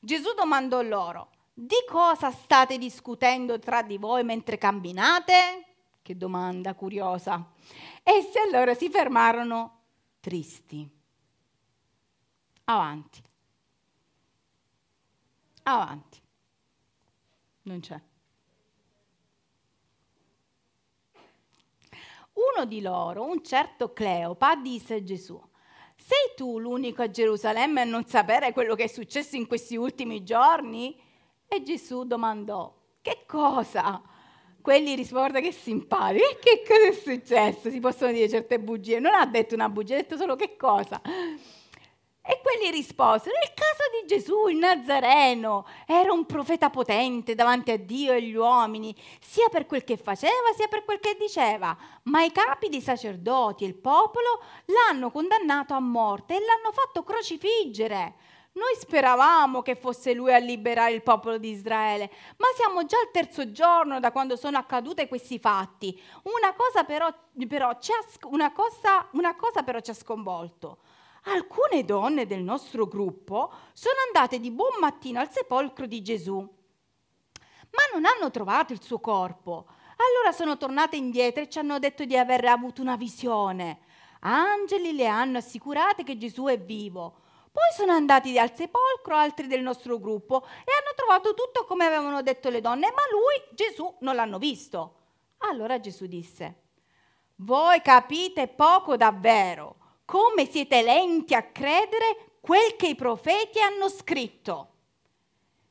Gesù 0.00 0.32
domandò 0.34 0.80
loro, 0.80 1.30
di 1.52 1.84
cosa 1.86 2.30
state 2.30 2.78
discutendo 2.78 3.58
tra 3.58 3.82
di 3.82 3.98
voi 3.98 4.24
mentre 4.24 4.56
camminate? 4.56 5.66
Che 6.00 6.16
domanda 6.16 6.74
curiosa. 6.74 7.52
Essi 8.02 8.38
allora 8.38 8.74
si 8.74 8.90
fermarono 8.90 9.80
tristi. 10.20 10.88
Avanti. 12.64 13.22
Avanti. 15.62 16.20
Non 17.62 17.80
c'è. 17.80 18.00
Uno 22.32 22.64
di 22.64 22.80
loro, 22.80 23.24
un 23.24 23.42
certo 23.44 23.92
Cleopa, 23.92 24.56
disse 24.56 24.94
a 24.94 25.02
Gesù, 25.02 25.38
sei 25.96 26.34
tu 26.34 26.58
l'unico 26.58 27.02
a 27.02 27.10
Gerusalemme 27.10 27.82
a 27.82 27.84
non 27.84 28.06
sapere 28.06 28.52
quello 28.52 28.74
che 28.74 28.84
è 28.84 28.88
successo 28.88 29.36
in 29.36 29.46
questi 29.46 29.76
ultimi 29.76 30.24
giorni? 30.24 30.98
E 31.46 31.62
Gesù 31.62 32.04
domandò, 32.04 32.74
che 33.02 33.24
cosa? 33.26 34.00
Quelli 34.60 34.94
rispondono 34.94 35.40
che 35.40 35.52
simpatico. 35.52 36.24
E 36.24 36.38
che 36.38 36.62
cosa 36.66 36.88
è 36.88 36.92
successo? 36.92 37.70
Si 37.70 37.80
possono 37.80 38.12
dire 38.12 38.28
certe 38.28 38.58
bugie. 38.58 38.98
Non 38.98 39.14
ha 39.14 39.26
detto 39.26 39.54
una 39.54 39.68
bugia, 39.68 39.94
ha 39.94 39.98
detto 39.98 40.16
solo 40.16 40.36
che 40.36 40.56
cosa. 40.56 41.00
E 42.22 42.40
quelli 42.42 42.70
risposero, 42.70 43.34
il 43.42 43.52
caso 43.54 43.82
di 43.98 44.06
Gesù, 44.06 44.46
il 44.48 44.58
Nazareno, 44.58 45.66
era 45.86 46.12
un 46.12 46.26
profeta 46.26 46.68
potente 46.68 47.34
davanti 47.34 47.70
a 47.72 47.78
Dio 47.78 48.12
e 48.12 48.16
agli 48.16 48.34
uomini, 48.34 48.94
sia 49.20 49.48
per 49.48 49.66
quel 49.66 49.82
che 49.82 49.96
faceva, 49.96 50.52
sia 50.54 50.68
per 50.68 50.84
quel 50.84 51.00
che 51.00 51.16
diceva. 51.18 51.76
Ma 52.04 52.22
i 52.22 52.30
capi 52.30 52.68
dei 52.68 52.82
sacerdoti 52.82 53.64
e 53.64 53.68
il 53.68 53.74
popolo 53.74 54.42
l'hanno 54.66 55.10
condannato 55.10 55.72
a 55.74 55.80
morte 55.80 56.36
e 56.36 56.40
l'hanno 56.40 56.72
fatto 56.72 57.02
crocifiggere. 57.02 58.14
Noi 58.52 58.74
speravamo 58.80 59.62
che 59.62 59.76
fosse 59.76 60.12
lui 60.12 60.34
a 60.34 60.38
liberare 60.38 60.92
il 60.92 61.02
popolo 61.02 61.38
di 61.38 61.50
Israele, 61.50 62.10
ma 62.36 62.46
siamo 62.56 62.84
già 62.84 62.98
al 62.98 63.12
terzo 63.12 63.52
giorno 63.52 64.00
da 64.00 64.10
quando 64.10 64.34
sono 64.34 64.58
accadute 64.58 65.06
questi 65.06 65.38
fatti. 65.38 65.98
Una 66.24 66.52
cosa 66.54 66.82
però, 66.82 67.12
però, 67.46 67.78
ci, 67.78 67.92
ha, 67.92 68.28
una 68.28 68.52
cosa, 68.52 69.06
una 69.12 69.36
cosa 69.36 69.62
però 69.62 69.78
ci 69.78 69.90
ha 69.90 69.94
sconvolto. 69.94 70.78
Alcune 71.24 71.84
donne 71.84 72.26
del 72.26 72.42
nostro 72.42 72.86
gruppo 72.86 73.52
sono 73.72 73.96
andate 74.06 74.40
di 74.40 74.50
buon 74.50 74.78
mattino 74.80 75.20
al 75.20 75.30
sepolcro 75.30 75.86
di 75.86 76.02
Gesù, 76.02 76.38
ma 76.38 77.82
non 77.92 78.04
hanno 78.04 78.30
trovato 78.30 78.72
il 78.72 78.82
suo 78.82 78.98
corpo. 78.98 79.66
Allora 79.96 80.32
sono 80.32 80.56
tornate 80.56 80.96
indietro 80.96 81.42
e 81.44 81.48
ci 81.48 81.58
hanno 81.60 81.78
detto 81.78 82.04
di 82.04 82.16
aver 82.16 82.44
avuto 82.46 82.80
una 82.80 82.96
visione. 82.96 83.80
Angeli 84.20 84.92
le 84.92 85.06
hanno 85.06 85.38
assicurate 85.38 86.02
che 86.02 86.16
Gesù 86.16 86.46
è 86.46 86.58
vivo. 86.58 87.28
Poi 87.52 87.72
sono 87.74 87.92
andati 87.92 88.38
al 88.38 88.54
sepolcro 88.54 89.16
altri 89.16 89.48
del 89.48 89.62
nostro 89.62 89.98
gruppo 89.98 90.44
e 90.44 90.70
hanno 90.70 90.94
trovato 90.94 91.34
tutto 91.34 91.64
come 91.64 91.84
avevano 91.84 92.22
detto 92.22 92.48
le 92.48 92.60
donne, 92.60 92.92
ma 92.92 93.02
lui, 93.10 93.54
Gesù, 93.54 93.96
non 94.00 94.14
l'hanno 94.14 94.38
visto. 94.38 94.94
Allora 95.38 95.80
Gesù 95.80 96.06
disse, 96.06 96.62
voi 97.36 97.80
capite 97.80 98.48
poco 98.48 98.96
davvero, 98.96 99.76
come 100.04 100.46
siete 100.46 100.82
lenti 100.82 101.34
a 101.34 101.42
credere 101.42 102.36
quel 102.40 102.76
che 102.76 102.88
i 102.88 102.94
profeti 102.94 103.60
hanno 103.60 103.88
scritto. 103.88 104.68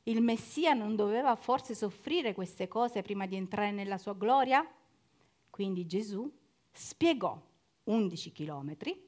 Il 0.03 0.21
Messia 0.21 0.73
non 0.73 0.95
doveva 0.95 1.35
forse 1.35 1.75
soffrire 1.75 2.33
queste 2.33 2.67
cose 2.67 3.01
prima 3.01 3.25
di 3.25 3.35
entrare 3.35 3.71
nella 3.71 3.97
sua 3.97 4.15
gloria? 4.15 4.67
Quindi 5.49 5.85
Gesù 5.85 6.29
spiegò 6.71 7.39
11 7.83 8.31
chilometri 8.31 9.07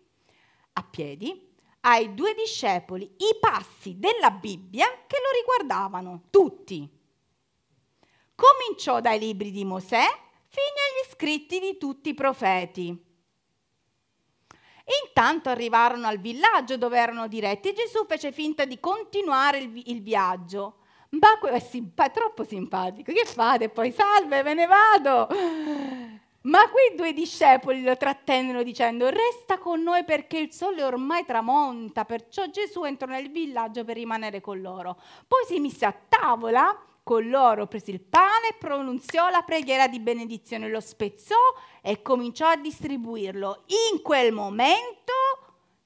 a 0.73 0.83
piedi 0.83 1.50
ai 1.81 2.13
due 2.13 2.33
discepoli 2.33 3.03
i 3.03 3.37
passi 3.39 3.97
della 3.97 4.31
Bibbia 4.31 4.87
che 5.07 5.17
lo 5.17 5.37
riguardavano, 5.39 6.23
tutti. 6.29 6.89
Cominciò 8.35 9.01
dai 9.01 9.19
libri 9.19 9.51
di 9.51 9.65
Mosè 9.65 10.05
fino 10.47 10.75
agli 10.87 11.11
scritti 11.11 11.59
di 11.59 11.77
tutti 11.77 12.09
i 12.09 12.13
profeti. 12.13 13.09
Intanto 15.05 15.49
arrivarono 15.49 16.07
al 16.07 16.19
villaggio 16.19 16.75
dove 16.77 16.97
erano 16.97 17.27
diretti 17.27 17.69
e 17.69 17.73
Gesù 17.73 18.05
fece 18.05 18.31
finta 18.31 18.65
di 18.65 18.79
continuare 18.79 19.59
il, 19.59 19.81
il 19.85 20.01
viaggio. 20.01 20.77
Ma 21.09 21.39
è, 21.39 21.59
simpa- 21.59 22.05
è 22.05 22.11
troppo 22.11 22.43
simpatico, 22.43 23.11
che 23.11 23.25
fate? 23.25 23.69
Poi 23.69 23.91
salve, 23.91 24.43
me 24.43 24.53
ne 24.53 24.65
vado. 24.65 25.27
Ma 26.43 26.69
quei 26.69 26.95
due 26.95 27.13
discepoli 27.13 27.83
lo 27.83 27.95
trattennero 27.95 28.63
dicendo 28.63 29.09
resta 29.09 29.59
con 29.59 29.83
noi 29.83 30.03
perché 30.03 30.39
il 30.39 30.51
sole 30.51 30.83
ormai 30.83 31.23
tramonta, 31.23 32.03
perciò 32.03 32.47
Gesù 32.47 32.83
entrò 32.83 33.07
nel 33.07 33.29
villaggio 33.29 33.83
per 33.83 33.95
rimanere 33.95 34.41
con 34.41 34.59
loro. 34.59 34.99
Poi 35.27 35.45
si 35.45 35.59
mise 35.59 35.85
a 35.85 35.93
tavola 35.93 36.75
con 37.03 37.29
loro, 37.29 37.67
prese 37.67 37.91
il 37.91 38.01
pane 38.01 38.55
pronunziò 38.57 39.29
la 39.29 39.43
preghiera 39.43 39.87
di 39.87 39.99
benedizione, 39.99 40.67
lo 40.67 40.79
spezzò 40.79 41.35
e 41.79 42.01
cominciò 42.01 42.47
a 42.47 42.57
distribuirlo. 42.57 43.65
In 43.93 44.01
quel 44.01 44.33
momento 44.33 45.13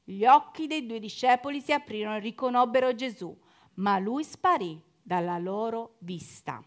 gli 0.05 0.23
occhi 0.23 0.67
dei 0.67 0.85
due 0.85 0.99
discepoli 0.99 1.59
si 1.59 1.73
aprirono 1.73 2.15
e 2.15 2.19
riconobbero 2.19 2.95
Gesù, 2.95 3.37
ma 3.75 3.99
lui 3.99 4.23
sparì 4.23 4.81
dalla 5.01 5.37
loro 5.37 5.95
vista. 5.99 6.63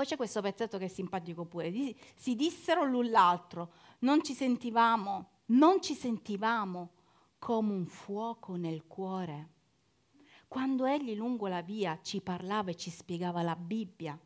Poi 0.00 0.08
c'è 0.08 0.16
questo 0.16 0.40
pezzetto 0.40 0.78
che 0.78 0.86
è 0.86 0.88
simpatico 0.88 1.44
pure. 1.44 1.70
Si 2.14 2.34
dissero 2.34 2.86
l'un 2.86 3.10
l'altro, 3.10 3.70
non 3.98 4.24
ci 4.24 4.32
sentivamo, 4.32 5.28
non 5.48 5.82
ci 5.82 5.92
sentivamo 5.92 6.92
come 7.38 7.74
un 7.74 7.84
fuoco 7.84 8.54
nel 8.54 8.86
cuore. 8.86 9.48
Quando 10.48 10.86
egli 10.86 11.14
lungo 11.14 11.48
la 11.48 11.60
via 11.60 12.00
ci 12.00 12.22
parlava 12.22 12.70
e 12.70 12.76
ci 12.76 12.88
spiegava 12.88 13.42
la 13.42 13.54
Bibbia, 13.54 14.18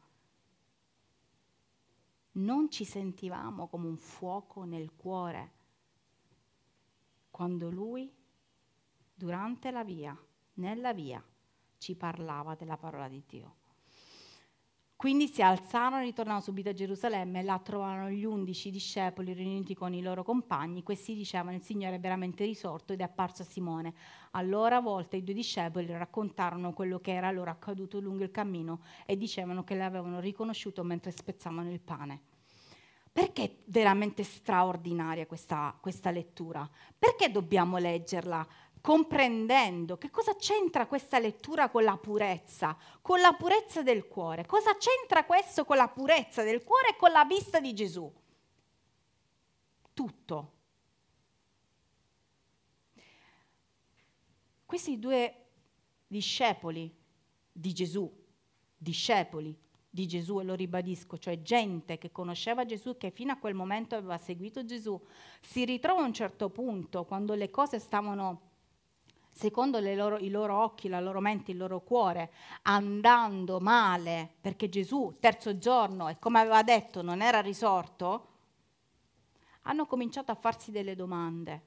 non 2.35 2.71
ci 2.71 2.85
sentivamo 2.85 3.67
come 3.67 3.89
un 3.89 3.97
fuoco 3.97 4.63
nel 4.63 4.95
cuore. 4.95 5.53
Quando 7.33 7.69
lui, 7.69 8.15
durante 9.13 9.73
la 9.73 9.83
via, 9.83 10.17
nella 10.55 10.95
via, 10.95 11.21
ci 11.79 11.97
parlava 11.97 12.55
della 12.55 12.77
parola 12.77 13.09
di 13.09 13.25
Dio. 13.27 13.63
Quindi 14.97 15.27
si 15.29 15.43
alzarono 15.43 16.01
e 16.01 16.05
ritornarono 16.05 16.43
subito 16.43 16.71
a 16.71 16.73
Gerusalemme 16.73 17.41
e 17.41 17.43
là 17.43 17.59
trovarono 17.59 18.11
gli 18.11 18.25
undici 18.25 18.71
discepoli 18.71 19.33
riuniti 19.33 19.75
con 19.75 19.93
i 19.93 20.01
loro 20.01 20.23
compagni. 20.23 20.83
Questi 20.83 21.15
dicevano 21.15 21.57
il 21.57 21.63
Signore 21.63 21.97
è 21.97 22.01
veramente 22.01 22.45
risorto 22.45 22.93
ed 22.93 23.01
è 23.01 23.03
apparso 23.03 23.43
a 23.43 23.45
Simone. 23.45 23.93
Allora 24.31 24.77
a 24.77 24.81
volte 24.81 25.17
i 25.17 25.25
due 25.25 25.35
discepoli 25.35 25.87
raccontarono 25.89 26.73
quello 26.73 27.01
che 27.01 27.13
era 27.13 27.31
loro 27.33 27.51
accaduto 27.51 28.01
lungo 28.01 28.23
il 28.23 28.31
cammino 28.31 28.81
e 29.05 29.17
dicevano 29.17 29.65
che 29.65 29.75
l'avevano 29.75 30.21
riconosciuto 30.21 30.83
mentre 30.85 31.11
spezzavano 31.11 31.71
il 31.71 31.81
pane. 31.81 32.23
Perché 33.15 33.43
è 33.45 33.57
veramente 33.67 34.25
straordinaria 34.25 35.27
questa, 35.27 35.77
questa 35.81 36.11
lettura? 36.11 36.69
Perché 36.99 37.31
dobbiamo 37.31 37.79
leggerla? 37.79 38.45
Comprendendo 38.85 39.97
che 39.97 40.11
cosa 40.11 40.37
c'entra 40.37 40.87
questa 40.87 41.19
lettura 41.19 41.71
con 41.71 41.85
la 41.85 41.97
purezza, 41.97 42.77
con 43.01 43.21
la 43.21 43.33
purezza 43.33 43.83
del 43.83 44.07
cuore. 44.07 44.45
Cosa 44.45 44.77
c'entra 44.77 45.25
questo 45.25 45.65
con 45.65 45.79
la 45.79 45.89
purezza 45.89 46.43
del 46.43 46.63
cuore 46.63 46.91
e 46.91 46.97
con 46.97 47.11
la 47.11 47.25
vista 47.25 47.61
di 47.61 47.73
Gesù? 47.73 48.13
tutto. 49.95 50.53
Questi 54.67 54.99
due 54.99 55.47
discepoli 56.07 56.93
di 57.51 57.73
Gesù, 57.73 58.13
discepoli 58.77 59.57
di 59.89 60.09
Gesù, 60.09 60.41
e 60.41 60.45
lo 60.45 60.55
ribadisco, 60.55 61.17
cioè 61.17 61.41
gente 61.41 61.97
che 61.99 62.11
conosceva 62.11 62.65
Gesù 62.65 62.91
e 62.91 62.97
che 62.97 63.11
fino 63.11 63.33
a 63.33 63.39
quel 63.39 63.55
momento 63.55 63.95
aveva 63.95 64.19
seguito 64.19 64.65
Gesù, 64.65 65.01
si 65.41 65.65
ritrova 65.65 66.03
a 66.03 66.07
un 66.07 66.13
certo 66.13 66.51
punto, 66.51 67.05
quando 67.05 67.35
le 67.35 67.51
cose 67.51 67.79
stavano 67.79 68.51
secondo 69.35 69.81
loro, 69.81 70.17
i 70.19 70.31
loro 70.31 70.63
occhi, 70.63 70.89
la 70.89 71.01
loro 71.01 71.21
mente, 71.21 71.51
il 71.51 71.57
loro 71.57 71.81
cuore, 71.81 72.33
andando 72.63 73.59
male, 73.59 74.35
perché 74.41 74.69
Gesù, 74.69 75.17
terzo 75.19 75.59
giorno, 75.59 76.09
e 76.09 76.19
come 76.21 76.39
aveva 76.39 76.63
detto, 76.63 77.03
non 77.03 77.21
era 77.21 77.41
risorto, 77.41 78.29
hanno 79.63 79.87
cominciato 79.87 80.31
a 80.31 80.37
farsi 80.37 80.71
delle 80.71 80.95
domande. 80.95 81.63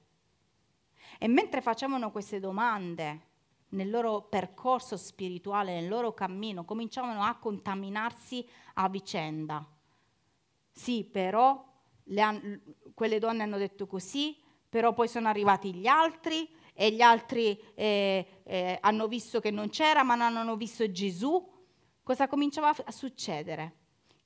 E 1.20 1.28
mentre 1.28 1.62
facevano 1.62 2.10
queste 2.10 2.40
domande, 2.40 3.26
nel 3.70 3.90
loro 3.90 4.22
percorso 4.22 4.96
spirituale, 4.96 5.74
nel 5.74 5.90
loro 5.90 6.14
cammino, 6.14 6.64
cominciavano 6.64 7.22
a 7.22 7.36
contaminarsi 7.36 8.48
a 8.76 8.88
vicenda. 8.88 9.66
Sì, 10.72 11.04
però 11.04 11.66
han, 12.16 12.62
quelle 12.94 13.20
donne 13.20 13.44
hanno 13.44 13.58
detto 13.58 13.88
così, 13.88 14.42
però 14.70 14.94
poi 14.94 15.10
sono 15.10 15.28
arrivati 15.28 15.74
gli 15.74 15.88
altri 15.88 16.50
e 16.80 16.92
gli 16.92 17.02
altri 17.02 17.60
eh, 17.74 18.42
eh, 18.44 18.78
hanno 18.82 19.08
visto 19.08 19.40
che 19.40 19.50
non 19.50 19.70
c'era, 19.70 20.04
ma 20.04 20.14
non 20.14 20.38
hanno 20.38 20.56
visto 20.56 20.92
Gesù. 20.92 21.44
Cosa 22.04 22.28
cominciava 22.28 22.70
a 22.70 22.92
succedere? 22.92 23.74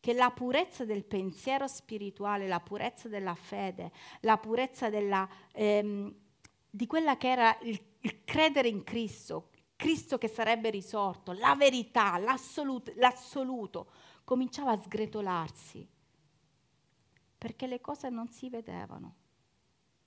Che 0.02 0.12
la 0.14 0.32
purezza 0.32 0.84
del 0.84 1.06
pensiero 1.06 1.66
spirituale, 1.68 2.50
la 2.50 2.60
purezza 2.60 3.08
della 3.08 3.36
fede, 3.36 3.94
la 4.22 4.38
purezza 4.38 4.90
della, 4.90 5.26
ehm, 5.54 6.14
di 6.70 6.86
quella 6.88 7.16
che 7.16 7.30
era 7.30 7.58
il, 7.62 7.82
il 8.02 8.24
credere 8.26 8.68
in 8.68 8.84
Cristo, 8.84 9.52
Cristo 9.78 10.18
che 10.18 10.28
sarebbe 10.28 10.70
risorto, 10.70 11.32
la 11.32 11.56
verità, 11.56 12.18
l'assoluto, 12.18 12.92
l'assoluto, 12.98 13.92
cominciava 14.26 14.72
a 14.72 14.82
sgretolarsi, 14.82 15.88
perché 17.38 17.66
le 17.66 17.80
cose 17.80 18.10
non 18.10 18.28
si 18.30 18.50
vedevano. 18.50 19.20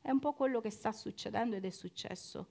È 0.05 0.11
un 0.11 0.19
po' 0.19 0.35
quello 0.35 0.61
che 0.61 0.69
sta 0.69 0.93
succedendo 0.93 1.57
ed 1.57 1.65
è 1.65 1.71
successo 1.71 2.47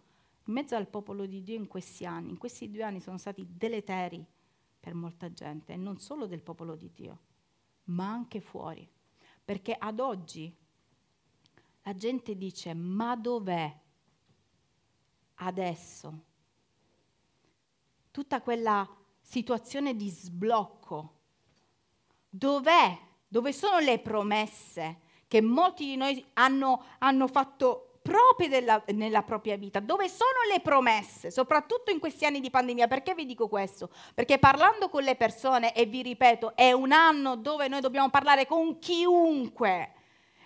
in 0.45 0.53
mezzo 0.53 0.75
al 0.75 0.87
popolo 0.87 1.27
di 1.27 1.43
Dio 1.43 1.55
in 1.55 1.67
questi 1.67 2.03
anni. 2.03 2.31
In 2.31 2.39
questi 2.39 2.71
due 2.71 2.81
anni 2.81 2.99
sono 2.99 3.19
stati 3.19 3.45
deleteri 3.47 4.25
per 4.79 4.95
molta 4.95 5.31
gente, 5.31 5.73
e 5.73 5.77
non 5.77 5.99
solo 5.99 6.25
del 6.25 6.41
popolo 6.41 6.75
di 6.75 6.89
Dio, 6.91 7.19
ma 7.83 8.09
anche 8.09 8.41
fuori. 8.41 8.89
Perché 9.45 9.75
ad 9.77 9.99
oggi 9.99 10.51
la 11.83 11.95
gente 11.95 12.35
dice, 12.35 12.73
ma 12.73 13.15
dov'è 13.15 13.81
adesso, 15.35 16.23
tutta 18.09 18.41
quella 18.41 18.89
situazione 19.21 19.95
di 19.95 20.09
sblocco, 20.09 21.17
dov'è? 22.27 22.97
Dove 23.27 23.53
sono 23.53 23.77
le 23.77 23.99
promesse 23.99 25.01
che 25.33 25.41
molti 25.41 25.85
di 25.85 25.95
noi 25.95 26.23
hanno, 26.33 26.83
hanno 26.99 27.27
fatto 27.27 27.97
proprie 28.03 28.49
della, 28.49 28.83
nella 28.89 29.23
propria 29.23 29.57
vita? 29.57 29.79
Dove 29.79 30.07
sono 30.07 30.29
le 30.47 30.59
promesse, 30.59 31.31
soprattutto 31.31 31.89
in 31.89 31.97
questi 31.97 32.27
anni 32.27 32.39
di 32.39 32.51
pandemia? 32.51 32.87
Perché 32.87 33.15
vi 33.15 33.25
dico 33.25 33.47
questo? 33.47 33.89
Perché 34.13 34.37
parlando 34.37 34.89
con 34.89 35.01
le 35.01 35.15
persone, 35.15 35.73
e 35.73 35.85
vi 35.85 36.03
ripeto, 36.03 36.55
è 36.55 36.71
un 36.71 36.91
anno 36.91 37.35
dove 37.35 37.67
noi 37.67 37.81
dobbiamo 37.81 38.11
parlare 38.11 38.45
con 38.45 38.77
chiunque 38.77 39.93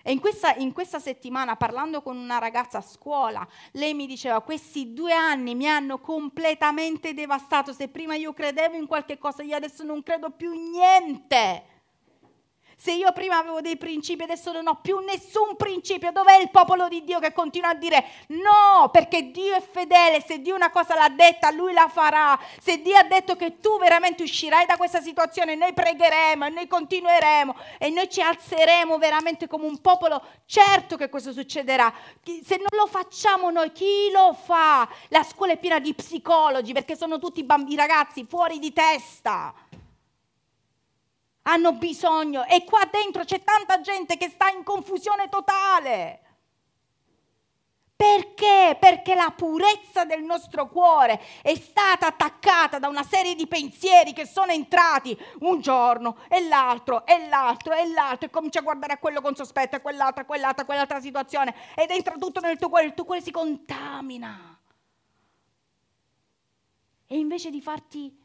e 0.02 0.12
in 0.12 0.20
questa, 0.20 0.54
in 0.54 0.72
questa, 0.72 0.98
settimana, 0.98 1.56
parlando 1.56 2.00
con 2.00 2.16
una 2.16 2.38
ragazza 2.38 2.78
a 2.78 2.80
scuola, 2.80 3.46
lei 3.72 3.92
mi 3.92 4.06
diceva, 4.06 4.40
questi 4.40 4.94
due 4.94 5.12
anni 5.12 5.54
mi 5.54 5.68
hanno 5.68 5.98
completamente 5.98 7.12
devastato, 7.12 7.74
se 7.74 7.88
prima 7.88 8.14
io 8.14 8.32
credevo 8.32 8.74
in 8.74 8.86
qualche 8.86 9.18
cosa, 9.18 9.42
io 9.42 9.54
adesso 9.54 9.84
non 9.84 10.02
credo 10.02 10.30
più 10.30 10.54
in 10.54 10.70
niente. 10.70 11.76
Se 12.80 12.92
io 12.92 13.10
prima 13.10 13.38
avevo 13.38 13.60
dei 13.60 13.76
principi, 13.76 14.22
adesso 14.22 14.52
non 14.52 14.68
ho 14.68 14.78
più 14.80 14.98
nessun 15.00 15.56
principio. 15.56 16.12
Dov'è 16.12 16.36
il 16.36 16.48
popolo 16.48 16.86
di 16.86 17.02
Dio 17.02 17.18
che 17.18 17.32
continua 17.32 17.70
a 17.70 17.74
dire 17.74 18.04
no, 18.28 18.88
perché 18.92 19.32
Dio 19.32 19.56
è 19.56 19.60
fedele, 19.60 20.22
se 20.24 20.40
Dio 20.40 20.54
una 20.54 20.70
cosa 20.70 20.94
l'ha 20.94 21.08
detta, 21.08 21.50
lui 21.50 21.72
la 21.72 21.88
farà. 21.88 22.38
Se 22.60 22.80
Dio 22.80 22.96
ha 22.96 23.02
detto 23.02 23.34
che 23.34 23.58
tu 23.58 23.78
veramente 23.80 24.22
uscirai 24.22 24.64
da 24.64 24.76
questa 24.76 25.00
situazione, 25.00 25.56
noi 25.56 25.72
pregheremo 25.72 26.46
e 26.46 26.50
noi 26.50 26.68
continueremo 26.68 27.56
e 27.78 27.90
noi 27.90 28.08
ci 28.08 28.20
alzeremo 28.20 28.96
veramente 28.96 29.48
come 29.48 29.66
un 29.66 29.80
popolo, 29.80 30.22
certo 30.46 30.96
che 30.96 31.08
questo 31.08 31.32
succederà. 31.32 31.92
Se 32.22 32.58
non 32.58 32.68
lo 32.78 32.86
facciamo 32.86 33.50
noi, 33.50 33.72
chi 33.72 34.08
lo 34.12 34.36
fa? 34.40 34.88
La 35.08 35.24
scuola 35.24 35.54
è 35.54 35.58
piena 35.58 35.80
di 35.80 35.94
psicologi 35.94 36.72
perché 36.72 36.96
sono 36.96 37.18
tutti 37.18 37.42
bambini, 37.42 37.74
ragazzi 37.74 38.24
fuori 38.24 38.60
di 38.60 38.72
testa 38.72 39.52
hanno 41.48 41.72
bisogno 41.72 42.44
e 42.44 42.64
qua 42.64 42.84
dentro 42.90 43.24
c'è 43.24 43.42
tanta 43.42 43.80
gente 43.80 44.16
che 44.16 44.28
sta 44.28 44.50
in 44.50 44.62
confusione 44.62 45.28
totale. 45.28 46.20
Perché? 47.96 48.76
Perché 48.78 49.16
la 49.16 49.32
purezza 49.34 50.04
del 50.04 50.22
nostro 50.22 50.68
cuore 50.68 51.20
è 51.42 51.56
stata 51.56 52.06
attaccata 52.06 52.78
da 52.78 52.86
una 52.86 53.02
serie 53.02 53.34
di 53.34 53.48
pensieri 53.48 54.12
che 54.12 54.24
sono 54.24 54.52
entrati 54.52 55.18
un 55.40 55.60
giorno 55.60 56.18
e 56.28 56.46
l'altro 56.46 57.04
e 57.04 57.26
l'altro 57.26 57.74
e 57.74 57.88
l'altro 57.88 58.28
e 58.28 58.30
comincia 58.30 58.60
a 58.60 58.62
guardare 58.62 58.92
a 58.92 58.98
quello 58.98 59.20
con 59.20 59.34
sospetto 59.34 59.74
e 59.74 59.80
quell'altra, 59.80 60.24
quell'altra, 60.24 60.64
quell'altra 60.64 61.00
situazione 61.00 61.52
ed 61.74 61.90
entra 61.90 62.14
tutto 62.18 62.38
nel 62.38 62.56
tuo 62.56 62.68
cuore, 62.68 62.84
il 62.84 62.94
tuo 62.94 63.04
cuore 63.04 63.20
si 63.20 63.32
contamina. 63.32 64.56
E 67.08 67.18
invece 67.18 67.50
di 67.50 67.60
farti 67.60 68.16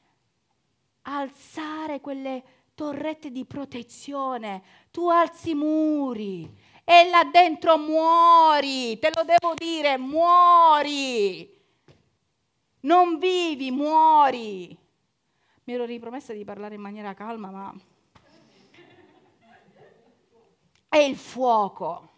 alzare 1.04 2.00
quelle 2.00 2.53
torrette 2.74 3.32
di 3.32 3.46
protezione, 3.46 4.64
tu 4.92 5.10
alzi 5.10 5.54
muri 5.54 6.52
e 6.84 7.10
là 7.10 7.24
dentro 7.32 7.78
muori, 7.78 8.98
te 9.00 9.12
lo 9.14 9.24
devo 9.24 9.54
dire, 9.56 9.98
muori. 9.98 11.62
Non 12.82 13.18
vivi, 13.18 13.72
muori. 13.72 14.78
Mi 15.66 15.74
ero 15.74 15.86
ripromessa 15.86 16.34
di 16.34 16.44
parlare 16.44 16.76
in 16.76 16.82
maniera 16.82 17.14
calma, 17.14 17.50
ma 17.50 17.74
è 20.90 20.98
il 20.98 21.16
fuoco. 21.16 22.13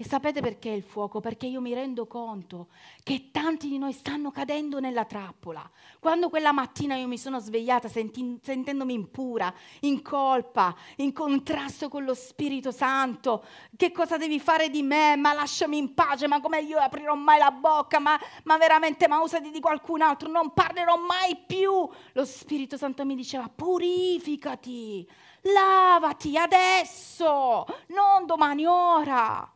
E 0.00 0.04
sapete 0.06 0.40
perché 0.40 0.70
il 0.70 0.82
fuoco? 0.82 1.20
Perché 1.20 1.44
io 1.44 1.60
mi 1.60 1.74
rendo 1.74 2.06
conto 2.06 2.68
che 3.02 3.28
tanti 3.30 3.68
di 3.68 3.76
noi 3.76 3.92
stanno 3.92 4.30
cadendo 4.30 4.80
nella 4.80 5.04
trappola. 5.04 5.70
Quando 5.98 6.30
quella 6.30 6.52
mattina 6.52 6.96
io 6.96 7.06
mi 7.06 7.18
sono 7.18 7.38
svegliata 7.38 7.86
senti- 7.86 8.38
sentendomi 8.42 8.94
impura, 8.94 9.52
in 9.80 10.00
colpa, 10.00 10.74
in 10.96 11.12
contrasto 11.12 11.90
con 11.90 12.04
lo 12.04 12.14
Spirito 12.14 12.70
Santo, 12.70 13.44
che 13.76 13.92
cosa 13.92 14.16
devi 14.16 14.40
fare 14.40 14.70
di 14.70 14.80
me? 14.82 15.16
Ma 15.16 15.34
lasciami 15.34 15.76
in 15.76 15.92
pace, 15.92 16.26
ma 16.26 16.40
come 16.40 16.62
io 16.62 16.78
aprirò 16.78 17.14
mai 17.14 17.38
la 17.38 17.50
bocca? 17.50 17.98
Ma, 17.98 18.18
ma 18.44 18.56
veramente, 18.56 19.06
ma 19.06 19.20
usati 19.20 19.50
di 19.50 19.60
qualcun 19.60 20.00
altro, 20.00 20.30
non 20.30 20.54
parlerò 20.54 20.96
mai 20.96 21.36
più. 21.46 21.86
Lo 22.12 22.24
Spirito 22.24 22.78
Santo 22.78 23.04
mi 23.04 23.14
diceva 23.14 23.50
purificati, 23.54 25.06
lavati 25.42 26.38
adesso, 26.38 27.66
non 27.88 28.24
domani, 28.24 28.64
ora. 28.64 29.52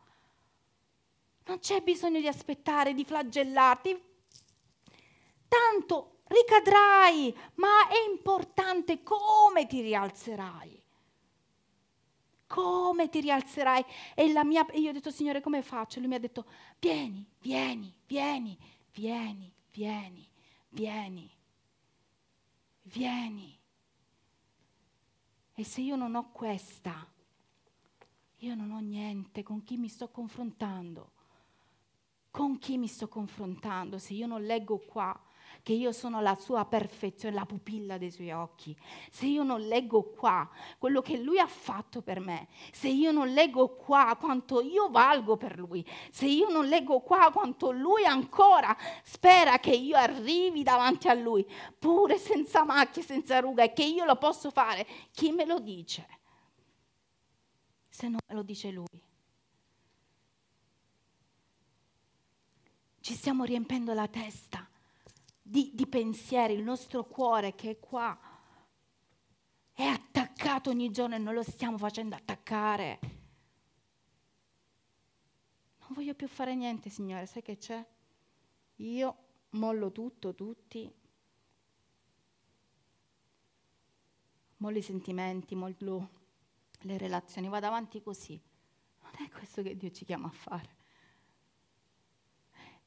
Non 1.45 1.59
c'è 1.59 1.81
bisogno 1.81 2.19
di 2.19 2.27
aspettare, 2.27 2.93
di 2.93 3.05
flagellarti. 3.05 4.03
Tanto 5.47 6.21
ricadrai, 6.27 7.35
ma 7.55 7.87
è 7.87 8.09
importante 8.09 9.03
come 9.03 9.67
ti 9.67 9.81
rialzerai. 9.81 10.83
Come 12.47 13.09
ti 13.09 13.21
rialzerai? 13.21 13.83
E, 14.15 14.31
la 14.31 14.43
mia, 14.43 14.65
io 14.73 14.89
ho 14.89 14.93
detto, 14.93 15.11
Signore, 15.11 15.41
come 15.41 15.61
faccio? 15.61 15.97
E 15.97 15.99
lui 15.99 16.09
mi 16.09 16.15
ha 16.15 16.19
detto, 16.19 16.45
vieni, 16.79 17.27
vieni, 17.39 17.93
vieni, 18.07 18.57
vieni, 18.91 19.53
vieni, 19.71 20.29
vieni, 20.69 21.31
vieni. 22.83 23.59
E 25.53 25.63
se 25.63 25.81
io 25.81 25.95
non 25.95 26.15
ho 26.15 26.31
questa, 26.31 27.07
io 28.37 28.55
non 28.55 28.71
ho 28.71 28.79
niente 28.79 29.43
con 29.43 29.63
chi 29.63 29.77
mi 29.77 29.89
sto 29.89 30.09
confrontando 30.09 31.13
con 32.35 32.59
chi 32.59 32.77
mi 32.77 32.87
sto 32.87 33.07
confrontando? 33.07 33.97
Se 33.97 34.11
io 34.13 34.27
non 34.27 34.43
leggo 34.43 34.79
qua 34.79 35.17
che 35.63 35.71
io 35.71 35.93
sono 35.93 36.19
la 36.19 36.35
sua 36.35 36.65
perfezione, 36.65 37.33
la 37.33 37.45
pupilla 37.45 37.97
dei 37.97 38.11
suoi 38.11 38.31
occhi, 38.31 38.75
se 39.09 39.25
io 39.25 39.43
non 39.43 39.61
leggo 39.61 40.03
qua 40.03 40.47
quello 40.77 41.01
che 41.01 41.17
lui 41.17 41.39
ha 41.39 41.47
fatto 41.47 42.01
per 42.01 42.19
me, 42.19 42.49
se 42.73 42.89
io 42.89 43.13
non 43.13 43.29
leggo 43.29 43.69
qua 43.75 44.17
quanto 44.19 44.61
io 44.61 44.89
valgo 44.89 45.37
per 45.37 45.57
lui, 45.57 45.87
se 46.11 46.25
io 46.25 46.49
non 46.49 46.65
leggo 46.65 46.99
qua 46.99 47.31
quanto 47.31 47.71
lui 47.71 48.03
ancora 48.03 48.75
spera 49.01 49.57
che 49.59 49.71
io 49.73 49.95
arrivi 49.95 50.61
davanti 50.61 51.07
a 51.07 51.13
lui, 51.13 51.49
pure 51.79 52.17
senza 52.17 52.65
macchie, 52.65 53.01
senza 53.01 53.39
ruga, 53.39 53.63
e 53.63 53.71
che 53.71 53.85
io 53.85 54.03
lo 54.03 54.17
posso 54.17 54.51
fare, 54.51 54.85
chi 55.13 55.31
me 55.31 55.45
lo 55.45 55.59
dice? 55.59 56.05
Se 57.87 58.09
non 58.09 58.19
me 58.27 58.35
lo 58.35 58.43
dice 58.43 58.71
lui. 58.71 59.04
Ci 63.05 63.13
stiamo 63.13 63.43
riempendo 63.43 63.93
la 63.93 64.07
testa 64.07 64.67
di, 65.39 65.69
di 65.75 65.85
pensieri, 65.85 66.55
il 66.55 66.63
nostro 66.63 67.03
cuore 67.03 67.53
che 67.53 67.69
è 67.69 67.79
qua 67.79 68.17
è 69.71 69.83
attaccato 69.83 70.71
ogni 70.71 70.89
giorno 70.89 71.13
e 71.13 71.19
non 71.19 71.35
lo 71.35 71.43
stiamo 71.43 71.77
facendo 71.77 72.15
attaccare. 72.15 72.99
Non 75.81 75.89
voglio 75.89 76.15
più 76.15 76.27
fare 76.27 76.55
niente, 76.55 76.89
Signore, 76.89 77.27
sai 77.27 77.43
che 77.43 77.59
c'è? 77.59 77.85
Io 78.77 79.17
mollo 79.51 79.91
tutto, 79.91 80.33
tutti. 80.33 80.91
Mollo 84.57 84.77
i 84.79 84.81
sentimenti, 84.81 85.53
mollo 85.53 86.09
le 86.79 86.97
relazioni, 86.97 87.49
vado 87.49 87.67
avanti 87.67 88.01
così. 88.01 88.41
Non 89.03 89.11
è 89.23 89.29
questo 89.29 89.61
che 89.61 89.77
Dio 89.77 89.91
ci 89.91 90.05
chiama 90.05 90.25
a 90.25 90.31
fare. 90.31 90.84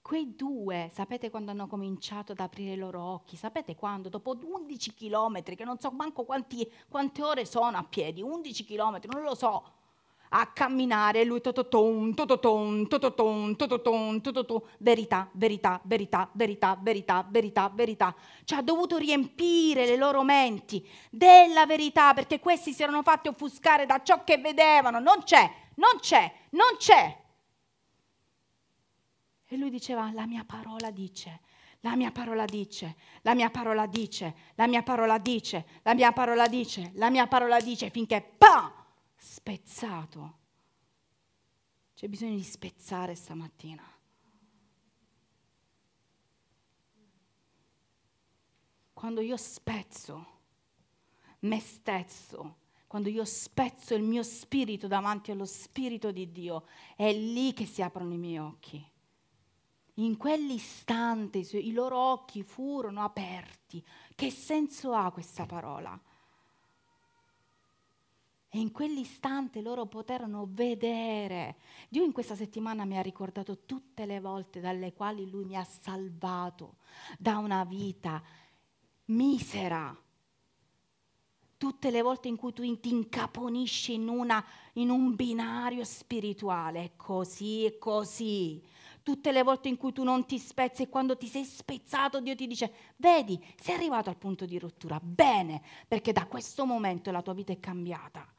Quei 0.09 0.35
due, 0.35 0.91
sapete 0.95 1.29
quando 1.29 1.51
hanno 1.51 1.67
cominciato 1.67 2.33
ad 2.33 2.41
aprire 2.41 2.73
i 2.73 2.77
loro 2.79 3.03
occhi? 3.03 3.37
Sapete 3.37 3.77
quando? 3.77 4.09
Dopo 4.09 4.39
11 4.43 4.95
chilometri, 4.95 5.55
che 5.55 5.65
non 5.65 5.79
so 5.79 5.91
manco 5.91 6.25
quanti, 6.25 6.67
quante 6.89 7.23
ore 7.23 7.45
sono 7.45 7.77
a 7.77 7.85
piedi, 7.85 8.23
11 8.23 8.65
chilometri, 8.65 9.11
non 9.13 9.23
lo 9.23 9.35
so, 9.35 9.71
a 10.31 10.47
camminare, 10.47 11.25
lui 11.25 11.43
tototon, 11.43 12.15
tototon, 12.15 12.89
tototon, 12.89 13.55
tototon, 13.55 14.21
tototon, 14.23 14.63
verità, 14.79 15.29
verità, 15.33 15.79
verità, 15.85 16.31
verità, 16.33 16.79
verità, 16.81 17.27
verità, 17.29 17.69
verità. 17.75 18.15
Cioè 18.45 18.61
ha 18.61 18.63
dovuto 18.63 18.97
riempire 18.97 19.85
le 19.85 19.97
loro 19.99 20.23
menti 20.23 20.89
della 21.11 21.67
verità 21.67 22.15
perché 22.15 22.41
questi 22.41 22.73
si 22.73 22.83
erano 22.83 23.03
fatti 23.03 23.29
offuscare 23.29 23.85
da 23.85 24.01
ciò 24.03 24.25
che 24.25 24.39
vedevano, 24.39 25.01
non 25.01 25.23
c'è, 25.23 25.53
non 25.75 25.99
c'è, 26.01 26.33
non 26.53 26.77
c'è. 26.79 27.27
E 29.51 29.57
lui 29.57 29.71
diceva, 29.71 30.13
la 30.13 30.27
mia 30.27 30.45
parola 30.45 30.91
dice, 30.91 31.41
la 31.81 31.97
mia 31.97 32.11
parola 32.11 32.45
dice, 32.45 32.97
la 33.23 33.35
mia 33.35 33.49
parola 33.49 33.87
dice, 33.87 34.35
la 34.57 34.67
mia 34.67 34.83
parola 34.83 35.17
dice, 35.17 35.65
la 35.83 35.95
mia 35.95 36.13
parola 36.13 36.47
dice, 36.47 36.93
la 36.97 37.09
mia 37.09 37.27
parola 37.27 37.59
dice, 37.59 37.89
finché 37.89 38.21
pa! 38.21 38.85
Spezzato. 39.17 40.37
C'è 41.95 42.09
bisogno 42.09 42.37
di 42.37 42.43
spezzare 42.43 43.15
stamattina. 43.15 43.83
Quando 48.93 49.23
io 49.23 49.37
spezzo 49.39 50.27
me 51.41 51.59
stesso, 51.61 52.57
quando 52.87 53.09
io 53.09 53.25
spezzo 53.25 53.95
il 53.95 54.03
mio 54.03 54.23
spirito 54.23 54.89
davanti 54.89 55.31
allo 55.31 55.47
spirito 55.47 56.13
di 56.13 56.31
Dio, 56.31 56.67
è 56.97 57.11
lì 57.15 57.55
che 57.55 57.65
si 57.65 57.81
aprono 57.81 58.13
i 58.13 58.19
miei 58.19 58.39
occhi 58.39 58.97
in 59.99 60.17
quell'istante 60.17 61.39
i 61.39 61.73
loro 61.73 61.97
occhi 61.97 62.43
furono 62.43 63.03
aperti. 63.03 63.85
Che 64.15 64.31
senso 64.31 64.93
ha 64.93 65.11
questa 65.11 65.47
parola? 65.47 65.99
E 68.51 68.59
in 68.59 68.71
quell'istante 68.73 69.61
loro 69.61 69.87
poterono 69.87 70.49
vedere. 70.51 71.57
Dio 71.89 72.05
in 72.05 72.13
questa 72.13 72.35
settimana 72.35 72.85
mi 72.85 72.97
ha 72.97 73.03
ricordato 73.03 73.65
tutte 73.65 74.07
le 74.07 74.21
volte 74.21 74.61
dalle 74.61 74.95
quali 74.95 75.29
Lui 75.29 75.45
mi 75.45 75.57
ha 75.57 75.65
salvato 75.65 76.77
da 77.19 77.39
una 77.39 77.65
vita 77.65 78.23
misera. 79.07 79.95
Tutte 81.59 81.91
le 81.91 82.03
volte 82.03 82.29
in 82.29 82.37
cui 82.37 82.53
tu 82.53 82.63
ti 82.79 82.89
incaponisci 82.89 83.95
in, 83.95 84.09
una, 84.09 84.43
in 84.75 84.91
un 84.91 85.17
binario 85.17 85.83
spirituale, 85.83 86.85
è 86.85 86.91
così, 86.97 87.65
è 87.65 87.79
così 87.79 88.63
tutte 89.09 89.33
le 89.33 89.43
volte 89.43 89.69
in 89.69 89.79
cui 89.79 89.95
tu 89.95 90.03
non 90.03 90.27
ti 90.27 90.39
spezzi 90.39 90.83
e 90.83 90.91
quando 90.91 91.17
ti 91.17 91.29
sei 91.29 91.43
spezzato 91.43 92.21
Dio 92.21 92.35
ti 92.35 92.47
dice, 92.47 92.71
vedi, 92.97 93.43
sei 93.59 93.77
arrivato 93.77 94.11
al 94.11 94.19
punto 94.19 94.45
di 94.45 94.59
rottura, 94.59 95.01
bene, 95.03 95.63
perché 95.89 96.13
da 96.13 96.27
questo 96.27 96.67
momento 96.67 97.11
la 97.11 97.23
tua 97.23 97.33
vita 97.33 97.51
è 97.51 97.59
cambiata. 97.59 98.31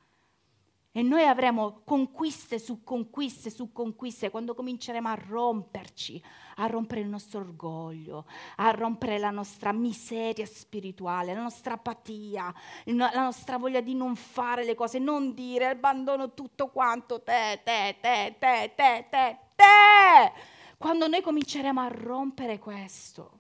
E 0.92 1.02
noi 1.02 1.24
avremo 1.24 1.82
conquiste 1.84 2.60
su 2.60 2.84
conquiste 2.84 3.50
su 3.50 3.72
conquiste 3.72 4.30
quando 4.30 4.54
cominceremo 4.54 5.08
a 5.08 5.16
romperci, 5.16 6.22
a 6.58 6.68
rompere 6.68 7.02
il 7.02 7.08
nostro 7.08 7.40
orgoglio, 7.40 8.28
a 8.58 8.70
rompere 8.70 9.18
la 9.18 9.32
nostra 9.32 9.72
miseria 9.72 10.46
spirituale, 10.46 11.34
la 11.34 11.42
nostra 11.42 11.74
apatia, 11.74 12.54
la 12.86 13.10
nostra 13.16 13.58
voglia 13.58 13.82
di 13.82 13.96
non 13.96 14.16
fare 14.16 14.64
le 14.64 14.76
cose, 14.76 15.00
non 15.00 15.34
dire 15.34 15.66
abbandono 15.66 16.36
tutto 16.36 16.68
quanto, 16.68 17.24
te, 17.24 17.60
te, 17.64 17.98
te, 18.00 18.36
te, 18.38 18.74
te, 18.76 19.08
te, 19.10 19.38
te. 19.56 20.58
Quando 20.80 21.10
noi 21.10 21.22
cominceremo 21.22 21.82
a 21.82 21.90
rompere 21.90 22.58
questo, 22.58 23.40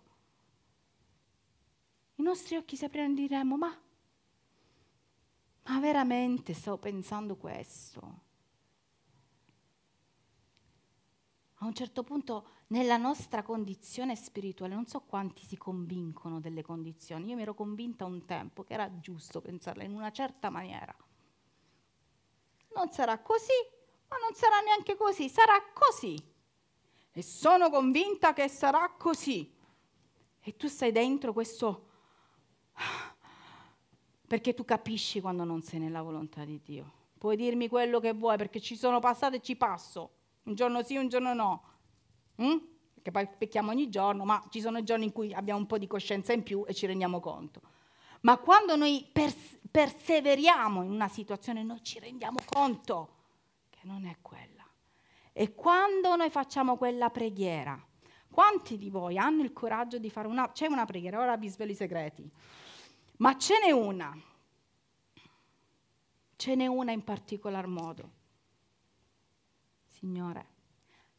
i 2.15 2.21
nostri 2.21 2.57
occhi 2.57 2.75
si 2.75 2.83
apriranno 2.83 3.13
e 3.13 3.15
diremo, 3.15 3.55
ma, 3.55 3.81
ma 5.63 5.79
veramente 5.79 6.53
stavo 6.53 6.77
pensando 6.79 7.37
questo? 7.37 8.01
A 11.61 11.65
un 11.65 11.73
certo 11.73 12.03
punto 12.03 12.47
nella 12.67 12.97
nostra 12.97 13.41
condizione 13.41 14.17
spirituale, 14.17 14.75
non 14.75 14.87
so 14.87 14.99
quanti 14.99 15.45
si 15.45 15.55
convincono 15.55 16.41
delle 16.41 16.61
condizioni, 16.61 17.29
io 17.29 17.37
mi 17.37 17.43
ero 17.43 17.53
convinta 17.53 18.03
un 18.03 18.25
tempo 18.25 18.65
che 18.65 18.73
era 18.73 18.99
giusto 18.99 19.39
pensarla 19.39 19.83
in 19.83 19.93
una 19.93 20.11
certa 20.11 20.49
maniera. 20.49 20.93
Non 22.75 22.91
sarà 22.91 23.17
così, 23.19 23.53
ma 24.09 24.17
non 24.17 24.35
sarà 24.35 24.59
neanche 24.59 24.97
così, 24.97 25.29
sarà 25.29 25.55
così 25.71 26.35
e 27.11 27.21
sono 27.21 27.69
convinta 27.69 28.33
che 28.33 28.47
sarà 28.47 28.93
così. 28.97 29.51
E 30.41 30.55
tu 30.55 30.67
stai 30.67 30.91
dentro 30.91 31.33
questo... 31.33 31.87
Perché 34.27 34.53
tu 34.53 34.63
capisci 34.63 35.21
quando 35.21 35.43
non 35.43 35.63
sei 35.63 35.79
nella 35.79 36.03
volontà 36.03 36.45
di 36.45 36.61
Dio. 36.61 36.93
Puoi 37.17 37.35
dirmi 37.35 37.67
quello 37.67 37.99
che 37.99 38.13
vuoi 38.13 38.37
perché 38.37 38.61
ci 38.61 38.77
sono 38.77 38.99
passato 38.99 39.35
e 39.37 39.41
ci 39.41 39.55
passo. 39.55 40.11
Un 40.43 40.53
giorno 40.53 40.83
sì, 40.83 40.97
un 40.97 41.09
giorno 41.09 41.33
no. 41.33 41.63
Mm? 42.41 42.57
Perché 42.93 43.11
poi 43.11 43.27
pecchiamo 43.37 43.71
ogni 43.71 43.89
giorno, 43.89 44.25
ma 44.25 44.41
ci 44.49 44.61
sono 44.61 44.83
giorni 44.83 45.05
in 45.05 45.11
cui 45.11 45.33
abbiamo 45.33 45.59
un 45.59 45.65
po' 45.65 45.79
di 45.79 45.87
coscienza 45.87 46.31
in 46.31 46.43
più 46.43 46.63
e 46.67 46.73
ci 46.75 46.85
rendiamo 46.85 47.19
conto. 47.19 47.61
Ma 48.21 48.37
quando 48.37 48.75
noi 48.75 49.07
pers- 49.11 49.57
perseveriamo 49.69 50.83
in 50.83 50.91
una 50.91 51.07
situazione, 51.07 51.63
noi 51.63 51.83
ci 51.83 51.99
rendiamo 51.99 52.37
conto 52.45 53.15
che 53.69 53.79
non 53.83 54.05
è 54.05 54.17
quello. 54.21 54.58
E 55.39 55.55
quando 55.55 56.17
noi 56.17 56.29
facciamo 56.29 56.75
quella 56.75 57.09
preghiera, 57.09 57.81
quanti 58.29 58.77
di 58.77 58.89
voi 58.89 59.17
hanno 59.17 59.41
il 59.41 59.53
coraggio 59.53 59.97
di 59.97 60.09
fare 60.09 60.27
una... 60.27 60.51
C'è 60.51 60.67
una 60.67 60.83
preghiera, 60.83 61.17
ora 61.17 61.37
vi 61.37 61.47
svelo 61.47 61.71
i 61.71 61.75
segreti, 61.75 62.29
ma 63.19 63.37
ce 63.37 63.53
n'è 63.63 63.71
una, 63.71 64.13
ce 66.35 66.55
n'è 66.55 66.67
una 66.67 66.91
in 66.91 67.05
particolar 67.05 67.67
modo. 67.67 68.11
Signore, 69.85 70.45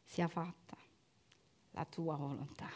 sia 0.04 0.28
fatta 0.28 0.76
la 1.70 1.86
tua 1.86 2.16
volontà. 2.16 2.68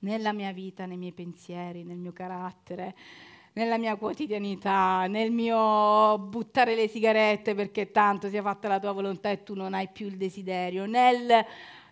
Nella 0.00 0.32
mia 0.32 0.50
vita, 0.50 0.86
nei 0.86 0.96
miei 0.96 1.12
pensieri, 1.12 1.84
nel 1.84 1.98
mio 1.98 2.12
carattere, 2.12 2.96
nella 3.54 3.78
mia 3.78 3.96
quotidianità, 3.96 5.06
nel 5.06 5.30
mio 5.30 6.18
buttare 6.18 6.74
le 6.74 6.88
sigarette 6.88 7.54
perché 7.54 7.90
tanto 7.90 8.28
sia 8.28 8.42
fatta 8.42 8.68
la 8.68 8.78
tua 8.78 8.92
volontà 8.92 9.30
e 9.30 9.42
tu 9.42 9.54
non 9.54 9.74
hai 9.74 9.88
più 9.88 10.06
il 10.06 10.16
desiderio, 10.16 10.86
nel 10.86 11.44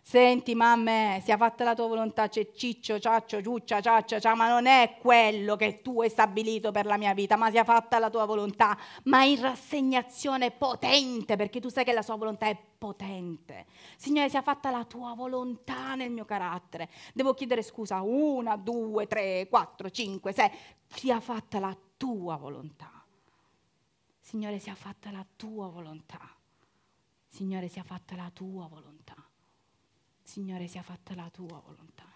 senti 0.03 0.55
mamma, 0.55 1.21
sia 1.21 1.37
fatta 1.37 1.63
la 1.63 1.75
tua 1.75 1.87
volontà, 1.87 2.29
c'è 2.29 2.51
ciccio, 2.53 2.99
ciaccio, 2.99 3.41
ciuccia, 3.43 3.81
ciaccia, 3.81 4.19
cià, 4.19 4.35
ma 4.35 4.49
non 4.49 4.67
è 4.67 4.97
quello 5.01 5.57
che 5.57 5.83
tu 5.83 6.01
hai 6.01 6.09
stabilito 6.09 6.73
per 6.73 6.87
la 6.87 6.97
mia 6.97 7.15
vita, 7.15 7.37
ma 7.37 7.51
sia 7.51 7.65
fatta 7.65 7.99
la 7.99 8.11
tua 8.11 8.25
volontà, 8.25 8.77
ma 9.05 9.23
in 9.25 9.41
rassegnazione 9.41 10.51
potente, 10.51 11.37
perché 11.37 11.61
tu 11.61 11.69
sai 11.69 11.85
che 11.85 11.93
la 11.93 12.03
sua 12.03 12.17
volontà 12.17 12.47
è 12.47 12.57
potente. 12.77 13.67
Signore, 13.97 14.29
sia 14.31 14.43
fatta 14.43 14.71
la 14.71 14.85
tua 14.85 15.15
volontà 15.15 15.95
nel 15.95 16.11
mio 16.11 16.25
carattere. 16.25 16.89
Devo 17.13 17.35
chiedere 17.35 17.63
scusa, 17.63 18.01
una, 18.01 18.57
due, 18.57 19.07
tre, 19.07 19.47
quattro, 19.49 19.91
cinque, 19.91 20.33
sei, 20.33 20.51
sia 20.91 21.21
fatta 21.21 21.59
la 21.59 21.77
tua 21.97 22.37
volontà. 22.37 23.05
Signore, 24.19 24.59
sia 24.59 24.75
fatta 24.75 25.11
la 25.11 25.27
tua 25.37 25.69
volontà. 25.69 26.21
Signore, 27.27 27.69
sia 27.69 27.83
fatta 27.83 28.17
la 28.17 28.31
tua 28.31 28.67
volontà. 28.67 29.17
Signore, 30.23 30.67
sia 30.67 30.83
fatta 30.83 31.15
la 31.15 31.31
tua 31.31 31.61
volontà. 31.61 32.07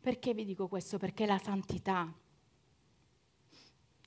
Perché 0.00 0.34
vi 0.34 0.44
dico 0.44 0.68
questo? 0.68 0.98
Perché 0.98 1.26
la 1.26 1.38
santità 1.38 2.12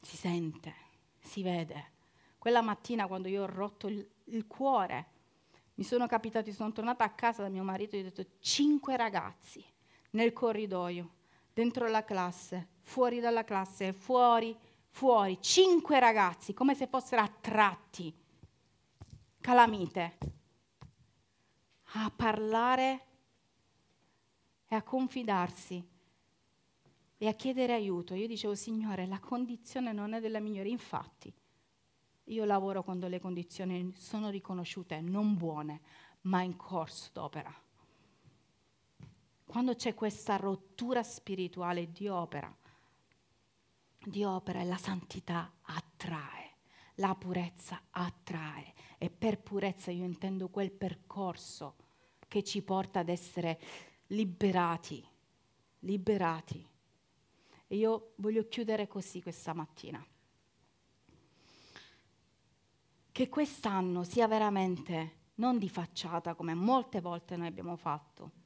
si 0.01 0.17
sente, 0.17 0.73
si 1.19 1.43
vede. 1.43 1.91
Quella 2.37 2.61
mattina 2.61 3.07
quando 3.07 3.27
io 3.27 3.43
ho 3.43 3.47
rotto 3.47 3.87
il, 3.87 4.07
il 4.25 4.47
cuore, 4.47 5.07
mi 5.75 5.83
sono 5.83 6.07
capitati, 6.07 6.51
sono 6.51 6.71
tornata 6.71 7.03
a 7.03 7.11
casa 7.11 7.43
da 7.43 7.49
mio 7.49 7.63
marito 7.63 7.95
e 7.95 7.99
ho 7.99 8.03
detto 8.03 8.25
cinque 8.39 8.97
ragazzi 8.97 9.63
nel 10.11 10.33
corridoio, 10.33 11.09
dentro 11.53 11.87
la 11.87 12.03
classe, 12.03 12.67
fuori 12.81 13.19
dalla 13.19 13.43
classe, 13.43 13.93
fuori, 13.93 14.57
fuori, 14.89 15.37
cinque 15.41 15.99
ragazzi, 15.99 16.53
come 16.53 16.75
se 16.75 16.87
fossero 16.87 17.21
attratti 17.21 18.13
calamite, 19.41 20.17
a 21.93 22.11
parlare 22.15 23.05
e 24.67 24.75
a 24.75 24.83
confidarsi 24.83 25.85
e 27.17 27.27
a 27.27 27.33
chiedere 27.33 27.73
aiuto. 27.73 28.13
Io 28.13 28.27
dicevo, 28.27 28.55
Signore, 28.55 29.05
la 29.07 29.19
condizione 29.19 29.91
non 29.91 30.13
è 30.13 30.21
della 30.21 30.39
migliore. 30.39 30.69
Infatti, 30.69 31.33
io 32.25 32.45
lavoro 32.45 32.83
quando 32.83 33.07
le 33.07 33.19
condizioni 33.19 33.93
sono 33.97 34.29
riconosciute 34.29 35.01
non 35.01 35.35
buone, 35.35 35.81
ma 36.21 36.41
in 36.43 36.55
corso 36.55 37.09
d'opera. 37.11 37.53
Quando 39.51 39.75
c'è 39.75 39.93
questa 39.93 40.37
rottura 40.37 41.03
spirituale, 41.03 41.91
Dio 41.91 42.15
opera. 42.15 42.55
Dio 44.05 44.29
opera 44.29 44.61
e 44.61 44.63
la 44.63 44.77
santità 44.77 45.51
attrae, 45.63 46.55
la 46.95 47.13
purezza 47.15 47.81
attrae. 47.89 48.73
E 48.97 49.09
per 49.09 49.41
purezza 49.41 49.91
io 49.91 50.05
intendo 50.05 50.47
quel 50.47 50.71
percorso 50.71 51.75
che 52.29 52.45
ci 52.45 52.61
porta 52.61 52.99
ad 52.99 53.09
essere 53.09 53.59
liberati, 54.07 55.05
liberati. 55.79 56.65
E 57.67 57.75
io 57.75 58.13
voglio 58.15 58.47
chiudere 58.47 58.87
così 58.87 59.21
questa 59.21 59.51
mattina. 59.51 60.01
Che 63.11 63.27
quest'anno 63.27 64.05
sia 64.05 64.29
veramente 64.29 65.15
non 65.35 65.57
di 65.57 65.67
facciata 65.67 66.35
come 66.35 66.53
molte 66.53 67.01
volte 67.01 67.35
noi 67.35 67.47
abbiamo 67.47 67.75
fatto, 67.75 68.39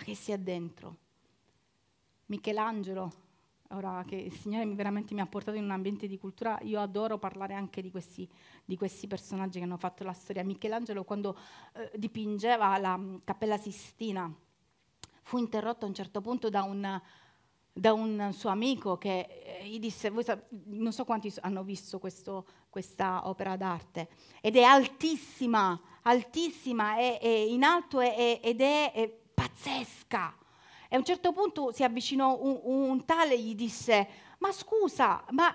ma 0.00 0.04
che 0.04 0.14
sia 0.14 0.38
dentro. 0.38 0.96
Michelangelo, 2.26 3.12
ora 3.70 4.02
che 4.06 4.16
il 4.16 4.32
Signore 4.32 4.66
veramente 4.74 5.14
mi 5.14 5.20
ha 5.20 5.26
portato 5.26 5.58
in 5.58 5.64
un 5.64 5.70
ambiente 5.70 6.06
di 6.08 6.18
cultura, 6.18 6.58
io 6.62 6.80
adoro 6.80 7.18
parlare 7.18 7.54
anche 7.54 7.82
di 7.82 7.90
questi, 7.90 8.28
di 8.64 8.76
questi 8.76 9.06
personaggi 9.06 9.58
che 9.58 9.64
hanno 9.64 9.76
fatto 9.76 10.02
la 10.04 10.12
storia. 10.12 10.42
Michelangelo 10.42 11.04
quando 11.04 11.36
eh, 11.74 11.90
dipingeva 11.96 12.78
la 12.78 12.94
um, 12.94 13.20
Cappella 13.24 13.58
Sistina 13.58 14.32
fu 15.22 15.38
interrotto 15.38 15.84
a 15.84 15.88
un 15.88 15.94
certo 15.94 16.20
punto 16.20 16.48
da 16.48 16.62
un, 16.62 17.00
da 17.72 17.92
un 17.92 18.30
suo 18.32 18.50
amico 18.50 18.96
che 18.96 19.60
eh, 19.60 19.68
gli 19.68 19.78
disse, 19.78 20.10
non 20.64 20.92
so 20.92 21.04
quanti 21.04 21.32
hanno 21.40 21.62
visto 21.62 21.98
questo, 21.98 22.46
questa 22.70 23.28
opera 23.28 23.56
d'arte, 23.56 24.08
ed 24.40 24.56
è 24.56 24.62
altissima, 24.62 25.78
altissima, 26.02 26.96
è, 26.96 27.18
è 27.20 27.28
in 27.28 27.62
alto 27.64 28.00
è, 28.00 28.40
ed 28.42 28.60
è, 28.60 28.92
è, 28.92 29.19
pazzesca. 29.50 30.34
E 30.88 30.96
a 30.96 30.98
un 30.98 31.04
certo 31.04 31.32
punto 31.32 31.72
si 31.72 31.84
avvicinò 31.84 32.36
un, 32.40 32.60
un 32.62 33.04
tale 33.04 33.34
e 33.34 33.40
gli 33.40 33.54
disse, 33.54 34.08
ma 34.38 34.50
scusa, 34.52 35.24
ma 35.30 35.54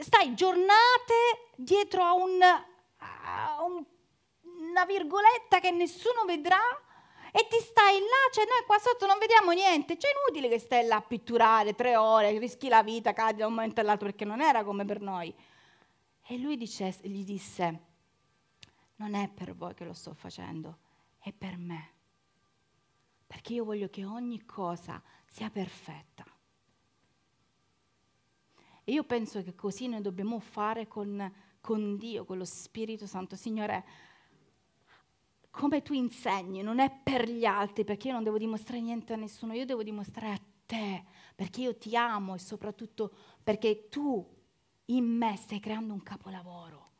stai 0.00 0.34
giornate 0.34 1.52
dietro 1.56 2.02
a, 2.02 2.14
un, 2.14 2.40
a 2.42 3.62
un, 3.62 3.84
una 4.68 4.84
virgoletta 4.84 5.60
che 5.60 5.70
nessuno 5.70 6.24
vedrà? 6.26 6.60
e 7.36 7.48
ti 7.50 7.58
stai 7.58 7.98
là, 7.98 8.30
cioè 8.32 8.44
noi 8.44 8.64
qua 8.64 8.78
sotto 8.78 9.06
non 9.06 9.18
vediamo 9.18 9.50
niente, 9.50 9.98
cioè 9.98 10.12
è 10.12 10.14
inutile 10.24 10.48
che 10.48 10.60
stai 10.60 10.86
là 10.86 10.94
a 10.94 11.00
pitturare 11.00 11.74
tre 11.74 11.96
ore, 11.96 12.38
rischi 12.38 12.68
la 12.68 12.84
vita, 12.84 13.12
cadi 13.12 13.38
da 13.38 13.48
un 13.48 13.54
momento 13.54 13.80
all'altro 13.80 14.06
perché 14.06 14.24
non 14.24 14.40
era 14.40 14.62
come 14.62 14.84
per 14.84 15.00
noi. 15.00 15.34
E 16.28 16.38
lui 16.38 16.56
dice, 16.56 16.96
gli 17.02 17.24
disse, 17.24 17.80
non 18.96 19.14
è 19.14 19.28
per 19.28 19.52
voi 19.52 19.74
che 19.74 19.84
lo 19.84 19.94
sto 19.94 20.14
facendo, 20.14 20.78
è 21.18 21.32
per 21.32 21.56
me, 21.56 21.93
perché 23.34 23.54
io 23.54 23.64
voglio 23.64 23.88
che 23.88 24.04
ogni 24.04 24.44
cosa 24.44 25.02
sia 25.26 25.50
perfetta. 25.50 26.24
E 28.84 28.92
io 28.92 29.02
penso 29.02 29.42
che 29.42 29.56
così 29.56 29.88
noi 29.88 30.02
dobbiamo 30.02 30.38
fare 30.38 30.86
con, 30.86 31.32
con 31.60 31.96
Dio, 31.96 32.24
con 32.24 32.38
lo 32.38 32.44
Spirito 32.44 33.08
Santo. 33.08 33.34
Signore, 33.34 33.84
come 35.50 35.82
tu 35.82 35.94
insegni, 35.94 36.62
non 36.62 36.78
è 36.78 36.92
per 36.92 37.28
gli 37.28 37.44
altri, 37.44 37.82
perché 37.82 38.06
io 38.06 38.14
non 38.14 38.22
devo 38.22 38.38
dimostrare 38.38 38.80
niente 38.80 39.14
a 39.14 39.16
nessuno, 39.16 39.52
io 39.52 39.66
devo 39.66 39.82
dimostrare 39.82 40.32
a 40.32 40.40
te, 40.64 41.04
perché 41.34 41.62
io 41.62 41.76
ti 41.76 41.96
amo 41.96 42.36
e 42.36 42.38
soprattutto 42.38 43.12
perché 43.42 43.88
tu 43.88 44.24
in 44.86 45.04
me 45.06 45.34
stai 45.36 45.58
creando 45.58 45.92
un 45.92 46.04
capolavoro. 46.04 46.90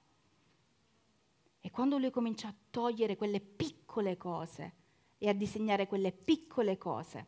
E 1.61 1.71
quando 1.71 1.97
lui 1.97 2.11
comincia 2.11 2.49
a 2.49 2.55
togliere 2.71 3.15
quelle 3.15 3.41
piccole 3.41 4.17
cose 4.17 4.83
e 5.25 5.31
a 5.31 5.33
disegnare 5.33 5.87
quelle 5.87 6.13
piccole 6.13 6.77
cose, 6.77 7.27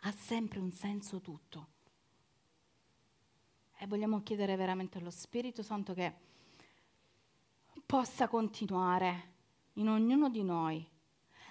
ha 0.00 0.10
sempre 0.10 0.58
un 0.58 0.72
senso 0.72 1.20
tutto. 1.20 1.68
E 3.78 3.86
vogliamo 3.86 4.24
chiedere 4.24 4.56
veramente 4.56 4.98
allo 4.98 5.10
Spirito 5.10 5.62
Santo 5.62 5.94
che 5.94 6.12
possa 7.86 8.26
continuare 8.26 9.34
in 9.74 9.88
ognuno 9.88 10.28
di 10.28 10.42
noi 10.42 10.84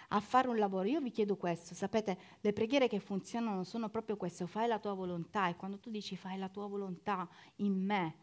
a 0.09 0.19
fare 0.19 0.49
un 0.49 0.57
lavoro. 0.57 0.89
Io 0.89 0.99
vi 0.99 1.11
chiedo 1.11 1.37
questo, 1.37 1.73
sapete, 1.73 2.17
le 2.41 2.51
preghiere 2.51 2.89
che 2.89 2.99
funzionano 2.99 3.63
sono 3.63 3.87
proprio 3.87 4.17
questo, 4.17 4.45
fai 4.45 4.67
la 4.67 4.77
tua 4.77 4.93
volontà 4.93 5.47
e 5.47 5.55
quando 5.55 5.79
tu 5.79 5.89
dici 5.89 6.17
fai 6.17 6.37
la 6.37 6.49
tua 6.49 6.67
volontà 6.67 7.29
in 7.57 7.81
me, 7.81 8.13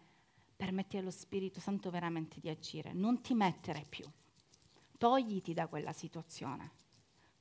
permetti 0.54 0.98
allo 0.98 1.10
Spirito 1.10 1.60
Santo 1.60 1.90
veramente 1.90 2.40
di 2.40 2.50
agire, 2.50 2.92
non 2.92 3.22
ti 3.22 3.32
mettere 3.32 3.86
più, 3.88 4.04
togliti 4.98 5.54
da 5.54 5.66
quella 5.66 5.92
situazione, 5.92 6.84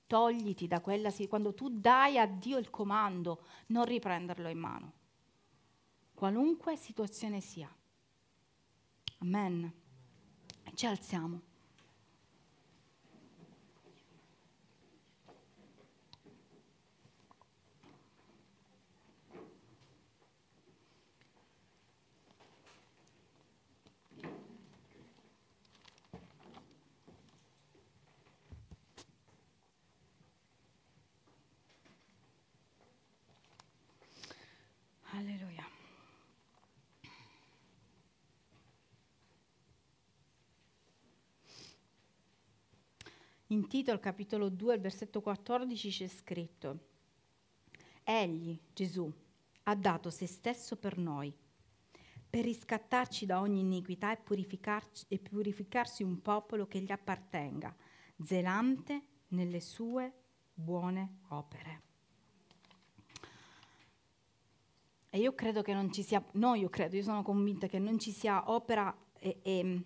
togliti 0.08 0.68
da 0.68 0.82
quella 0.82 1.10
quando 1.28 1.54
tu 1.54 1.70
dai 1.70 2.18
a 2.18 2.26
Dio 2.26 2.58
il 2.58 2.70
comando, 2.70 3.46
non 3.68 3.86
riprenderlo 3.86 4.48
in 4.48 4.58
mano, 4.58 4.94
qualunque 6.14 6.76
situazione 6.76 7.42
sia. 7.42 7.74
Amen. 9.20 9.72
Ci 10.74 10.86
alziamo. 10.86 11.42
In 43.56 43.70
Tito, 43.70 43.92
al 43.92 44.02
capitolo 44.02 44.50
2, 44.50 44.74
al 44.74 44.80
versetto 44.82 45.22
14, 45.22 45.90
c'è 45.90 46.08
scritto, 46.10 46.80
Egli, 48.04 48.60
Gesù, 48.74 49.10
ha 49.64 49.76
dato 49.76 50.10
se 50.10 50.28
stesso 50.28 50.76
per 50.76 50.98
noi, 50.98 51.34
per 52.30 52.44
riscattarci 52.44 53.26
da 53.26 53.40
ogni 53.40 53.62
iniquità 53.62 54.12
e, 54.12 54.22
e 55.08 55.20
purificarsi 55.20 56.04
un 56.04 56.22
popolo 56.22 56.68
che 56.68 56.82
gli 56.82 56.92
appartenga, 56.92 57.74
zelante 58.22 59.02
nelle 59.30 59.62
sue 59.62 60.12
buone 60.54 61.20
opere. 61.30 61.82
E 65.10 65.18
io 65.18 65.34
credo 65.34 65.62
che 65.62 65.74
non 65.74 65.94
ci 65.94 66.04
sia, 66.04 66.22
no 66.34 66.56
io 66.56 66.68
credo, 66.68 66.98
io 66.98 67.04
sono 67.04 67.24
convinta 67.24 67.68
che 67.68 67.80
non 67.80 68.00
ci 68.00 68.12
sia 68.12 68.52
opera 68.52 68.94
e, 69.18 69.40
e 69.42 69.86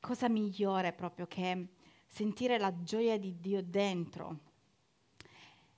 cosa 0.00 0.30
migliore 0.30 0.94
proprio 0.94 1.26
che 1.26 1.76
sentire 2.08 2.58
la 2.58 2.72
gioia 2.82 3.18
di 3.18 3.38
Dio 3.38 3.62
dentro. 3.62 4.46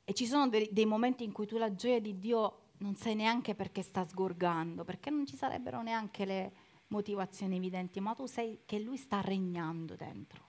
E 0.05 0.15
ci 0.15 0.27
sono 0.27 0.49
dei, 0.49 0.69
dei 0.73 0.87
momenti 0.87 1.25
in 1.25 1.33
cui 1.33 1.47
tu 1.47 1.59
la 1.59 1.75
gioia 1.75 2.01
di 2.01 2.19
Dio 2.19 2.69
non 2.79 2.95
sai 2.95 3.15
neanche 3.15 3.55
perché 3.55 3.83
sta 3.83 4.05
sgorgando, 4.05 4.85
perché 4.85 5.11
non 5.11 5.27
ci 5.27 5.37
sarebbero 5.37 5.83
neanche 5.83 6.25
le 6.25 6.53
motivazioni 6.89 7.57
evidenti, 7.57 8.01
ma 8.01 8.15
tu 8.15 8.27
sai 8.27 8.61
che 8.65 8.79
Lui 8.79 8.97
sta 8.97 9.21
regnando 9.21 9.97
dentro. 9.97 10.49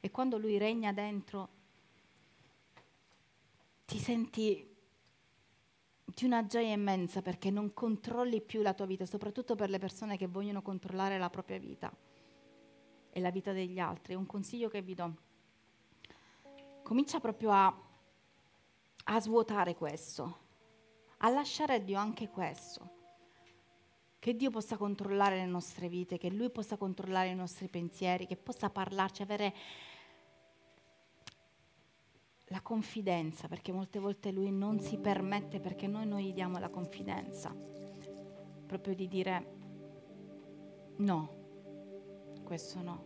E 0.00 0.10
quando 0.10 0.38
Lui 0.38 0.56
regna 0.56 0.92
dentro, 0.92 1.48
ti 3.84 3.98
senti 3.98 4.66
di 6.04 6.24
una 6.24 6.46
gioia 6.46 6.72
immensa 6.72 7.22
perché 7.22 7.50
non 7.50 7.72
controlli 7.74 8.40
più 8.40 8.62
la 8.62 8.72
tua 8.72 8.86
vita, 8.86 9.04
soprattutto 9.04 9.54
per 9.54 9.70
le 9.70 9.78
persone 9.78 10.16
che 10.16 10.26
vogliono 10.26 10.62
controllare 10.62 11.18
la 11.18 11.30
propria 11.30 11.58
vita 11.58 11.94
e 13.10 13.20
la 13.20 13.30
vita 13.30 13.52
degli 13.52 13.78
altri. 13.78 14.14
Un 14.14 14.26
consiglio 14.26 14.68
che 14.68 14.82
vi 14.82 14.94
do. 14.94 15.14
Comincia 16.82 17.20
proprio 17.20 17.50
a, 17.50 17.74
a 19.04 19.20
svuotare 19.20 19.74
questo, 19.74 20.38
a 21.18 21.28
lasciare 21.30 21.74
a 21.74 21.78
Dio 21.78 21.98
anche 21.98 22.28
questo. 22.28 22.98
Che 24.18 24.36
Dio 24.36 24.50
possa 24.50 24.76
controllare 24.76 25.36
le 25.36 25.46
nostre 25.46 25.88
vite, 25.88 26.18
che 26.18 26.30
Lui 26.30 26.50
possa 26.50 26.76
controllare 26.76 27.28
i 27.28 27.34
nostri 27.34 27.68
pensieri, 27.68 28.26
che 28.26 28.36
possa 28.36 28.68
parlarci, 28.68 29.22
avere 29.22 29.54
la 32.50 32.60
confidenza, 32.60 33.48
perché 33.48 33.72
molte 33.72 33.98
volte 33.98 34.32
lui 34.32 34.50
non 34.50 34.80
si 34.80 34.98
permette, 34.98 35.60
perché 35.60 35.86
noi 35.86 36.06
non 36.06 36.18
gli 36.18 36.32
diamo 36.32 36.58
la 36.58 36.68
confidenza, 36.68 37.54
proprio 38.66 38.94
di 38.94 39.06
dire 39.06 39.58
no, 40.96 41.39
questo 42.50 42.82
no. 42.82 43.04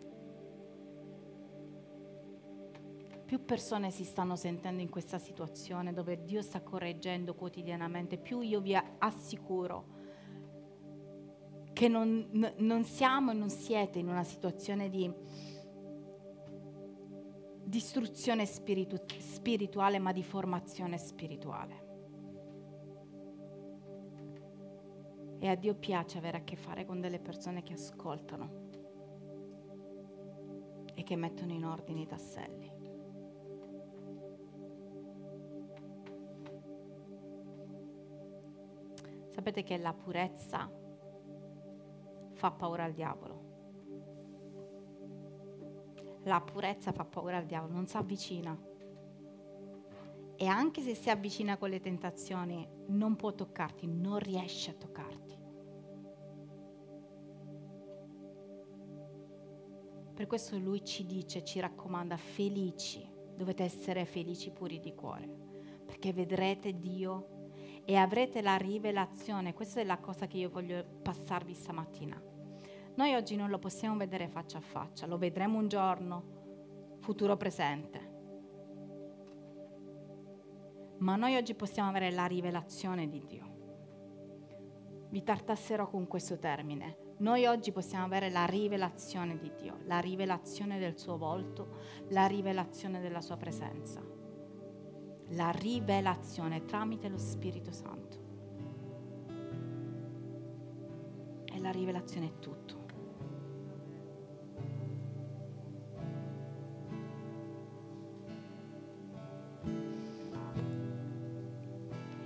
Più 3.26 3.44
persone 3.44 3.90
si 3.90 4.02
stanno 4.02 4.36
sentendo 4.36 4.80
in 4.80 4.88
questa 4.88 5.18
situazione 5.18 5.92
dove 5.92 6.24
Dio 6.24 6.40
sta 6.40 6.62
correggendo 6.62 7.34
quotidianamente, 7.34 8.16
più 8.16 8.40
io 8.40 8.62
vi 8.62 8.74
assicuro 8.74 9.84
che 11.74 11.88
non, 11.88 12.26
non 12.56 12.84
siamo 12.84 13.32
e 13.32 13.34
non 13.34 13.50
siete 13.50 13.98
in 13.98 14.08
una 14.08 14.24
situazione 14.24 14.88
di 14.88 15.12
distruzione 17.64 18.46
spiritu- 18.46 19.14
spirituale 19.18 19.98
ma 19.98 20.12
di 20.12 20.22
formazione 20.22 20.96
spirituale. 20.96 21.82
E 25.38 25.48
a 25.48 25.54
Dio 25.54 25.74
piace 25.74 26.16
avere 26.16 26.38
a 26.38 26.44
che 26.44 26.56
fare 26.56 26.86
con 26.86 27.02
delle 27.02 27.18
persone 27.18 27.62
che 27.62 27.74
ascoltano 27.74 28.63
e 30.94 31.02
che 31.02 31.16
mettono 31.16 31.52
in 31.52 31.64
ordine 31.64 32.00
i 32.00 32.06
tasselli. 32.06 32.72
Sapete 39.28 39.62
che 39.62 39.76
la 39.76 39.92
purezza 39.92 40.70
fa 42.32 42.50
paura 42.50 42.84
al 42.84 42.92
diavolo. 42.92 43.42
La 46.22 46.40
purezza 46.40 46.92
fa 46.92 47.04
paura 47.04 47.38
al 47.38 47.44
diavolo, 47.44 47.72
non 47.72 47.86
si 47.86 47.96
avvicina. 47.96 48.56
E 50.36 50.46
anche 50.46 50.80
se 50.80 50.94
si 50.94 51.10
avvicina 51.10 51.56
con 51.58 51.68
le 51.68 51.80
tentazioni, 51.80 52.66
non 52.86 53.16
può 53.16 53.32
toccarti, 53.32 53.86
non 53.86 54.18
riesce 54.18 54.70
a 54.70 54.74
toccarti. 54.74 55.43
Per 60.14 60.26
questo 60.28 60.56
lui 60.58 60.84
ci 60.84 61.04
dice, 61.06 61.42
ci 61.42 61.58
raccomanda, 61.58 62.16
felici, 62.16 63.04
dovete 63.36 63.64
essere 63.64 64.04
felici 64.04 64.52
puri 64.52 64.78
di 64.78 64.94
cuore, 64.94 65.28
perché 65.84 66.12
vedrete 66.12 66.78
Dio 66.78 67.48
e 67.84 67.96
avrete 67.96 68.40
la 68.40 68.56
rivelazione. 68.56 69.54
Questa 69.54 69.80
è 69.80 69.84
la 69.84 69.98
cosa 69.98 70.28
che 70.28 70.36
io 70.36 70.50
voglio 70.50 70.84
passarvi 71.02 71.52
stamattina. 71.52 72.22
Noi 72.94 73.14
oggi 73.14 73.34
non 73.34 73.50
lo 73.50 73.58
possiamo 73.58 73.96
vedere 73.96 74.28
faccia 74.28 74.58
a 74.58 74.60
faccia, 74.60 75.06
lo 75.06 75.18
vedremo 75.18 75.58
un 75.58 75.66
giorno, 75.66 76.98
futuro 77.00 77.36
presente. 77.36 78.12
Ma 80.98 81.16
noi 81.16 81.34
oggi 81.34 81.54
possiamo 81.54 81.88
avere 81.88 82.12
la 82.12 82.26
rivelazione 82.26 83.08
di 83.08 83.24
Dio. 83.26 83.52
Vi 85.10 85.22
tartasserò 85.24 85.90
con 85.90 86.06
questo 86.06 86.38
termine. 86.38 87.03
Noi 87.18 87.46
oggi 87.46 87.72
possiamo 87.72 88.04
avere 88.04 88.30
la 88.30 88.44
rivelazione 88.44 89.38
di 89.38 89.50
Dio, 89.56 89.78
la 89.86 90.00
rivelazione 90.00 90.78
del 90.78 90.98
suo 90.98 91.16
volto, 91.16 91.68
la 92.08 92.26
rivelazione 92.26 93.00
della 93.00 93.20
sua 93.20 93.36
presenza 93.36 94.14
la 95.30 95.50
rivelazione 95.50 96.64
tramite 96.64 97.08
lo 97.08 97.18
Spirito 97.18 97.72
Santo. 97.72 98.22
E 101.44 101.58
la 101.60 101.70
rivelazione 101.70 102.26
è 102.26 102.38
tutto. 102.38 102.82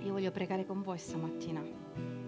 Io 0.01 0.11
voglio 0.11 0.31
pregare 0.31 0.65
con 0.65 0.81
voi 0.81 0.97
stamattina. 0.97 2.18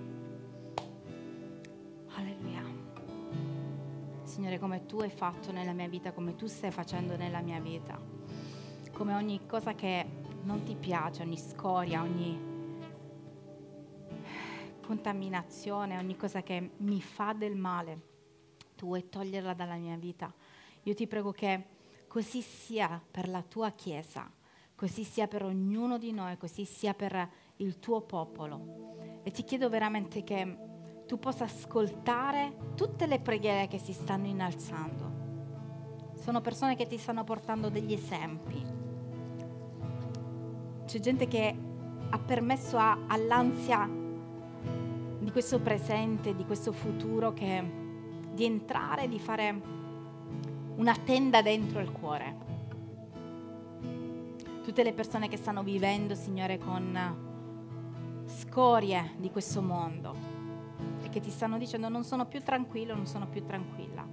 Signore, 4.32 4.60
come 4.60 4.86
tu 4.86 5.00
hai 5.00 5.10
fatto 5.10 5.52
nella 5.52 5.74
mia 5.74 5.90
vita, 5.90 6.14
come 6.14 6.38
tu 6.38 6.48
stai 6.48 6.72
facendo 6.72 7.18
nella 7.18 7.42
mia 7.42 7.60
vita, 7.60 8.00
come 8.94 9.14
ogni 9.14 9.46
cosa 9.46 9.76
che 9.76 10.06
non 10.44 10.64
ti 10.64 10.74
piace, 10.74 11.24
ogni 11.24 11.38
scoria, 11.38 12.02
ogni 12.02 12.40
contaminazione, 14.82 15.98
ogni 15.98 16.16
cosa 16.16 16.44
che 16.44 16.72
mi 16.78 17.02
fa 17.02 17.34
del 17.34 17.58
male, 17.58 18.02
tu 18.78 18.86
vuoi 18.86 19.10
toglierla 19.10 19.54
dalla 19.54 19.76
mia 19.76 19.98
vita. 19.98 20.34
Io 20.84 20.94
ti 20.94 21.08
prego 21.08 21.34
che 21.34 21.66
così 22.08 22.42
sia 22.42 23.04
per 23.12 23.28
la 23.28 23.42
tua 23.42 23.72
Chiesa, 23.72 24.32
così 24.76 25.04
sia 25.04 25.28
per 25.28 25.44
ognuno 25.44 25.98
di 25.98 26.14
noi, 26.14 26.38
così 26.38 26.64
sia 26.64 26.94
per 26.94 27.30
il 27.58 27.80
tuo 27.80 28.00
popolo. 28.00 29.20
E 29.24 29.32
ti 29.32 29.44
chiedo 29.44 29.68
veramente 29.68 30.24
che 30.24 30.71
tu 31.12 31.20
possa 31.20 31.44
ascoltare 31.44 32.54
tutte 32.74 33.06
le 33.06 33.20
preghiere 33.20 33.68
che 33.68 33.78
si 33.78 33.92
stanno 33.92 34.28
innalzando. 34.28 36.14
Sono 36.14 36.40
persone 36.40 36.78
che 36.78 36.88
ti 36.88 36.98
stanno 36.98 37.26
portando 37.26 37.68
degli 37.68 37.92
esempi, 37.92 38.66
c'è 40.86 41.00
gente 41.02 41.28
che 41.28 41.54
ha 42.10 42.18
permesso 42.18 42.78
a, 42.78 42.98
all'ansia 43.08 43.90
di 45.20 45.30
questo 45.32 45.60
presente, 45.60 46.34
di 46.34 46.46
questo 46.46 46.72
futuro, 46.72 47.34
che, 47.34 47.62
di 48.32 48.46
entrare, 48.46 49.10
di 49.10 49.20
fare 49.20 49.62
una 50.78 50.96
tenda 50.96 51.42
dentro 51.42 51.82
il 51.82 51.92
cuore. 51.92 52.36
Tutte 54.64 54.82
le 54.82 54.94
persone 54.94 55.28
che 55.28 55.36
stanno 55.36 55.62
vivendo, 55.62 56.16
Signore, 56.16 56.58
con 56.58 58.24
scorie 58.28 59.12
di 59.18 59.30
questo 59.30 59.62
mondo 59.62 60.31
che 61.12 61.20
ti 61.20 61.30
stanno 61.30 61.60
dicendo 61.60 61.90
non 61.90 62.04
sono 62.04 62.26
più 62.26 62.42
tranquillo, 62.42 62.96
non 62.96 63.06
sono 63.06 63.28
più 63.28 63.44
tranquilla. 63.46 64.08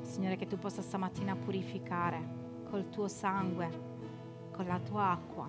Signore, 0.00 0.36
che 0.36 0.48
tu 0.48 0.58
possa 0.58 0.82
stamattina 0.82 1.36
purificare 1.36 2.64
col 2.68 2.88
tuo 2.88 3.06
sangue, 3.06 4.48
con 4.50 4.66
la 4.66 4.80
tua 4.80 5.10
acqua. 5.10 5.48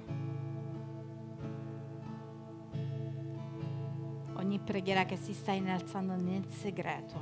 Ogni 4.36 4.60
preghiera 4.60 5.06
che 5.06 5.16
si 5.16 5.34
sta 5.34 5.54
innalzando 5.54 6.16
nel 6.16 6.48
segreto, 6.50 7.20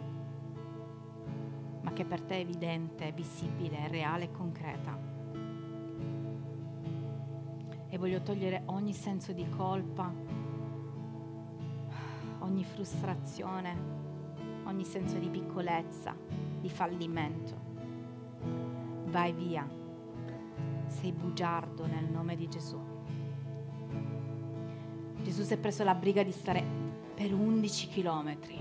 ma 1.81 1.93
che 1.93 2.03
per 2.03 2.21
te 2.21 2.35
è 2.35 2.39
evidente, 2.39 3.11
visibile, 3.11 3.87
reale 3.87 4.25
e 4.25 4.31
concreta. 4.31 4.97
E 7.89 7.97
voglio 7.97 8.21
togliere 8.21 8.63
ogni 8.65 8.93
senso 8.93 9.31
di 9.31 9.47
colpa, 9.47 10.13
ogni 12.57 12.65
frustrazione, 12.65 13.77
ogni 14.63 14.83
senso 14.83 15.19
di 15.19 15.29
piccolezza, 15.29 16.15
di 16.59 16.69
fallimento. 16.69 17.55
Vai 19.05 19.31
via 19.31 19.69
sei 20.87 21.11
bugiardo 21.11 21.85
nel 21.85 22.05
nome 22.05 22.35
di 22.35 22.49
Gesù. 22.49 22.79
Gesù 25.21 25.43
si 25.43 25.53
è 25.53 25.57
preso 25.57 25.83
la 25.83 25.93
briga 25.93 26.23
di 26.23 26.31
stare 26.31 26.63
per 27.13 27.31
11 27.31 27.87
chilometri, 27.89 28.57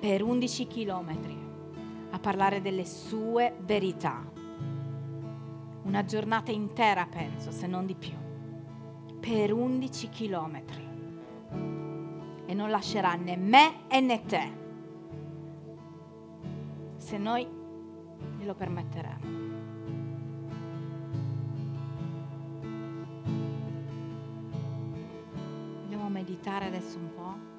per 0.00 0.22
11 0.22 0.66
chilometri, 0.66 1.36
a 2.12 2.18
parlare 2.18 2.62
delle 2.62 2.86
sue 2.86 3.56
verità. 3.60 4.24
Una 5.82 6.02
giornata 6.04 6.50
intera, 6.50 7.06
penso, 7.06 7.50
se 7.50 7.66
non 7.66 7.84
di 7.84 7.94
più, 7.94 8.16
per 9.20 9.52
11 9.52 10.08
chilometri. 10.08 10.85
E 12.46 12.54
non 12.54 12.70
lascerà 12.70 13.14
né 13.14 13.36
me 13.36 13.88
e 13.88 14.00
né 14.00 14.24
te, 14.24 14.52
se 16.96 17.18
noi 17.18 17.46
glielo 18.38 18.54
permetteremo. 18.54 19.36
meditare 26.26 26.66
adesso 26.66 26.98
un 26.98 27.14
po'. 27.14 27.55